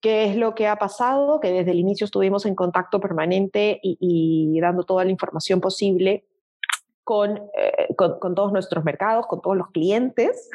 ¿qué 0.00 0.24
es 0.24 0.34
lo 0.34 0.56
que 0.56 0.66
ha 0.66 0.74
pasado? 0.74 1.38
Que 1.38 1.52
desde 1.52 1.70
el 1.70 1.78
inicio 1.78 2.06
estuvimos 2.06 2.46
en 2.46 2.56
contacto 2.56 2.98
permanente 2.98 3.78
y, 3.80 4.58
dando 4.60 4.82
toda 4.82 5.04
la 5.04 5.12
información 5.12 5.60
posible 5.60 6.24
con, 7.04 7.36
eh, 7.56 7.94
con, 7.96 8.18
con, 8.18 8.34
todos 8.34 8.50
nuestros 8.52 8.82
mercados, 8.82 9.28
con 9.28 9.40
todos 9.40 9.56
los 9.56 9.70
clientes, 9.70 10.50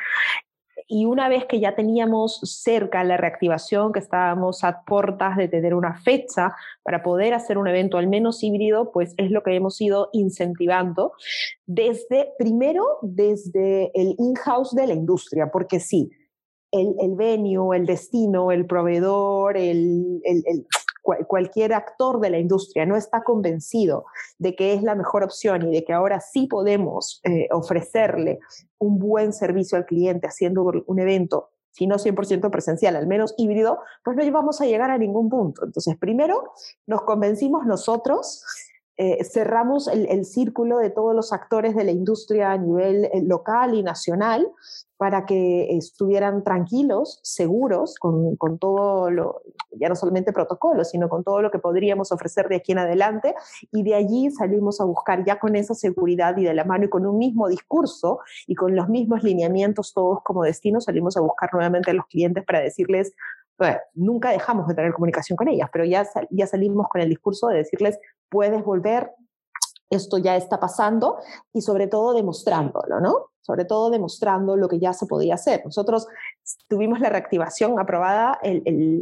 y 0.92 1.06
una 1.06 1.30
vez 1.30 1.46
que 1.46 1.60
ya 1.60 1.76
teníamos 1.76 2.40
cerca 2.44 3.04
la 3.04 3.16
reactivación, 3.16 3.94
que 3.94 4.00
estábamos 4.00 4.64
a 4.64 4.82
puertas 4.84 5.38
de 5.38 5.48
tener 5.48 5.76
una 5.76 5.94
fecha 6.02 6.56
para 6.82 7.04
poder 7.04 7.36
hacer 7.36 7.60
un 7.60 7.68
evento 7.68 8.00
al 8.00 8.08
menos 8.08 8.44
híbrido, 8.44 8.92
pues 8.92 9.14
es 9.18 9.30
lo 9.30 9.44
que 9.44 9.56
hemos 9.56 9.80
ido 9.80 10.10
incentivando 10.14 11.14
desde, 11.68 12.34
primero, 12.40 12.84
desde 13.04 13.92
el 13.94 14.16
in-house 14.18 14.74
de 14.74 14.88
la 14.88 14.94
industria, 14.94 15.52
porque 15.52 15.80
sí, 15.80 16.10
el, 16.72 16.96
el 17.00 17.16
venue, 17.16 17.78
el 17.78 17.86
destino, 17.86 18.52
el 18.52 18.66
proveedor, 18.66 19.58
el, 19.58 20.22
el, 20.24 20.44
el 20.48 20.66
cualquier 21.28 21.74
actor 21.74 22.20
de 22.20 22.30
la 22.30 22.40
industria 22.40 22.86
no 22.86 22.96
está 22.96 23.24
convencido 23.24 24.06
de 24.38 24.56
que 24.56 24.74
es 24.74 24.84
la 24.84 24.96
mejor 24.96 25.24
opción 25.24 25.68
y 25.68 25.72
de 25.72 25.84
que 25.84 25.94
ahora 25.94 26.20
sí 26.20 26.48
podemos 26.48 27.22
eh, 27.24 27.48
ofrecerle 27.52 28.40
un 28.78 29.00
buen 29.00 29.34
servicio 29.34 29.78
al 29.78 29.86
cliente 29.86 30.28
haciendo 30.28 30.64
un 30.86 31.00
evento, 31.00 31.50
si 31.72 31.88
no 31.88 31.96
100% 31.96 32.50
presencial, 32.50 32.96
al 32.96 33.08
menos 33.08 33.36
híbrido, 33.38 33.80
pues 34.04 34.18
no 34.18 34.32
vamos 34.32 34.62
a 34.62 34.66
llegar 34.66 34.92
a 34.92 34.98
ningún 34.98 35.30
punto. 35.30 35.66
Entonces, 35.66 35.98
primero 35.98 36.54
nos 36.88 37.04
convencimos 37.04 37.66
nosotros 37.66 38.44
eh, 39.02 39.24
cerramos 39.24 39.88
el, 39.88 40.26
círculo 40.26 40.78
de 40.78 40.90
todos 40.90 41.16
los 41.16 41.32
actores 41.32 41.74
de 41.74 41.86
la 41.86 41.92
industria 41.92 42.52
a 42.52 42.58
nivel 42.58 43.06
eh, 43.06 43.22
local 43.24 43.74
y 43.74 43.82
nacional 43.82 44.52
para 45.00 45.26
que 45.26 45.78
estuvieran 45.78 46.44
tranquilos, 46.44 47.22
seguros, 47.24 47.96
con, 47.98 48.36
con, 48.36 48.60
todo 48.60 49.10
lo, 49.10 49.42
ya 49.72 49.88
no 49.88 49.96
solamente 49.96 50.34
protocolos, 50.34 50.90
sino 50.90 51.08
con 51.08 51.24
todo 51.24 51.42
lo 51.42 51.52
que 51.52 51.58
podríamos 51.58 52.12
ofrecer 52.12 52.50
de 52.50 52.58
aquí 52.58 52.74
en 52.74 52.80
adelante. 52.80 53.34
Y 53.72 53.84
de 53.84 53.96
allí 53.96 54.30
salimos 54.30 54.82
a 54.82 54.84
buscar 54.84 55.24
ya 55.24 55.40
con 55.40 55.56
esa 55.56 55.74
seguridad 55.74 56.36
y 56.36 56.44
de 56.44 56.54
la 56.54 56.66
mano 56.66 56.84
y 56.84 56.90
con 56.90 57.06
un 57.06 57.18
mismo 57.18 57.48
discurso 57.48 58.20
y 58.46 58.56
con 58.56 58.76
los 58.76 58.90
mismos 58.90 59.24
lineamientos 59.24 59.94
todos 59.94 60.20
como 60.22 60.44
destino, 60.44 60.82
salimos 60.82 61.16
a 61.16 61.22
buscar 61.22 61.50
nuevamente 61.54 61.92
a 61.92 61.94
los 61.94 62.06
clientes 62.08 62.44
para 62.44 62.60
decirles, 62.60 63.14
bueno, 63.58 63.78
nunca 63.94 64.32
dejamos 64.32 64.68
de 64.68 64.76
tener 64.76 64.92
comunicación 64.92 65.38
con 65.38 65.48
ellas, 65.48 65.70
pero 65.72 65.86
ya, 65.86 66.06
ya 66.30 66.46
salimos 66.46 66.90
con 66.90 67.00
el 67.00 67.08
discurso 67.08 67.48
de 67.48 67.60
decirles, 67.60 67.98
puedes 68.28 68.66
volver, 68.66 69.12
esto 69.90 70.18
ya 70.18 70.36
está 70.36 70.60
pasando 70.60 71.20
y 71.54 71.62
sobre 71.62 71.88
todo 71.88 72.14
demostrándolo, 72.14 73.00
¿no? 73.00 73.29
Sobre 73.42 73.66
todo 73.66 73.90
demostrando 73.90 74.56
lo 74.56 74.68
que 74.68 74.80
ya 74.80 74.94
se 74.94 75.06
podía 75.06 75.36
hacer. 75.36 75.62
Nosotros 75.66 76.08
tuvimos 76.68 77.00
la 77.00 77.10
reactivación 77.10 77.80
aprobada 77.80 78.40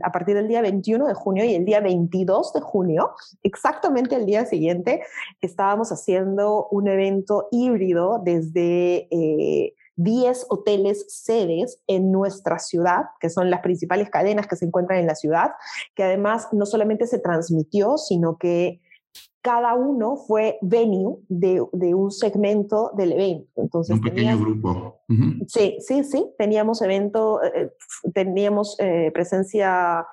a 0.03 0.11
partir 0.11 0.35
del 0.35 0.47
día 0.47 0.61
21 0.61 1.07
de 1.07 1.13
junio 1.13 1.43
y 1.43 1.55
el 1.55 1.65
día 1.65 1.79
22 1.79 2.53
de 2.53 2.61
junio, 2.61 3.11
exactamente 3.43 4.15
el 4.15 4.25
día 4.25 4.45
siguiente, 4.45 5.01
estábamos 5.41 5.91
haciendo 5.91 6.67
un 6.71 6.87
evento 6.87 7.47
híbrido 7.51 8.21
desde... 8.23 9.07
Eh, 9.11 9.73
10 9.97 10.45
hoteles 10.49 11.05
sedes 11.09 11.81
en 11.87 12.11
nuestra 12.11 12.59
ciudad, 12.59 13.05
que 13.19 13.29
son 13.29 13.49
las 13.49 13.61
principales 13.61 14.09
cadenas 14.09 14.47
que 14.47 14.55
se 14.55 14.65
encuentran 14.65 14.99
en 14.99 15.07
la 15.07 15.15
ciudad, 15.15 15.51
que 15.95 16.03
además 16.03 16.47
no 16.51 16.65
solamente 16.65 17.07
se 17.07 17.19
transmitió, 17.19 17.97
sino 17.97 18.37
que 18.37 18.79
cada 19.47 19.75
uno 19.75 20.17
fue 20.17 20.57
venue 20.61 21.19
de, 21.29 21.65
de 21.71 21.93
un 21.93 22.11
segmento 22.11 22.91
del 22.97 23.13
evento. 23.13 23.61
Entonces, 23.61 23.95
un 23.95 24.01
pequeño 24.01 24.37
grupo. 24.37 24.99
Sí, 25.47 25.77
sí, 25.79 26.03
sí. 26.03 26.29
Teníamos 26.37 26.81
evento, 26.81 27.41
eh, 27.41 27.51
eh, 27.55 27.71
teníamos 28.13 28.75
eh, 28.77 29.09
presencia, 29.13 30.05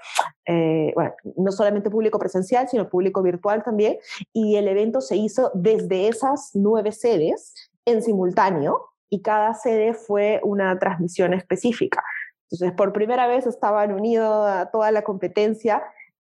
bueno, 0.46 1.14
no 1.36 1.50
solamente 1.50 1.90
público 1.90 2.16
presencial, 2.16 2.68
sino 2.68 2.88
público 2.88 3.22
virtual 3.22 3.64
también. 3.64 3.98
Y 4.32 4.54
el 4.54 4.68
evento 4.68 5.00
se 5.00 5.16
hizo 5.16 5.50
desde 5.52 6.06
esas 6.06 6.52
nueve 6.54 6.92
sedes 6.92 7.54
en 7.84 8.02
simultáneo 8.02 8.82
y 9.10 9.20
cada 9.20 9.54
sede 9.54 9.94
fue 9.94 10.40
una 10.44 10.78
transmisión 10.78 11.34
específica. 11.34 12.04
Entonces, 12.52 12.72
por 12.76 12.92
primera 12.92 13.26
vez 13.26 13.48
estaban 13.48 13.92
unidos 13.92 14.46
a 14.46 14.70
toda 14.70 14.92
la 14.92 15.02
competencia 15.02 15.82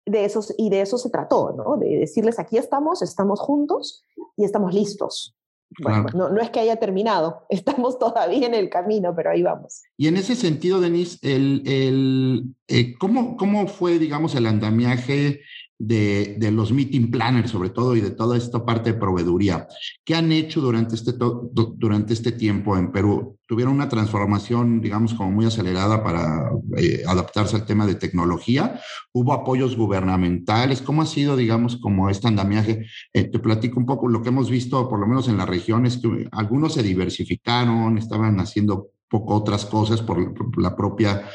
de 0.06 0.24
esos, 0.24 0.54
y 0.58 0.70
de 0.70 0.80
eso 0.80 0.98
se 0.98 1.10
trató, 1.10 1.52
¿no? 1.52 1.76
De 1.76 1.98
decirles, 1.98 2.38
aquí 2.38 2.56
estamos, 2.56 3.02
estamos 3.02 3.40
juntos 3.40 4.04
y 4.36 4.44
estamos 4.44 4.74
listos. 4.74 5.36
Bueno, 5.78 6.06
no, 6.14 6.28
no, 6.30 6.40
es 6.40 6.50
que 6.50 6.60
haya 6.60 6.76
terminado, 6.76 7.46
estamos 7.48 7.98
todavía 7.98 8.46
en 8.46 8.54
el 8.54 8.68
camino, 8.68 9.14
pero 9.14 9.30
ahí 9.30 9.42
vamos. 9.42 9.82
Y 9.96 10.08
en 10.08 10.16
ese 10.16 10.34
sentido, 10.34 10.80
Denise, 10.80 11.18
el, 11.22 11.62
el, 11.66 12.54
eh, 12.66 12.94
¿cómo, 12.98 13.36
¿cómo 13.36 13.68
fue, 13.68 13.98
digamos, 13.98 14.34
el 14.34 14.46
andamiaje 14.46 15.42
de, 15.80 16.50
los 16.52 16.72
meeting 16.72 17.10
planners, 17.10 17.50
sobre 17.50 17.70
todo, 17.70 17.96
y 17.96 18.00
de 18.02 18.10
toda 18.10 18.36
esta 18.36 18.64
parte 18.64 18.92
de 18.92 18.98
proveeduría. 18.98 19.66
¿Qué 20.04 20.14
han 20.14 20.30
hecho 20.30 20.60
durante 20.60 20.94
este, 20.94 21.12
durante 21.12 22.12
este 22.12 22.32
tiempo 22.32 22.76
en 22.76 22.92
Perú? 22.92 23.38
¿Tuvieron 23.46 23.74
una 23.74 23.88
transformación, 23.88 24.82
digamos, 24.82 25.14
como 25.14 25.30
muy 25.30 25.46
acelerada 25.46 26.04
para 26.04 26.50
eh, 26.76 27.02
adaptarse 27.06 27.56
al 27.56 27.64
tema 27.64 27.86
de 27.86 27.94
tecnología? 27.94 28.78
¿Hubo 29.12 29.32
apoyos 29.32 29.74
gubernamentales? 29.74 30.82
¿Cómo 30.82 31.00
ha 31.00 31.06
sido, 31.06 31.34
digamos, 31.34 31.78
como 31.78 32.10
este 32.10 32.28
andamiaje? 32.28 32.86
Eh, 33.14 33.24
te 33.24 33.38
platico 33.38 33.80
un 33.80 33.86
poco 33.86 34.06
lo 34.06 34.22
que 34.22 34.28
hemos 34.28 34.50
visto, 34.50 34.86
por 34.88 35.00
lo 35.00 35.06
menos 35.06 35.28
en 35.28 35.38
la 35.38 35.46
región, 35.46 35.86
es 35.86 35.96
que 35.96 36.28
algunos 36.32 36.74
se 36.74 36.82
diversificaron, 36.82 37.96
estaban 37.96 38.38
haciendo 38.38 38.90
poco 39.08 39.34
otras 39.34 39.64
cosas 39.64 40.02
por, 40.02 40.60
la 40.60 40.76
propia, 40.76 41.26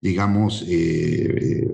digamos, 0.00 0.62
eh, 0.68 1.66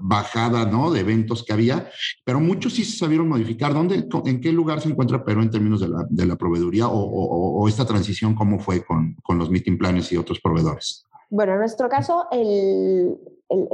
bajada 0.00 0.66
¿no? 0.66 0.90
de 0.90 1.00
eventos 1.00 1.44
que 1.44 1.52
había, 1.52 1.88
pero 2.24 2.40
muchos 2.40 2.74
sí 2.74 2.84
se 2.84 2.98
sabieron 2.98 3.28
modificar. 3.28 3.72
¿Dónde, 3.72 4.08
¿En 4.26 4.40
qué 4.40 4.52
lugar 4.52 4.80
se 4.80 4.88
encuentra 4.88 5.24
Perú 5.24 5.42
en 5.42 5.50
términos 5.50 5.80
de 5.80 5.88
la, 5.88 6.06
de 6.08 6.26
la 6.26 6.36
proveeduría 6.36 6.88
o, 6.88 6.98
o, 6.98 7.68
esta 7.68 7.86
transición, 7.86 8.34
cómo 8.34 8.58
fue 8.58 8.84
con, 8.84 9.14
con 9.22 9.38
los 9.38 9.50
meeting 9.50 9.78
planes 9.78 10.10
y 10.12 10.16
otros 10.16 10.40
proveedores? 10.40 11.06
Bueno, 11.30 11.52
en 11.52 11.60
nuestro 11.60 11.88
caso, 11.88 12.26
el, 12.30 13.16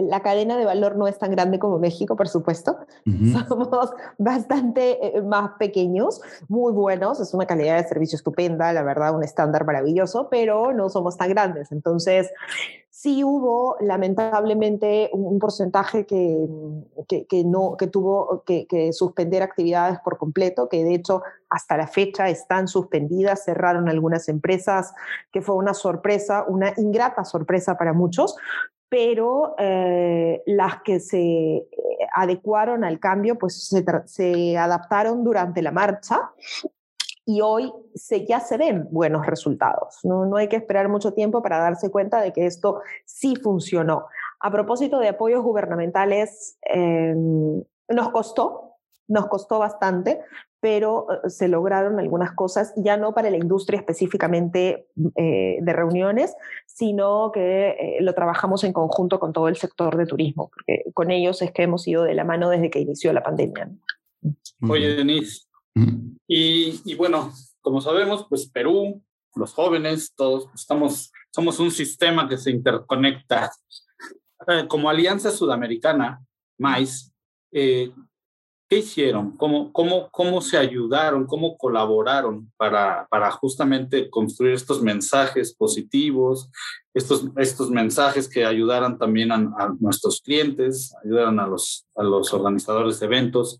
la 0.08 0.20
cadena 0.20 0.56
de 0.56 0.64
valor 0.64 0.96
no 0.96 1.06
es 1.06 1.18
tan 1.18 1.30
grande 1.30 1.58
como 1.58 1.78
México, 1.78 2.16
por 2.16 2.28
supuesto. 2.28 2.78
Somos 3.48 3.90
bastante 4.18 5.16
eh, 5.16 5.22
más 5.22 5.52
pequeños, 5.58 6.20
muy 6.48 6.72
buenos, 6.72 7.20
es 7.20 7.34
una 7.34 7.46
calidad 7.46 7.80
de 7.80 7.88
servicio 7.88 8.16
estupenda, 8.16 8.72
la 8.72 8.82
verdad, 8.82 9.14
un 9.14 9.24
estándar 9.24 9.64
maravilloso, 9.64 10.28
pero 10.30 10.72
no 10.72 10.88
somos 10.88 11.16
tan 11.16 11.30
grandes. 11.30 11.72
Entonces, 11.72 12.30
sí 12.98 13.22
hubo 13.22 13.76
lamentablemente 13.80 15.08
un 15.12 15.38
porcentaje 15.38 16.04
que, 16.04 16.48
que, 17.06 17.44
no, 17.44 17.76
que 17.76 17.86
tuvo 17.86 18.42
que, 18.44 18.66
que, 18.66 18.92
suspender 18.92 19.40
actividades 19.42 20.00
por 20.00 20.18
completo, 20.18 20.68
que 20.68 20.82
de 20.82 20.94
hecho 20.94 21.22
hasta 21.48 21.76
la 21.76 21.86
fecha 21.86 22.28
están 22.28 22.66
suspendidas, 22.66 23.44
cerraron 23.44 23.88
algunas 23.88 24.28
empresas, 24.28 24.92
que 25.30 25.42
fue 25.42 25.54
una 25.54 25.74
sorpresa, 25.74 26.44
una 26.48 26.72
ingrata 26.76 27.24
sorpresa 27.24 27.78
para 27.78 27.92
muchos, 27.92 28.36
pero 28.88 29.54
eh, 29.58 30.42
las 30.46 30.82
que 30.82 31.00
se 31.00 31.18
eh, 31.18 31.68
adecuaron 32.14 32.84
al 32.84 32.98
cambio, 32.98 33.36
pues 33.36 33.68
se, 34.06 34.56
adaptaron 34.56 35.24
durante 35.24 35.62
la 35.62 35.72
marcha 35.72 36.32
y 37.26 37.42
hoy 37.42 37.72
se, 37.94 38.26
ya 38.26 38.40
se 38.40 38.56
ven 38.56 38.88
buenos 38.90 39.26
resultados. 39.26 39.98
¿no? 40.04 40.24
no 40.24 40.36
hay 40.36 40.48
que 40.48 40.56
esperar 40.56 40.88
mucho 40.88 41.12
tiempo 41.12 41.42
para 41.42 41.58
darse 41.58 41.90
cuenta 41.90 42.20
de 42.22 42.32
que 42.32 42.46
esto 42.46 42.80
sí 43.04 43.36
funcionó. 43.36 44.06
A 44.40 44.50
propósito 44.50 44.98
de 44.98 45.08
apoyos 45.08 45.42
gubernamentales, 45.42 46.58
eh, 46.62 47.14
nos 47.88 48.10
costó, 48.10 48.67
nos 49.08 49.26
costó 49.26 49.58
bastante, 49.58 50.20
pero 50.60 51.06
eh, 51.10 51.30
se 51.30 51.48
lograron 51.48 51.98
algunas 51.98 52.32
cosas, 52.32 52.72
ya 52.76 52.96
no 52.96 53.12
para 53.14 53.30
la 53.30 53.36
industria 53.36 53.80
específicamente 53.80 54.88
eh, 55.16 55.58
de 55.60 55.72
reuniones, 55.72 56.34
sino 56.66 57.32
que 57.32 57.98
lo 58.00 58.14
trabajamos 58.14 58.62
en 58.64 58.72
conjunto 58.72 59.18
con 59.18 59.32
todo 59.32 59.48
el 59.48 59.56
sector 59.56 59.96
de 59.96 60.06
turismo, 60.06 60.50
porque 60.54 60.84
con 60.94 61.10
ellos 61.10 61.42
es 61.42 61.50
que 61.52 61.64
hemos 61.64 61.86
ido 61.88 62.04
de 62.04 62.14
la 62.14 62.24
mano 62.24 62.50
desde 62.50 62.70
que 62.70 62.80
inició 62.80 63.12
la 63.12 63.22
pandemia. 63.22 63.70
Oye, 64.68 64.94
Denise, 64.94 65.48
y, 66.26 66.94
bueno, 66.94 67.32
como 67.60 67.80
sabemos, 67.80 68.26
pues 68.28 68.48
Perú, 68.48 69.02
los 69.34 69.54
jóvenes, 69.54 70.14
todos 70.14 70.48
estamos, 70.54 71.12
somos 71.30 71.58
un 71.60 71.70
sistema 71.70 72.28
que 72.28 72.36
se 72.36 72.50
interconecta. 72.50 73.50
Eh, 74.46 74.66
como 74.68 74.90
Alianza 74.90 75.30
Sudamericana, 75.30 76.22
MAIS, 76.58 77.12
eh, 77.52 77.92
¿qué 78.68 78.78
hicieron? 78.78 79.36
¿Cómo, 79.36 79.72
cómo, 79.72 80.08
¿Cómo 80.10 80.40
se 80.40 80.58
ayudaron? 80.58 81.26
¿Cómo 81.26 81.56
colaboraron 81.56 82.52
para, 82.56 83.06
para 83.10 83.30
justamente 83.30 84.10
construir 84.10 84.54
estos 84.54 84.82
mensajes 84.82 85.54
positivos, 85.54 86.50
estos, 86.94 87.24
estos 87.36 87.70
mensajes 87.70 88.28
que 88.28 88.44
ayudaran 88.44 88.98
también 88.98 89.32
a, 89.32 89.36
a 89.36 89.74
nuestros 89.80 90.20
clientes, 90.20 90.94
ayudaran 91.04 91.40
a 91.40 91.46
los, 91.46 91.86
a 91.96 92.02
los 92.02 92.32
organizadores 92.32 93.00
de 93.00 93.06
eventos? 93.06 93.58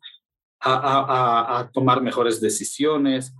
a, 0.61 1.71
tomar 1.73 2.03
mejores 2.03 2.41
decisiones. 2.41 3.35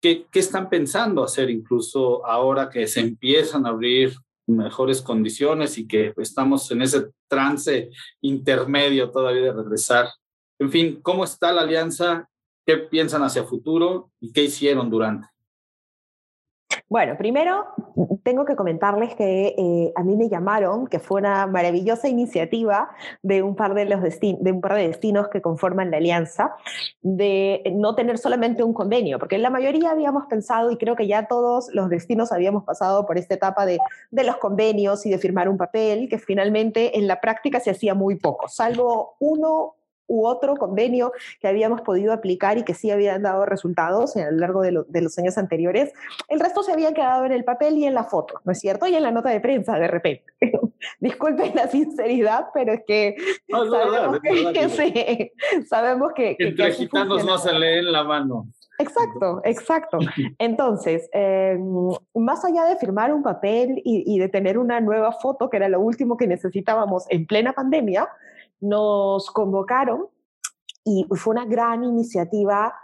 ¿Qué, 0.00 0.26
¿Qué, 0.30 0.40
están 0.40 0.68
pensando 0.68 1.24
hacer 1.24 1.50
incluso 1.50 2.24
ahora 2.26 2.68
que 2.68 2.86
se 2.86 3.00
empiezan 3.00 3.66
a 3.66 3.70
abrir 3.70 4.14
mejores 4.46 5.00
condiciones 5.00 5.78
y 5.78 5.86
que 5.86 6.12
estamos 6.18 6.70
en 6.70 6.82
ese 6.82 7.06
trance 7.28 7.90
intermedio 8.20 9.10
todavía 9.10 9.42
de 9.42 9.52
regresar? 9.52 10.08
En 10.58 10.70
fin, 10.70 11.00
¿cómo 11.02 11.24
está 11.24 11.52
la 11.52 11.62
alianza? 11.62 12.28
¿Qué 12.66 12.76
piensan 12.78 13.22
hacia 13.22 13.44
futuro 13.44 14.10
y 14.20 14.32
qué 14.32 14.44
hicieron 14.44 14.88
durante? 14.88 15.28
Bueno, 16.88 17.16
primero 17.16 17.64
tengo 18.22 18.44
que 18.44 18.56
comentarles 18.56 19.14
que 19.14 19.54
eh, 19.58 19.92
a 19.96 20.02
mí 20.02 20.16
me 20.16 20.28
llamaron, 20.28 20.86
que 20.86 20.98
fue 20.98 21.20
una 21.20 21.46
maravillosa 21.46 22.08
iniciativa 22.08 22.90
de 23.22 23.42
un, 23.42 23.56
par 23.56 23.74
de, 23.74 23.86
los 23.86 24.00
de 24.02 24.52
un 24.52 24.60
par 24.60 24.74
de 24.74 24.88
destinos 24.88 25.28
que 25.28 25.40
conforman 25.40 25.90
la 25.90 25.96
alianza, 25.96 26.54
de 27.00 27.62
no 27.74 27.94
tener 27.94 28.18
solamente 28.18 28.62
un 28.62 28.74
convenio, 28.74 29.18
porque 29.18 29.38
la 29.38 29.50
mayoría 29.50 29.90
habíamos 29.90 30.26
pensado, 30.26 30.70
y 30.70 30.76
creo 30.76 30.94
que 30.94 31.06
ya 31.06 31.26
todos 31.26 31.68
los 31.72 31.88
destinos 31.88 32.32
habíamos 32.32 32.64
pasado 32.64 33.06
por 33.06 33.18
esta 33.18 33.34
etapa 33.34 33.66
de 33.66 33.78
los 34.10 34.36
convenios 34.36 35.06
y 35.06 35.10
de 35.10 35.18
firmar 35.18 35.48
un 35.48 35.56
papel, 35.56 36.08
que 36.08 36.18
finalmente 36.18 36.98
en 36.98 37.06
la 37.06 37.20
práctica 37.20 37.60
se 37.60 37.70
hacía 37.70 37.94
muy 37.94 38.16
poco, 38.16 38.48
salvo 38.48 39.16
uno 39.20 39.74
u 40.06 40.26
otro 40.26 40.56
convenio 40.56 41.12
que 41.40 41.48
habíamos 41.48 41.80
podido 41.80 42.12
aplicar 42.12 42.58
y 42.58 42.64
que 42.64 42.74
sí 42.74 42.90
habían 42.90 43.22
dado 43.22 43.46
resultados 43.46 44.16
a 44.16 44.30
lo 44.30 44.38
largo 44.38 44.62
de, 44.62 45.00
los 45.00 45.18
años 45.18 45.38
anteriores. 45.38 45.92
El 46.28 46.40
resto 46.40 46.62
se 46.62 46.72
había 46.72 46.92
quedado 46.92 47.24
en 47.24 47.32
el 47.32 47.44
papel 47.44 47.78
y 47.78 47.86
en 47.86 47.94
la 47.94 48.04
foto, 48.04 48.40
¿no 48.44 48.52
es 48.52 48.60
cierto? 48.60 48.86
Y 48.86 48.94
en 48.94 49.02
la 49.02 49.10
nota 49.10 49.30
de 49.30 49.40
prensa 49.40 49.78
de 49.78 49.88
repente. 49.88 50.24
Disculpen 51.00 51.54
la 51.54 51.68
sinceridad, 51.68 52.46
pero 52.52 52.72
es 52.72 52.82
que, 52.86 53.16
sabemos, 53.48 54.20
que 54.20 55.32
sabemos, 55.66 56.12
que 56.14 56.36
Entre 56.38 56.72
gitanos 56.72 57.24
no 57.24 57.38
se 57.38 57.52
leen 57.52 57.90
la 57.90 58.04
mano. 58.04 58.46
Exacto, 58.78 59.40
exacto. 59.44 59.98
Entonces, 60.38 61.08
em, 61.12 61.90
más 62.14 62.44
allá 62.44 62.64
de 62.64 62.76
firmar 62.76 63.12
un 63.12 63.22
papel 63.22 63.80
y, 63.84 64.02
y, 64.04 64.18
de 64.18 64.28
tener 64.28 64.58
una 64.58 64.80
nueva 64.80 65.12
foto, 65.12 65.48
que 65.48 65.58
era 65.58 65.68
lo 65.68 65.80
último 65.80 66.16
que 66.16 66.26
necesitábamos 66.26 67.06
en 67.08 67.24
plena 67.26 67.52
pandemia, 67.52 68.08
nos 68.60 69.30
convocaron 69.30 70.08
y 70.84 71.06
fue 71.16 71.32
una 71.32 71.46
gran 71.46 71.84
iniciativa 71.84 72.74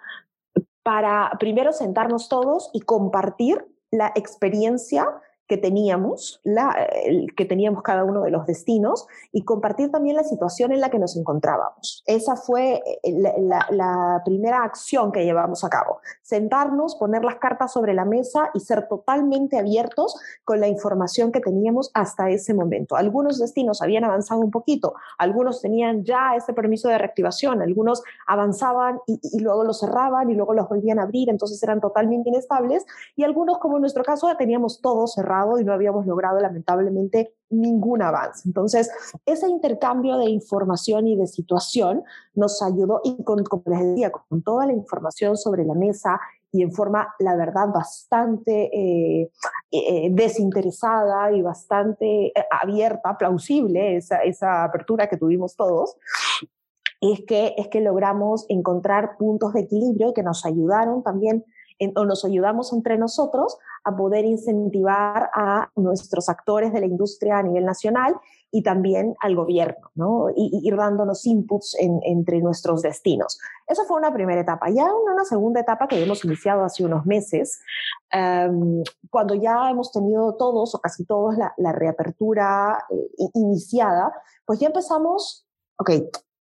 para 0.83 1.33
primero 1.39 1.73
sentarnos 1.73 2.29
todos 2.29 2.71
y 2.73 2.81
compartir 2.81 3.67
la 3.91 4.13
experiencia 4.15 5.07
que 5.51 5.59
teníamos, 5.59 6.41
la, 6.45 6.87
que 7.37 7.45
teníamos 7.45 7.83
cada 7.83 8.05
uno 8.05 8.23
de 8.23 8.31
los 8.31 8.47
destinos 8.47 9.09
y 9.33 9.45
compartir 9.45 9.91
también 9.91 10.15
la 10.15 10.23
situación 10.23 10.71
en 10.71 10.81
la 10.81 10.91
que 10.91 11.01
nos 11.01 11.17
encontrábamos. 11.17 12.05
Esa 12.07 12.37
fue 12.37 12.81
eh, 13.03 13.13
la, 13.41 13.67
la, 13.71 14.23
primera 14.25 14.63
acción 14.63 15.11
que 15.11 15.25
llevamos 15.25 15.65
a 15.65 15.69
cabo. 15.69 15.99
Sentarnos, 16.23 16.95
poner 16.95 17.25
las 17.25 17.37
cartas 17.37 17.73
sobre 17.73 17.95
la 17.95 18.05
mesa 18.05 18.51
y 18.55 18.61
ser 18.61 18.87
totalmente 18.87 19.59
abiertos 19.59 20.15
con 20.45 20.61
la 20.61 20.69
información 20.69 21.33
que 21.33 21.41
teníamos 21.41 21.91
hasta 21.95 22.31
ese 22.31 22.55
momento. 22.55 22.95
Algunos 22.95 23.41
destinos 23.41 23.83
habían 23.83 24.05
avanzado 24.05 24.43
un 24.43 24.53
poquito, 24.53 24.95
algunos 25.19 25.61
tenían 25.61 26.05
ya 26.05 26.37
ese 26.37 26.53
permiso 26.53 26.89
de 26.89 26.99
reactivación, 26.99 27.61
algunos 27.61 28.05
avanzaban 28.29 29.01
y, 29.09 29.19
y 29.33 29.41
luego 29.41 29.65
los 29.65 29.81
cerraban 29.81 30.31
y 30.31 30.35
luego 30.35 30.55
los 30.55 30.69
volvían 30.69 31.01
a 31.01 31.03
abrir, 31.03 31.29
entonces 31.29 31.61
eran 31.61 31.81
totalmente 31.81 32.29
inestables 32.29 32.87
y 33.17 33.25
algunos, 33.25 33.59
como 33.59 33.79
en 33.79 33.81
nuestro 33.81 34.05
caso, 34.05 34.29
ya 34.29 34.37
teníamos 34.37 34.81
todo 34.81 35.09
cerrado 35.09 35.40
y 35.59 35.65
no 35.65 35.73
habíamos 35.73 36.07
logrado 36.07 36.39
lamentablemente 36.41 37.35
ningún 37.51 38.03
avance. 38.03 38.49
Entonces, 38.49 38.91
ese 39.27 39.49
intercambio 39.49 40.19
de 40.19 40.31
información 40.31 41.07
y 41.09 41.17
de 41.17 41.27
situación 41.27 42.05
nos 42.35 42.63
ayudó 42.63 43.01
y 43.05 43.23
con, 43.25 43.43
como 43.45 43.65
les 43.67 43.81
decía, 43.81 44.11
con 44.11 44.43
toda 44.43 44.67
la 44.67 44.73
información 44.73 45.37
sobre 45.37 45.65
la 45.65 45.75
mesa 45.75 46.21
y 46.53 46.63
en 46.63 46.73
forma, 46.73 47.15
la 47.19 47.37
verdad, 47.37 47.69
bastante 47.73 48.71
eh, 48.73 49.31
eh, 49.71 50.09
desinteresada 50.11 51.33
y 51.33 51.43
bastante 51.43 52.27
eh, 52.27 52.33
abierta, 52.51 53.17
plausible, 53.17 53.97
esa, 53.97 54.19
esa 54.23 54.65
apertura 54.65 55.09
que 55.09 55.17
tuvimos 55.17 55.55
todos, 55.55 55.97
es 57.01 57.23
que, 57.27 57.55
es 57.57 57.69
que 57.69 57.81
logramos 57.81 58.47
encontrar 58.49 59.17
puntos 59.17 59.55
de 59.55 59.61
equilibrio 59.61 60.13
que 60.13 60.23
nos 60.23 60.45
ayudaron 60.45 61.03
también 61.03 61.45
o 61.95 62.05
nos 62.05 62.25
ayudamos 62.25 62.73
entre 62.73 62.99
nosotros 62.99 63.57
a 63.85 63.97
poder 63.97 64.25
incentivar 64.25 65.31
a 65.35 65.71
nuestros 65.77 66.29
actores 66.29 66.73
de 66.73 66.81
la 66.81 66.87
industria 66.87 67.39
a 67.39 67.43
nivel 67.43 67.65
nacional 67.65 68.15
y 68.51 68.63
también 68.63 69.15
al 69.21 69.37
gobierno, 69.37 69.91
¿no? 69.95 70.29
Y, 70.35 70.61
ir 70.65 70.77
dándonos 70.77 71.25
inputs 71.27 71.77
entre 71.79 72.41
nuestros 72.41 72.83
destinos. 72.83 73.39
Esa 73.67 73.85
fue 73.85 73.97
una 73.97 74.13
primera 74.13 74.41
etapa. 74.41 74.69
Ya 74.71 74.83
en 74.83 75.13
una 75.13 75.25
segunda 75.25 75.61
etapa 75.61 75.87
que 75.87 76.03
hemos 76.03 76.25
iniciado 76.25 76.65
hace 76.65 76.85
unos 76.85 77.07
meses, 77.07 77.61
em, 78.11 78.83
cuando 79.09 79.35
ya 79.35 79.71
hemos 79.71 79.93
tenido 79.93 80.35
todos 80.35 80.75
o 80.75 80.81
casi 80.81 81.05
todos 81.05 81.37
la, 81.37 81.73
reapertura 81.73 82.85
eh, 82.91 83.31
iniciada, 83.35 84.13
pues 84.45 84.59
ya 84.59 84.67
empezamos, 84.67 85.47
ok, 85.79 85.91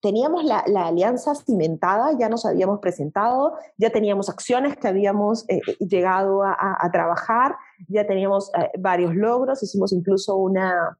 teníamos 0.02 0.44
la, 0.44 0.60
alianza 0.60 1.34
cimentada, 1.36 2.18
ya 2.18 2.30
nos 2.30 2.46
habíamos 2.46 2.80
presentado, 2.80 3.58
ya 3.78 3.90
teníamos 3.90 4.30
acciones 4.30 4.78
que 4.78 4.88
habíamos 4.88 5.44
eh, 5.50 5.60
eh, 5.68 5.78
llegado 5.80 6.44
a, 6.44 6.90
trabajar, 6.92 7.56
ya 7.88 8.06
teníamos 8.06 8.52
eh, 8.58 8.70
varios 8.80 9.16
logros, 9.16 9.64
hicimos 9.64 9.92
incluso 9.94 10.36
una, 10.36 10.98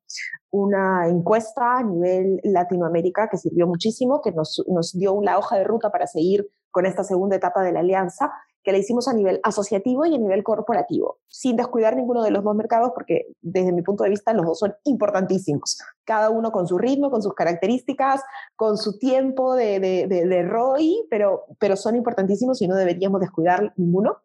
una 0.50 1.08
encuesta 1.08 1.78
a 1.78 1.84
nivel 1.84 2.40
Latinoamérica 2.44 3.30
que 3.30 3.38
sirvió 3.38 3.68
muchísimo, 3.68 4.22
que 4.22 4.32
nos, 4.32 4.64
nos 4.68 4.98
dio 4.98 5.14
una 5.14 5.38
hoja 5.38 5.58
de 5.58 5.64
ruta 5.64 5.92
para 5.92 6.08
seguir 6.08 6.48
con 6.72 6.86
esta 6.86 7.04
segunda 7.04 7.36
etapa 7.36 7.62
de 7.64 7.72
la 7.72 7.80
alianza 7.80 8.32
que 8.68 8.74
la 8.74 8.80
hicimos 8.80 9.08
a 9.08 9.14
nivel 9.14 9.40
asociativo 9.44 10.06
y 10.06 10.14
a 10.14 10.18
nivel 10.18 10.44
corporativo, 10.44 11.20
sin 11.26 11.56
descuidar 11.56 11.96
ninguno 11.96 12.22
de 12.22 12.32
los 12.32 12.44
dos 12.44 12.54
mercados, 12.54 12.92
porque 12.94 13.28
desde 13.42 13.72
mi 13.72 13.82
punto 13.82 14.04
de 14.04 14.10
vista 14.10 14.34
los 14.34 14.46
dos 14.46 14.60
son 14.60 14.76
importantísimos, 14.84 15.80
cada 16.04 16.30
uno 16.30 16.52
con 16.52 16.68
su 16.68 16.78
ritmo, 16.78 17.10
con 17.10 17.24
sus 17.24 17.34
características, 17.34 18.22
con 18.58 18.78
su 18.78 19.00
tiempo 19.00 19.56
de, 19.56 19.80
de, 19.80 20.08
de, 20.10 20.44
ROI, 20.44 21.08
pero, 21.10 21.46
pero 21.60 21.78
son 21.78 21.96
importantísimos 21.96 22.62
y 22.62 22.68
no 22.68 22.76
deberíamos 22.76 23.22
descuidar 23.22 23.72
ninguno. 23.78 24.18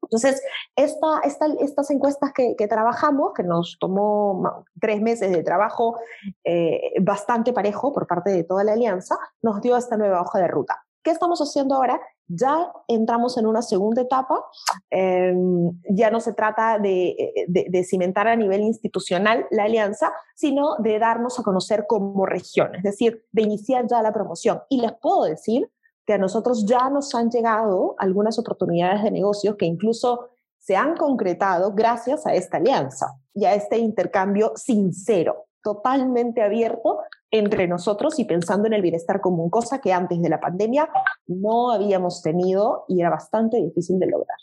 Entonces, 0.00 0.44
esta, 0.76 1.18
esta, 1.24 1.46
estas 1.58 1.90
encuestas 1.90 2.32
que, 2.32 2.54
que, 2.54 2.68
trabajamos, 2.68 3.32
que 3.34 3.42
nos 3.42 3.78
tomó 3.80 4.64
tres 4.80 5.02
meses 5.02 5.32
de 5.32 5.42
trabajo 5.42 5.98
eh, 6.44 6.92
bastante 7.02 7.52
parejo 7.52 7.92
por 7.92 8.06
parte 8.06 8.30
de 8.30 8.44
toda 8.44 8.62
la 8.62 8.74
alianza, 8.74 9.18
nos 9.42 9.60
dio 9.60 9.76
esta 9.76 9.96
nueva 9.96 10.20
hoja 10.20 10.38
de 10.38 10.46
ruta. 10.46 10.84
¿Qué 11.02 11.10
estamos 11.10 11.40
haciendo 11.40 11.74
ahora? 11.74 12.00
Ya 12.28 12.72
entramos 12.86 13.36
en 13.38 13.46
una 13.46 13.62
segunda 13.62 14.02
etapa, 14.02 14.44
em, 14.90 15.72
ya 15.88 16.10
no 16.10 16.20
se 16.20 16.34
trata 16.34 16.78
de, 16.78 17.46
de, 17.48 17.84
cimentar 17.84 18.28
a 18.28 18.36
nivel 18.36 18.60
institucional 18.60 19.46
la 19.50 19.64
alianza, 19.64 20.12
sino 20.34 20.76
de 20.78 20.98
darnos 20.98 21.40
a 21.40 21.42
conocer 21.42 21.86
como 21.88 22.26
región, 22.26 22.74
es 22.74 22.82
decir, 22.82 23.24
de 23.32 23.42
iniciar 23.42 23.86
ya 23.88 24.02
la 24.02 24.12
promoción. 24.12 24.60
Y 24.68 24.80
les 24.80 24.92
puedo 24.92 25.24
decir 25.24 25.70
que 26.06 26.14
a 26.14 26.18
nosotros 26.18 26.64
ya 26.66 26.88
nos 26.90 27.14
han 27.14 27.30
llegado 27.30 27.94
algunas 27.98 28.38
oportunidades 28.38 29.02
de 29.02 29.10
negocios 29.10 29.56
que 29.56 29.66
incluso 29.66 30.30
se 30.58 30.76
han 30.76 30.96
concretado 30.96 31.72
gracias 31.72 32.26
a 32.26 32.34
esta 32.34 32.58
alianza 32.58 33.18
y 33.34 33.44
a 33.44 33.54
este 33.54 33.78
intercambio 33.78 34.52
sincero 34.54 35.48
totalmente 35.62 36.42
abierto 36.42 37.00
entre 37.30 37.68
nosotros 37.68 38.18
y 38.18 38.24
pensando 38.24 38.66
en 38.66 38.74
el 38.74 38.82
bienestar 38.82 39.20
común, 39.20 39.50
cosa 39.50 39.80
que 39.80 39.92
antes 39.92 40.20
de 40.20 40.28
la 40.28 40.40
pandemia 40.40 40.88
no 41.26 41.70
habíamos 41.70 42.22
tenido 42.22 42.84
y 42.88 43.00
era 43.00 43.10
bastante 43.10 43.58
difícil 43.58 43.98
de 43.98 44.06
lograr. 44.06 44.38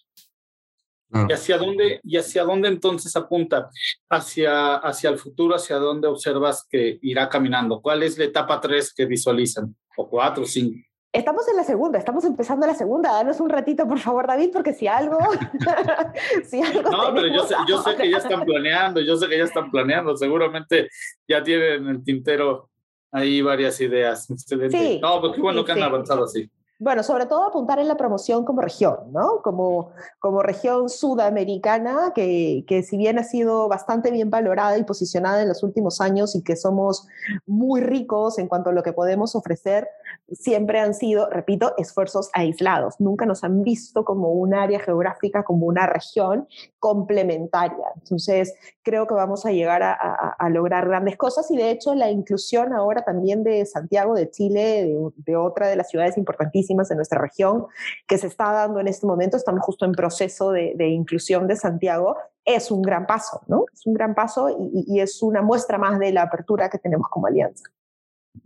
¿Y 1.29 1.31
hacia 1.31 1.57
dónde, 1.57 2.01
y 2.03 2.17
hacia 2.17 2.43
dónde 2.43 2.67
entonces 2.67 3.15
apunta? 3.15 3.69
Hacia, 4.09 4.75
hacia 4.75 5.09
el 5.09 5.17
futuro, 5.17 5.55
hacia 5.55 5.77
dónde 5.77 6.07
observas 6.07 6.67
que 6.69 6.99
irá 7.01 7.29
caminando. 7.29 7.81
¿Cuál 7.81 8.03
es 8.03 8.17
la 8.17 8.25
etapa 8.25 8.59
3 8.59 8.93
que 8.93 9.05
visualizan? 9.05 9.73
¿O 9.95 10.09
4, 10.09 10.45
5? 10.45 10.77
Estamos 11.13 11.47
en 11.47 11.55
la 11.55 11.63
segunda, 11.63 11.97
estamos 11.97 12.25
empezando 12.25 12.67
la 12.67 12.73
segunda. 12.73 13.13
Danos 13.13 13.39
un 13.39 13.49
ratito, 13.49 13.87
por 13.87 13.99
favor, 13.99 14.27
David, 14.27 14.49
porque 14.51 14.73
si 14.73 14.87
algo. 14.87 15.17
si 16.45 16.61
algo 16.61 16.89
no, 16.89 17.13
pero 17.13 17.27
yo 17.27 17.47
sé, 17.47 17.55
yo 17.69 17.81
sé 17.81 17.95
que 17.95 18.11
ya 18.11 18.17
están 18.17 18.43
planeando, 18.43 18.99
yo 18.99 19.15
sé 19.15 19.29
que 19.29 19.37
ya 19.37 19.45
están 19.45 19.71
planeando. 19.71 20.17
Seguramente 20.17 20.89
ya 21.25 21.41
tienen 21.41 21.83
en 21.83 21.87
el 21.87 22.03
tintero 22.03 22.69
ahí 23.15 23.41
varias 23.41 23.79
ideas. 23.81 24.29
Excelente. 24.29 24.99
no, 25.01 25.21
pues 25.21 25.33
qué 25.33 25.41
bueno 25.41 25.63
que 25.63 25.71
han 25.71 25.83
avanzado 25.83 26.25
así. 26.25 26.49
Bueno, 26.77 27.03
sobre 27.03 27.25
todo 27.25 27.45
apuntar 27.45 27.79
en 27.79 27.87
la 27.87 27.95
promoción 27.95 28.43
como 28.43 28.59
región, 28.59 28.97
¿no? 29.13 29.41
Como, 29.41 29.93
como 30.19 30.43
región 30.43 30.89
sudamericana, 30.89 32.11
que, 32.13 32.65
que 32.67 32.83
si 32.83 32.97
bien 32.97 33.17
ha 33.17 33.23
sido 33.23 33.69
bastante 33.69 34.11
bien 34.11 34.29
valorada 34.29 34.77
y 34.77 34.83
posicionada 34.83 35.41
en 35.41 35.47
los 35.47 35.63
últimos 35.63 36.01
años 36.01 36.35
y 36.35 36.43
que 36.43 36.57
somos 36.57 37.07
muy 37.45 37.79
ricos 37.79 38.39
en 38.39 38.49
cuanto 38.49 38.71
a 38.71 38.73
lo 38.73 38.83
que 38.83 38.91
podemos 38.91 39.35
ofrecer, 39.35 39.87
siempre 40.31 40.79
han 40.79 40.93
sido, 40.93 41.29
repito, 41.29 41.73
esfuerzos 41.77 42.29
aislados. 42.33 42.95
Nunca 42.99 43.25
nos 43.25 43.43
han 43.43 43.63
visto 43.63 44.03
como 44.05 44.31
un 44.31 44.53
área 44.53 44.79
geográfica, 44.79 45.43
como 45.43 45.67
una 45.67 45.87
región 45.87 46.47
complementaria. 46.79 47.85
Entonces, 47.95 48.53
creo 48.83 49.07
que 49.07 49.13
vamos 49.13 49.45
a 49.45 49.51
llegar 49.51 49.83
a, 49.83 49.93
a, 49.93 50.49
lograr 50.49 50.87
grandes 50.87 51.17
cosas 51.17 51.49
y 51.51 51.57
de 51.57 51.71
hecho 51.71 51.95
la 51.95 52.11
inclusión 52.11 52.73
ahora 52.73 53.03
también 53.03 53.43
de 53.43 53.65
Santiago 53.65 54.15
de 54.15 54.29
Chile, 54.29 54.61
de, 54.61 55.11
de 55.17 55.35
otra 55.35 55.67
de 55.67 55.75
las 55.75 55.89
ciudades 55.89 56.17
importantísimas, 56.17 56.89
en 56.91 56.97
nuestra 56.97 57.19
región 57.19 57.67
que 58.07 58.17
se 58.17 58.27
está 58.27 58.51
dando 58.51 58.79
en 58.79 58.87
este 58.87 59.05
momento. 59.05 59.37
Estamos 59.37 59.63
justo 59.63 59.85
en 59.85 59.91
proceso 59.91 60.51
de, 60.51 60.87
inclusión 60.87 61.47
de 61.47 61.55
Santiago. 61.55 62.17
Es 62.43 62.71
un 62.71 62.81
gran 62.81 63.05
paso, 63.05 63.41
¿no? 63.47 63.65
Es 63.73 63.85
un 63.85 63.93
gran 63.93 64.15
paso 64.15 64.55
y, 64.71 64.99
es 64.99 65.21
una 65.21 65.41
muestra 65.41 65.77
más 65.77 65.99
de 65.99 66.11
la 66.11 66.23
apertura 66.23 66.69
que 66.69 66.77
tenemos 66.77 67.07
como 67.09 67.27
alianza. 67.27 67.65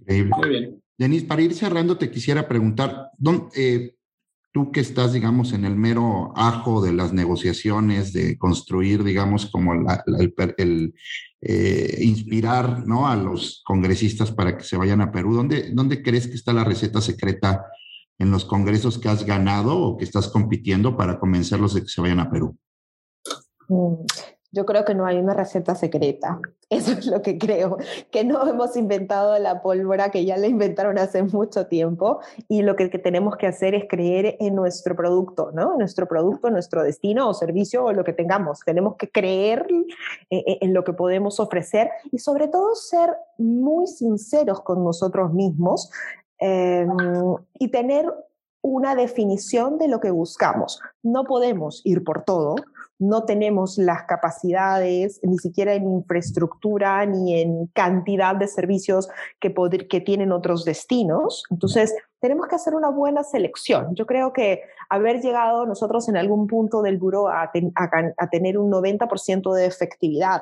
Muy 0.08 0.50
bien. 0.50 0.82
Denise, 1.00 1.26
para 1.26 1.42
ir 1.42 1.54
cerrando, 1.54 1.98
te 1.98 2.12
quisiera 2.12 2.46
preguntar, 2.46 3.12
eh, 3.56 3.96
tú 4.52 4.70
que 4.70 4.82
estás, 4.82 5.14
digamos, 5.14 5.54
en 5.54 5.64
el 5.64 5.78
mero 5.78 6.34
ajo 6.36 6.82
de 6.82 6.92
las 6.92 7.14
negociaciones, 7.14 8.12
de 8.12 8.38
construir, 8.38 9.06
digamos, 9.06 9.46
como 9.46 9.74
el, 9.74 10.94
eh, 11.40 12.00
inspirar 12.02 12.86
¿no? 12.86 13.08
a 13.08 13.16
los 13.16 13.62
congresistas 13.64 14.34
para 14.34 14.58
que 14.58 14.66
se 14.66 14.76
vayan 14.76 15.00
a 15.00 15.10
Perú, 15.10 15.36
¿dónde, 15.36 15.72
¿dónde 15.72 16.04
crees 16.04 16.28
que 16.28 16.36
está 16.36 16.52
la 16.52 16.66
receta 16.66 17.00
secreta 17.00 17.66
en 18.18 18.30
los 18.30 18.44
congresos 18.44 19.00
que 19.00 19.08
has 19.08 19.26
ganado 19.26 19.78
o 19.78 19.96
que 19.96 20.04
estás 20.04 20.28
compitiendo 20.28 20.98
para 20.98 21.18
convencerlos 21.18 21.76
de 21.76 21.84
que 21.84 21.88
se 21.88 22.02
vayan 22.02 22.20
a 22.20 22.30
Perú? 22.30 22.58
Mm, 23.70 24.04
yo 24.52 24.66
creo 24.66 24.86
que 24.86 24.96
no 24.96 25.06
hay 25.06 25.18
una 25.18 25.34
receta 25.34 25.76
secreta. 25.76 26.40
Eso 26.70 26.92
es 26.92 27.08
lo 27.08 27.22
que 27.24 27.38
creo, 27.38 27.78
que 28.12 28.24
no 28.24 28.48
hemos 28.48 28.78
inventado 28.78 29.38
la 29.40 29.62
pólvora, 29.62 30.12
que 30.12 30.24
ya 30.24 30.38
la 30.38 30.48
inventaron 30.48 31.00
hace 31.00 31.24
mucho 31.24 31.66
tiempo 31.66 32.20
y 32.48 32.62
lo 32.62 32.76
que, 32.76 32.90
tenemos 32.90 33.38
que 33.38 33.48
hacer 33.48 33.74
es 33.74 33.86
creer 33.90 34.38
en 34.40 34.54
nuestro 34.54 34.96
producto, 34.96 35.52
¿no? 35.52 35.76
Nuestro 35.78 36.08
producto, 36.08 36.52
nuestro 36.52 36.84
destino 36.84 37.28
o 37.28 37.34
servicio 37.34 37.86
o 37.86 37.94
lo 37.94 38.04
que 38.04 38.14
tengamos. 38.14 38.60
Tenemos 38.60 38.98
que 38.98 39.10
creer 39.10 39.66
eh, 40.30 40.44
eh, 40.46 40.58
en 40.62 40.74
lo 40.74 40.84
que 40.84 40.94
podemos 40.94 41.40
ofrecer 41.40 41.90
y 42.12 42.20
sobre 42.20 42.48
todo 42.48 42.76
ser 42.76 43.16
muy 43.38 43.88
sinceros 43.88 44.62
con 44.62 44.84
nosotros 44.84 45.34
mismos 45.34 45.90
Em, 46.40 46.88
y 47.60 47.68
tener 47.68 48.06
una 48.62 48.96
definición 48.96 49.78
de 49.78 49.90
lo 49.90 50.00
que 50.00 50.10
buscamos. 50.10 50.80
No 51.04 51.26
podemos 51.26 51.82
ir 51.84 52.04
por 52.04 52.24
todo, 52.24 52.56
no 53.00 53.24
tenemos 53.24 53.78
las 53.78 54.04
capacidades, 54.04 55.20
ni 55.24 55.38
siquiera 55.38 55.74
en 55.74 55.90
infraestructura, 55.90 57.06
ni 57.06 57.42
en 57.42 57.68
cantidad 57.68 58.36
de 58.36 58.48
servicios 58.48 59.10
que, 59.40 59.54
que 59.90 60.02
tienen 60.02 60.34
otros 60.34 60.66
destinos. 60.66 61.44
Entonces, 61.50 61.96
tenemos 62.20 62.48
que 62.48 62.56
hacer 62.56 62.76
una 62.76 62.90
buena 62.90 63.24
selección. 63.24 63.96
Yo 63.96 64.06
creo 64.06 64.34
que 64.34 64.62
haber 64.90 65.22
llegado 65.22 65.66
nosotros 65.66 66.10
en 66.10 66.18
algún 66.18 66.48
punto 66.48 66.82
del 66.82 66.98
buro 66.98 67.30
a, 67.30 67.52
a 68.18 68.30
tener 68.30 68.58
un 68.58 68.70
90% 68.70 69.54
de 69.54 69.66
efectividad 69.66 70.42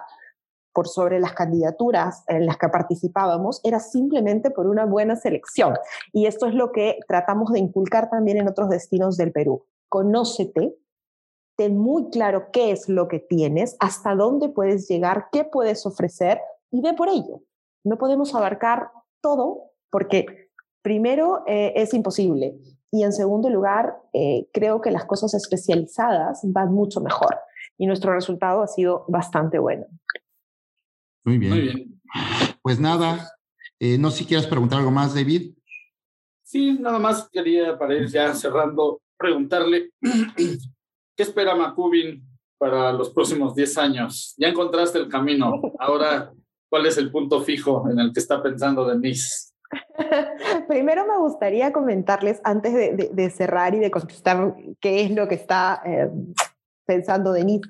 por 0.73 0.87
sobre 0.87 1.19
las 1.19 1.33
candidaturas 1.33 2.23
en 2.27 2.45
las 2.45 2.57
que 2.57 2.69
participábamos 2.69 3.61
era 3.63 3.79
simplemente 3.79 4.51
por 4.51 4.67
una 4.67 4.85
buena 4.85 5.15
selección. 5.15 5.75
Y 6.13 6.25
esto 6.25 6.47
es 6.47 6.53
lo 6.53 6.71
que 6.71 6.99
tratamos 7.07 7.51
de 7.51 7.59
inculcar 7.59 8.09
también 8.09 8.37
en 8.37 8.47
otros 8.47 8.69
destinos 8.69 9.17
del 9.17 9.31
Perú. 9.31 9.65
Conócete, 9.89 10.75
ten 11.57 11.77
muy 11.77 12.09
claro 12.11 12.49
qué 12.53 12.71
es 12.71 12.87
lo 12.87 13.07
que 13.07 13.19
tienes, 13.19 13.75
hasta 13.79 14.15
dónde 14.15 14.47
puedes 14.47 14.87
llegar, 14.87 15.27
qué 15.31 15.43
puedes 15.43 15.85
ofrecer 15.85 16.39
y 16.71 16.81
ve 16.81 16.93
por 16.93 17.09
ello. 17.09 17.41
No 17.83 17.97
podemos 17.97 18.33
abarcar 18.35 18.91
todo 19.21 19.71
porque 19.89 20.51
primero 20.81 21.43
eh, 21.47 21.73
es 21.75 21.93
imposible 21.93 22.55
y 22.91 23.03
en 23.03 23.11
segundo 23.11 23.49
lugar 23.49 23.97
eh, 24.13 24.47
creo 24.53 24.81
que 24.81 24.91
las 24.91 25.05
cosas 25.05 25.33
especializadas 25.33 26.41
van 26.43 26.71
mucho 26.71 27.01
mejor. 27.01 27.35
y 27.79 27.85
nuestro 27.85 28.11
resultado 28.13 28.63
ha 28.63 28.67
sido 28.67 29.05
bastante 29.07 29.59
bueno. 29.59 29.85
Muy 31.23 31.37
bien. 31.37 31.51
Muy 31.51 31.61
bien. 31.61 32.01
Pues 32.61 32.79
nada, 32.79 33.29
eh, 33.79 33.97
no 33.97 34.09
sé 34.09 34.19
si 34.19 34.25
quieres 34.25 34.47
preguntar 34.47 34.79
algo 34.79 34.91
más, 34.91 35.13
David. 35.13 35.53
Sí, 36.43 36.77
nada 36.79 36.97
más 36.97 37.29
quería, 37.29 37.77
para 37.77 37.95
ir 37.95 38.07
ya 38.07 38.33
cerrando, 38.33 39.01
preguntarle, 39.17 39.91
¿qué 41.17 41.23
espera 41.23 41.55
Macubin 41.55 42.23
para 42.57 42.93
los 42.93 43.09
próximos 43.09 43.55
10 43.55 43.77
años? 43.79 44.35
Ya 44.37 44.47
encontraste 44.47 44.99
el 44.99 45.09
camino, 45.09 45.59
ahora, 45.79 46.31
¿cuál 46.69 46.85
es 46.85 46.97
el 46.97 47.11
punto 47.11 47.41
fijo 47.41 47.89
en 47.89 47.99
el 47.99 48.13
que 48.13 48.19
está 48.19 48.41
pensando 48.41 48.85
Denise? 48.85 49.51
Primero 50.69 51.05
me 51.07 51.17
gustaría 51.17 51.73
comentarles, 51.73 52.39
antes 52.43 52.73
de, 52.73 53.29
cerrar 53.31 53.73
y 53.73 53.79
de 53.79 53.91
contestar 53.91 54.55
qué 54.79 55.01
es 55.01 55.11
lo 55.11 55.27
que 55.27 55.35
está 55.35 55.81
eh, 55.85 56.09
pensando 56.85 57.33
Denise 57.33 57.69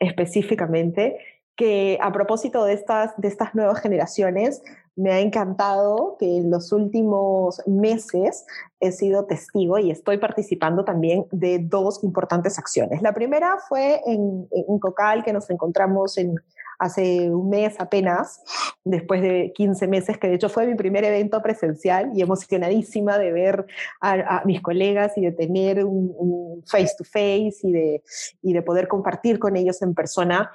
específicamente, 0.00 1.18
que 1.56 1.98
a 2.02 2.12
propósito 2.12 2.64
de 2.64 2.74
estas, 2.74 3.16
de 3.16 3.28
estas 3.28 3.54
nuevas 3.54 3.80
generaciones, 3.80 4.62
me 4.94 5.12
ha 5.12 5.20
encantado 5.20 6.16
que 6.18 6.38
en 6.38 6.50
los 6.50 6.72
últimos 6.72 7.60
meses 7.66 8.46
he 8.80 8.92
sido 8.92 9.26
testigo 9.26 9.78
y 9.78 9.90
estoy 9.90 10.18
participando 10.18 10.84
también 10.84 11.26
de 11.32 11.58
dos 11.58 12.02
importantes 12.02 12.58
acciones. 12.58 13.02
La 13.02 13.12
primera 13.12 13.58
fue 13.68 14.00
en, 14.06 14.48
en 14.50 14.78
Cocal, 14.78 15.22
que 15.22 15.34
nos 15.34 15.50
encontramos 15.50 16.16
en, 16.16 16.36
hace 16.78 17.30
un 17.30 17.48
mes 17.48 17.74
apenas, 17.78 18.42
después 18.84 19.22
de 19.22 19.52
15 19.54 19.86
meses, 19.88 20.18
que 20.18 20.28
de 20.28 20.34
hecho 20.34 20.48
fue 20.48 20.66
mi 20.66 20.74
primer 20.74 21.04
evento 21.04 21.42
presencial 21.42 22.10
y 22.14 22.22
emocionadísima 22.22 23.18
de 23.18 23.32
ver 23.32 23.66
a, 24.00 24.42
mis 24.44 24.60
colegas 24.60 25.16
y 25.16 25.22
de 25.22 25.32
tener 25.32 25.84
un, 25.84 26.62
face 26.66 26.94
to 26.96 27.04
face 27.04 27.58
y 27.62 27.72
de, 27.72 28.02
y 28.42 28.52
de 28.52 28.62
poder 28.62 28.88
compartir 28.88 29.38
con 29.38 29.56
ellos 29.56 29.80
en 29.82 29.94
persona. 29.94 30.50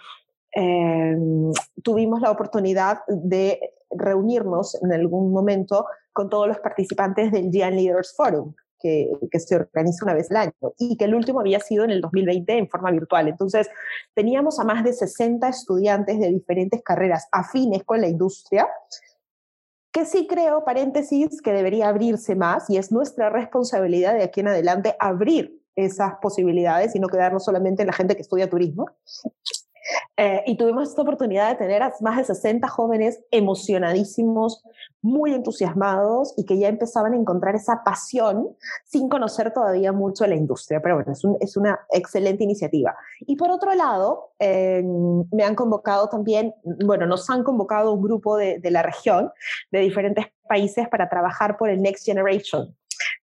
Em, 0.54 1.52
tuvimos 1.82 2.22
la 2.22 2.32
oportunidad 2.32 3.00
de 3.08 3.60
reunirnos 3.90 4.82
en 4.82 4.94
algún 4.94 5.32
momento 5.32 5.86
con 6.14 6.30
todos 6.30 6.48
los 6.48 6.60
participantes 6.60 7.32
del 7.32 7.52
Gian 7.52 7.76
Leaders 7.76 8.14
Forum, 8.16 8.54
que, 8.80 9.12
que, 9.30 9.40
se 9.40 9.56
organiza 9.56 10.04
una 10.04 10.14
vez 10.14 10.30
al 10.32 10.38
año 10.38 10.74
y 10.78 10.98
que 10.98 11.06
el 11.06 11.16
último 11.16 11.40
había 11.40 11.60
sido 11.60 11.86
en 11.86 11.92
el 11.92 12.02
2020 12.02 12.58
en 12.58 12.68
forma 12.68 12.92
virtual. 12.92 13.28
Entonces, 13.28 13.70
teníamos 14.14 14.60
a 14.60 14.64
más 14.64 14.84
de 14.84 14.92
60 14.92 15.48
estudiantes 15.48 16.20
de 16.20 16.30
diferentes 16.30 16.82
carreras 16.84 17.28
afines 17.32 17.84
con 17.84 18.02
la 18.02 18.08
industria, 18.08 18.68
que 19.92 20.06
sí 20.06 20.26
creo, 20.28 20.64
paréntesis, 20.64 21.42
que 21.42 21.54
debería 21.54 21.90
abrirse 21.90 22.36
más 22.36 22.70
y 22.70 22.78
es 22.78 22.92
nuestra 22.92 23.30
responsabilidad 23.30 24.14
de 24.16 24.24
aquí 24.24 24.40
en 24.40 24.48
adelante 24.48 24.96
abrir 25.00 25.62
esas 25.76 26.14
posibilidades 26.22 26.96
y 26.96 27.00
no 27.00 27.08
quedarnos 27.08 27.46
solamente 27.46 27.84
en 27.84 27.88
la 27.88 27.94
gente 27.94 28.16
que 28.16 28.22
estudia 28.22 28.50
turismo, 28.50 28.88
eh, 30.18 30.44
y 30.46 30.58
tuvimos 30.58 30.90
esta 30.90 31.02
oportunidad 31.02 31.50
de 31.50 31.56
tener 31.56 31.84
a 31.84 31.94
más 32.02 32.18
de 32.18 32.26
60 32.26 32.68
jóvenes 32.68 33.24
emocionadísimos, 33.32 34.64
muy 35.02 35.34
entusiasmados 35.34 36.34
y 36.38 36.46
que 36.46 36.60
ya 36.60 36.68
empezaban 36.68 37.14
a 37.14 37.18
encontrar 37.18 37.56
esa 37.56 37.84
pasión 37.84 38.56
sin 38.86 39.10
conocer 39.10 39.52
todavía 39.52 39.92
mucho 39.92 40.28
la 40.28 40.36
industria. 40.36 40.82
Pero 40.82 40.96
bueno, 40.96 41.12
es, 41.12 41.22
es 41.40 41.58
una 41.58 41.80
excelente 41.92 42.44
iniciativa. 42.44 42.96
Y 43.22 43.36
por 43.36 43.50
otro 43.50 43.74
lado, 43.74 44.32
me 44.40 45.44
han 45.44 45.56
convocado 45.56 46.10
también, 46.10 46.54
bueno, 46.64 47.06
nos 47.06 47.30
han 47.30 47.44
convocado 47.44 47.94
un 47.94 48.02
grupo 48.02 48.38
de, 48.38 48.60
de 48.60 48.72
la 48.72 48.84
región, 48.84 49.32
de 49.72 49.80
diferentes 49.80 50.28
países, 50.48 50.88
para 50.90 51.10
trabajar 51.10 51.58
por 51.58 51.70
el 51.70 51.82
Next 51.82 52.06
Generation, 52.06 52.76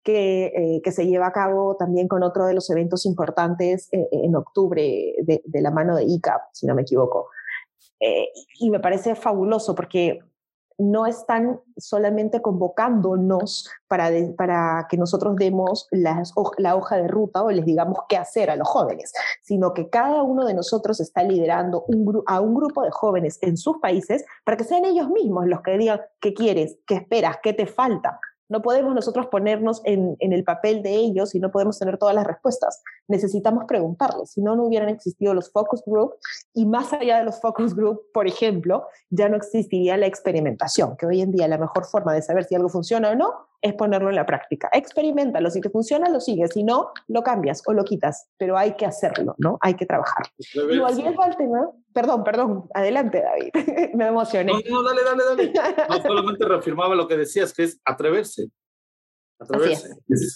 que, 0.04 0.46
eh, 0.48 0.82
que, 0.84 0.92
se 0.92 1.08
lleva 1.08 1.28
a 1.28 1.32
cabo 1.32 1.76
también 1.78 2.08
con 2.08 2.24
otro 2.24 2.46
de 2.46 2.54
los 2.54 2.70
eventos 2.70 3.06
importantes 3.06 3.88
eh, 3.92 4.08
en 4.12 4.36
octubre 4.36 5.16
de, 5.24 5.62
la 5.62 5.72
mano 5.72 5.96
de 5.96 6.04
ICAP, 6.04 6.42
si 6.52 6.68
no 6.68 6.76
me 6.76 6.82
equivoco. 6.82 7.30
Eh, 8.00 8.28
y 8.60 8.70
me 8.70 8.80
parece 8.80 9.16
fabuloso 9.16 9.76
porque 9.76 10.20
no 10.78 11.06
están 11.06 11.62
solamente 11.78 12.42
convocándonos 12.42 13.70
para, 13.88 14.10
para 14.36 14.88
que 14.90 14.98
nosotros 14.98 15.36
demos 15.36 15.88
la 15.92 16.76
hoja 16.76 16.98
de 16.98 17.08
ruta 17.08 17.44
o 17.44 17.52
les 17.52 17.64
digamos 17.64 18.00
qué 18.10 18.18
hacer 18.18 18.50
a 18.50 18.56
los 18.56 18.68
jóvenes, 18.68 19.14
sino 19.44 19.74
que 19.74 19.90
cada 19.90 20.24
uno 20.24 20.46
de 20.46 20.54
nosotros 20.54 21.00
está 21.00 21.24
liderando 21.24 21.86
a 22.26 22.42
un 22.42 22.56
grupo 22.56 22.84
de 22.84 22.92
jóvenes 22.92 23.38
en 23.42 23.56
sus 23.56 23.78
países 23.78 24.26
para 24.44 24.58
que 24.58 24.64
sean 24.64 24.86
ellos 24.86 25.10
mismos 25.10 25.46
los 25.46 25.62
que 25.62 25.78
digan 25.78 26.02
qué 26.20 26.34
quieres, 26.34 26.78
qué 26.88 26.96
esperas, 26.96 27.38
qué 27.42 27.54
te 27.54 27.68
falta, 27.68 28.20
no 28.54 28.62
podemos 28.62 28.94
nosotros 28.94 29.26
ponernos 29.32 29.82
en, 29.84 30.16
el 30.20 30.44
papel 30.44 30.84
de 30.84 30.94
ellos 30.94 31.34
y 31.34 31.40
no 31.40 31.50
podemos 31.50 31.80
tener 31.80 31.98
todas 31.98 32.14
las 32.14 32.28
respuestas. 32.28 32.84
Necesitamos 33.08 33.66
preguntarles. 33.68 34.30
Si 34.30 34.42
no, 34.42 34.56
no 34.56 34.66
hubieran 34.66 34.90
existido 34.90 35.34
los 35.34 35.52
focus 35.52 35.82
group 35.88 36.14
y 36.54 36.68
más 36.68 36.94
allá 36.94 37.18
de 37.18 37.24
los 37.24 37.42
focus 37.42 37.76
group, 37.76 38.04
por 38.14 38.28
ejemplo, 38.28 38.86
ya 39.10 39.28
no 39.28 39.38
existiría 39.38 39.98
la 39.98 40.06
experimentación, 40.06 40.96
que 40.98 41.08
hoy 41.08 41.22
en 41.22 41.32
día 41.32 41.48
la 41.48 41.58
mejor 41.58 41.86
forma 41.86 42.14
de 42.14 42.22
saber 42.22 42.44
si 42.44 42.54
algo 42.54 42.70
funciona 42.70 43.10
o 43.10 43.16
no 43.16 43.34
es 43.60 43.74
ponerlo 43.74 44.10
en 44.10 44.18
la 44.18 44.26
práctica. 44.28 44.70
Experimentalo, 44.72 45.50
si 45.50 45.60
te 45.60 45.72
funciona, 45.72 46.10
lo 46.10 46.20
sigues, 46.20 46.52
si 46.54 46.64
no, 46.64 46.92
lo 47.08 47.24
cambias 47.24 47.64
o 47.66 47.74
lo 47.74 47.84
quitas, 47.86 48.28
pero 48.38 48.56
hay 48.56 48.74
que 48.74 48.86
hacerlo, 48.86 49.34
¿no? 49.40 49.58
Hay 49.62 49.74
que 49.74 49.88
trabajar. 49.88 50.26
Y 50.38 50.78
volviendo 50.78 51.24
al 51.24 51.36
tema, 51.38 51.72
perdón, 51.94 52.24
perdón, 52.24 52.70
adelante 52.74 53.22
David, 53.22 53.52
me 53.96 54.08
emocioné. 54.08 54.52
No, 54.52 54.82
no, 54.82 54.84
dale, 54.84 55.04
dale, 55.04 55.24
dale. 55.24 55.54
No, 55.90 56.02
solamente 56.02 56.46
reafirmaba 56.46 56.96
lo 56.96 57.08
que 57.08 57.18
decías, 57.18 57.54
que 57.54 57.64
es 57.64 57.80
atreverse. 57.86 58.50
Atreverse. 59.40 59.90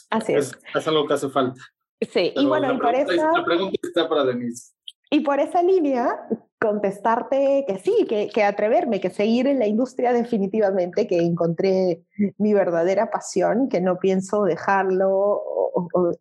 Así 0.09 0.33
es. 0.33 0.51
es. 0.51 0.59
es. 0.75 0.87
algo 0.87 1.07
que 1.07 1.13
hace 1.13 1.29
falta. 1.29 1.61
Sí, 2.01 2.33
y 2.35 2.45
bueno, 2.45 2.73
y 2.73 2.77
por 2.77 2.93
eso... 2.93 3.11
La 3.11 3.43
pregunta 3.43 3.79
está 3.81 4.07
para 4.07 4.23
Denise. 4.23 4.73
Y 5.09 5.21
por 5.21 5.39
esa 5.39 5.63
línea, 5.63 6.27
contestarte 6.59 7.65
que 7.67 7.77
sí, 7.77 8.07
que, 8.07 8.43
atreverme, 8.43 8.99
que 8.99 9.09
seguir 9.09 9.47
en 9.47 9.59
la 9.59 9.67
industria 9.67 10.11
definitivamente, 10.11 11.07
que 11.07 11.19
encontré 11.19 12.03
mi 12.37 12.53
verdadera 12.53 13.11
pasión, 13.11 13.69
que 13.69 13.79
no 13.79 13.99
pienso 13.99 14.43
dejarlo 14.43 15.41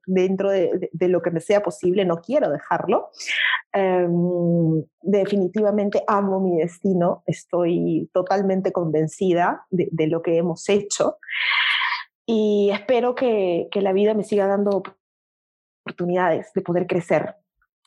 dentro 0.06 0.50
de, 0.50 0.90
lo 1.08 1.22
que 1.22 1.30
me 1.30 1.40
sea 1.40 1.62
posible, 1.62 2.04
no 2.04 2.20
quiero 2.20 2.50
dejarlo. 2.50 3.10
Um, 3.74 4.84
definitivamente 5.02 6.02
amo 6.06 6.40
mi 6.40 6.58
destino, 6.58 7.22
estoy 7.26 8.10
totalmente 8.12 8.72
convencida 8.72 9.66
de, 9.70 9.88
de, 9.90 10.06
lo 10.06 10.22
que 10.22 10.38
hemos 10.38 10.66
hecho 10.70 11.18
y 12.24 12.70
espero 12.72 13.14
que, 13.14 13.68
que 13.70 13.82
la 13.82 13.92
vida 13.92 14.14
me 14.14 14.24
siga 14.24 14.46
dando 14.46 14.82
oportunidades 15.84 16.52
de 16.54 16.62
poder 16.62 16.86
crecer 16.86 17.36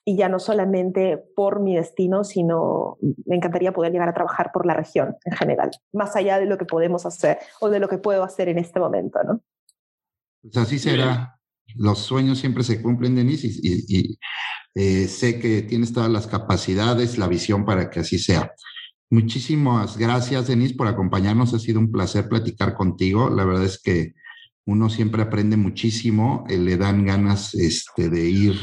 y 0.06 0.18
ya 0.18 0.30
no 0.30 0.40
solamente 0.40 1.18
por 1.36 1.62
mi 1.62 1.76
destino, 1.76 2.24
sino 2.24 2.98
me 3.26 3.36
encantaría 3.36 3.74
poder 3.74 3.92
llegar 3.92 4.10
a 4.10 4.14
trabajar 4.14 4.52
por 4.54 4.66
la 4.66 4.74
región 4.74 5.16
en 5.26 5.36
general, 5.36 5.72
más 5.94 6.16
allá 6.16 6.40
de 6.40 6.46
lo 6.46 6.58
que 6.58 6.66
podemos 6.66 7.06
hacer 7.06 7.40
o 7.60 7.70
de 7.70 7.80
lo 7.80 7.88
que 7.88 7.98
puedo 7.98 8.24
hacer 8.24 8.50
en 8.50 8.58
este 8.58 8.80
momento, 8.80 9.20
¿no? 9.24 9.42
Pues 10.42 10.58
así 10.58 10.80
será. 10.80 11.36
Los 11.76 12.00
sueños 12.00 12.40
siempre 12.40 12.64
se 12.64 12.82
cumplen, 12.82 13.16
Denise, 13.16 13.48
y, 13.48 14.18
eh, 14.76 15.08
sé 15.08 15.40
que 15.40 15.62
tienes 15.62 15.94
todas 15.94 16.10
las 16.10 16.26
capacidades, 16.26 17.18
la 17.18 17.28
visión 17.28 17.66
para 17.66 17.90
que 17.90 18.00
así 18.00 18.18
sea. 18.18 18.54
Muchísimas 19.12 19.98
gracias, 19.98 20.48
Denise, 20.48 20.76
por 20.76 20.88
acompañarnos. 20.88 21.54
Ha 21.54 21.60
sido 21.60 21.80
un 21.80 21.92
placer 21.92 22.30
platicar 22.30 22.76
contigo. 22.76 23.30
La 23.30 23.44
verdad 23.44 23.66
es 23.66 23.82
que 23.82 24.14
uno 24.70 24.88
siempre 24.88 25.24
aprende 25.24 25.58
muchísimo, 25.58 26.46
eh, 26.48 26.58
le 26.58 26.78
dan 26.78 27.04
ganas 27.04 27.56
este, 27.56 28.10
de 28.10 28.30
ir 28.30 28.56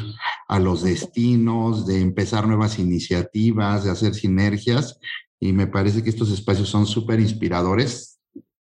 a 0.46 0.60
los 0.60 0.84
destinos, 0.84 1.84
de 1.84 2.00
empezar 2.00 2.46
nuevas 2.46 2.78
iniciativas, 2.78 3.82
de 3.82 3.90
hacer 3.90 4.14
sinergias, 4.14 5.00
y 5.40 5.52
me 5.52 5.66
parece 5.66 6.04
que 6.04 6.10
estos 6.10 6.30
espacios 6.30 6.68
son 6.68 6.86
súper 6.86 7.18
inspiradores 7.18 8.15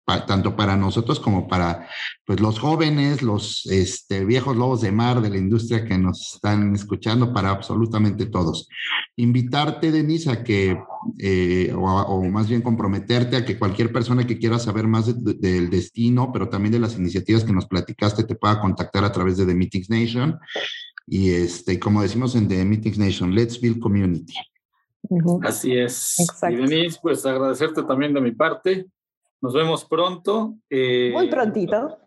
tanto 0.04 0.54
para 0.54 0.76
nosotros 0.76 1.18
como 1.18 1.48
para 1.48 1.88
pues, 2.26 2.40
los 2.40 2.58
jóvenes, 2.58 3.22
los 3.22 3.66
este, 3.66 4.24
viejos 4.24 4.56
lobos 4.56 4.82
de 4.82 4.92
mar 4.92 5.22
de 5.22 5.30
la 5.30 5.38
industria 5.38 5.84
que 5.84 5.96
nos 5.96 6.34
están 6.34 6.74
escuchando, 6.74 7.32
para 7.32 7.50
absolutamente 7.50 8.26
todos. 8.26 8.68
Invitarte, 9.16 9.90
Denise, 9.90 10.30
a 10.30 10.44
que, 10.44 10.78
eh, 11.18 11.72
o, 11.74 12.22
más 12.24 12.48
bien 12.48 12.60
comprometerte 12.60 13.36
a 13.36 13.44
que 13.44 13.58
cualquier 13.58 13.92
persona 13.92 14.26
que 14.26 14.38
quiera 14.38 14.58
saber 14.58 14.86
más 14.86 15.06
del 15.06 15.70
destino, 15.70 16.30
pero 16.32 16.48
también 16.48 16.72
de 16.72 16.80
las 16.80 16.96
iniciativas 16.96 17.44
que 17.44 17.52
nos 17.52 17.66
platicaste, 17.66 18.24
te 18.24 18.34
pueda 18.34 18.60
contactar 18.60 19.04
a 19.04 19.12
través 19.12 19.38
de 19.38 19.46
The 19.46 19.54
Meetings 19.54 19.90
Nation. 19.90 20.38
Y 21.06 21.30
este, 21.30 21.78
como 21.78 22.02
decimos 22.02 22.34
en 22.34 22.48
The 22.48 22.64
Meetings 22.64 22.98
Nation, 22.98 23.34
let's 23.34 23.60
build 23.60 23.80
community. 23.80 24.34
Así 25.42 25.76
es. 25.76 26.16
Y 26.50 26.56
Denise, 26.56 26.98
pues 27.02 27.24
agradecerte 27.26 27.82
también 27.82 28.14
de 28.14 28.20
mi 28.20 28.32
parte 28.32 28.86
nos 29.44 29.52
vemos 29.52 29.84
pronto. 29.84 30.54
Eh, 30.70 31.10
muy 31.12 31.28
prontito. 31.28 31.98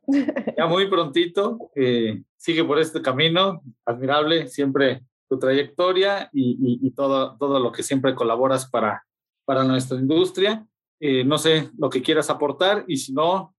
Ya 0.58 0.66
muy 0.66 0.90
prontito. 0.90 1.70
Eh, 1.76 2.24
sigue 2.36 2.64
por 2.64 2.80
este 2.80 3.00
camino, 3.00 3.62
admirable, 3.86 4.48
siempre 4.48 5.04
tu 5.30 5.38
trayectoria 5.38 6.32
y, 6.34 6.90
todo, 6.96 7.38
todo 7.38 7.60
lo 7.60 7.72
que 7.72 7.84
siempre 7.84 8.16
colaboras 8.16 8.68
para, 8.68 9.06
para 9.46 9.64
nuestra 9.64 10.00
industria. 10.00 10.66
Eh, 11.00 11.24
no 11.26 11.38
sé 11.38 11.70
lo 11.78 11.92
que 11.92 12.02
quieras 12.02 12.32
aportar 12.32 12.86
y 12.88 12.98
si 12.98 13.14
no, 13.14 13.54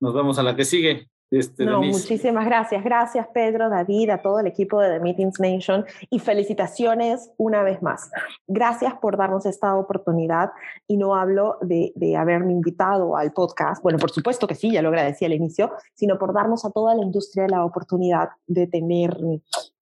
nos 0.00 0.14
vemos 0.14 0.38
a 0.38 0.44
la 0.44 0.54
que 0.54 0.64
sigue. 0.64 1.09
Este, 1.30 1.64
no, 1.64 1.82
muchísimas 1.82 2.44
gracias. 2.44 2.82
Gracias, 2.82 3.26
Pedro, 3.32 3.70
David, 3.70 4.10
a 4.10 4.18
todo 4.20 4.40
el 4.40 4.46
equipo 4.48 4.80
de 4.80 4.90
The 4.90 5.00
Meetings 5.00 5.38
Nation 5.38 5.84
y 6.10 6.18
felicitaciones 6.18 7.30
una 7.36 7.62
vez 7.62 7.82
más. 7.82 8.10
Gracias 8.48 8.94
por 8.94 9.16
darnos 9.16 9.46
esta 9.46 9.76
oportunidad 9.76 10.50
y 10.88 10.96
no 10.96 11.14
hablo 11.14 11.58
de, 11.60 11.92
de 11.94 12.16
haberme 12.16 12.52
invitado 12.52 13.16
al 13.16 13.32
podcast, 13.32 13.82
bueno, 13.82 13.98
por 13.98 14.10
supuesto 14.10 14.46
que 14.46 14.54
sí, 14.54 14.72
ya 14.72 14.82
lo 14.82 14.88
agradecí 14.88 15.24
al 15.24 15.32
inicio, 15.32 15.70
sino 15.94 16.18
por 16.18 16.34
darnos 16.34 16.64
a 16.64 16.70
toda 16.70 16.94
la 16.94 17.02
industria 17.02 17.46
la 17.48 17.64
oportunidad 17.64 18.30
de 18.46 18.66
tener 18.66 19.16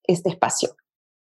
este 0.05 0.29
espacio. 0.29 0.71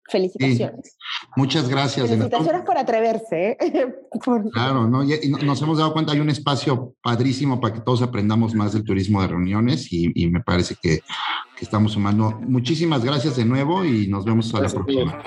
Felicitaciones. 0.08 0.96
Muchas 1.36 1.68
gracias. 1.68 2.08
Felicitaciones 2.08 2.62
por 2.62 2.78
atreverse. 2.78 3.56
¿eh? 3.60 3.94
Claro, 4.52 4.88
¿no? 4.88 5.04
Y 5.04 5.30
nos 5.44 5.62
hemos 5.62 5.78
dado 5.78 5.92
cuenta, 5.92 6.12
hay 6.12 6.20
un 6.20 6.30
espacio 6.30 6.94
padrísimo 7.02 7.60
para 7.60 7.74
que 7.74 7.80
todos 7.80 8.02
aprendamos 8.02 8.54
más 8.54 8.72
del 8.72 8.82
turismo 8.82 9.22
de 9.22 9.28
reuniones 9.28 9.92
y, 9.92 10.26
me 10.28 10.40
parece 10.40 10.74
que, 10.80 11.00
que, 11.56 11.64
estamos 11.64 11.92
sumando. 11.92 12.38
Muchísimas 12.40 13.04
gracias 13.04 13.36
de 13.36 13.44
nuevo 13.44 13.84
y 13.84 14.08
nos 14.08 14.24
vemos 14.24 14.52
a 14.54 14.62
la 14.62 14.68
próxima. 14.68 15.22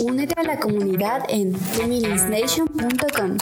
Únete 0.00 0.34
a 0.40 0.42
la 0.42 0.58
comunidad 0.58 1.24
en 1.28 1.52
themillionsnation.com. 1.52 3.36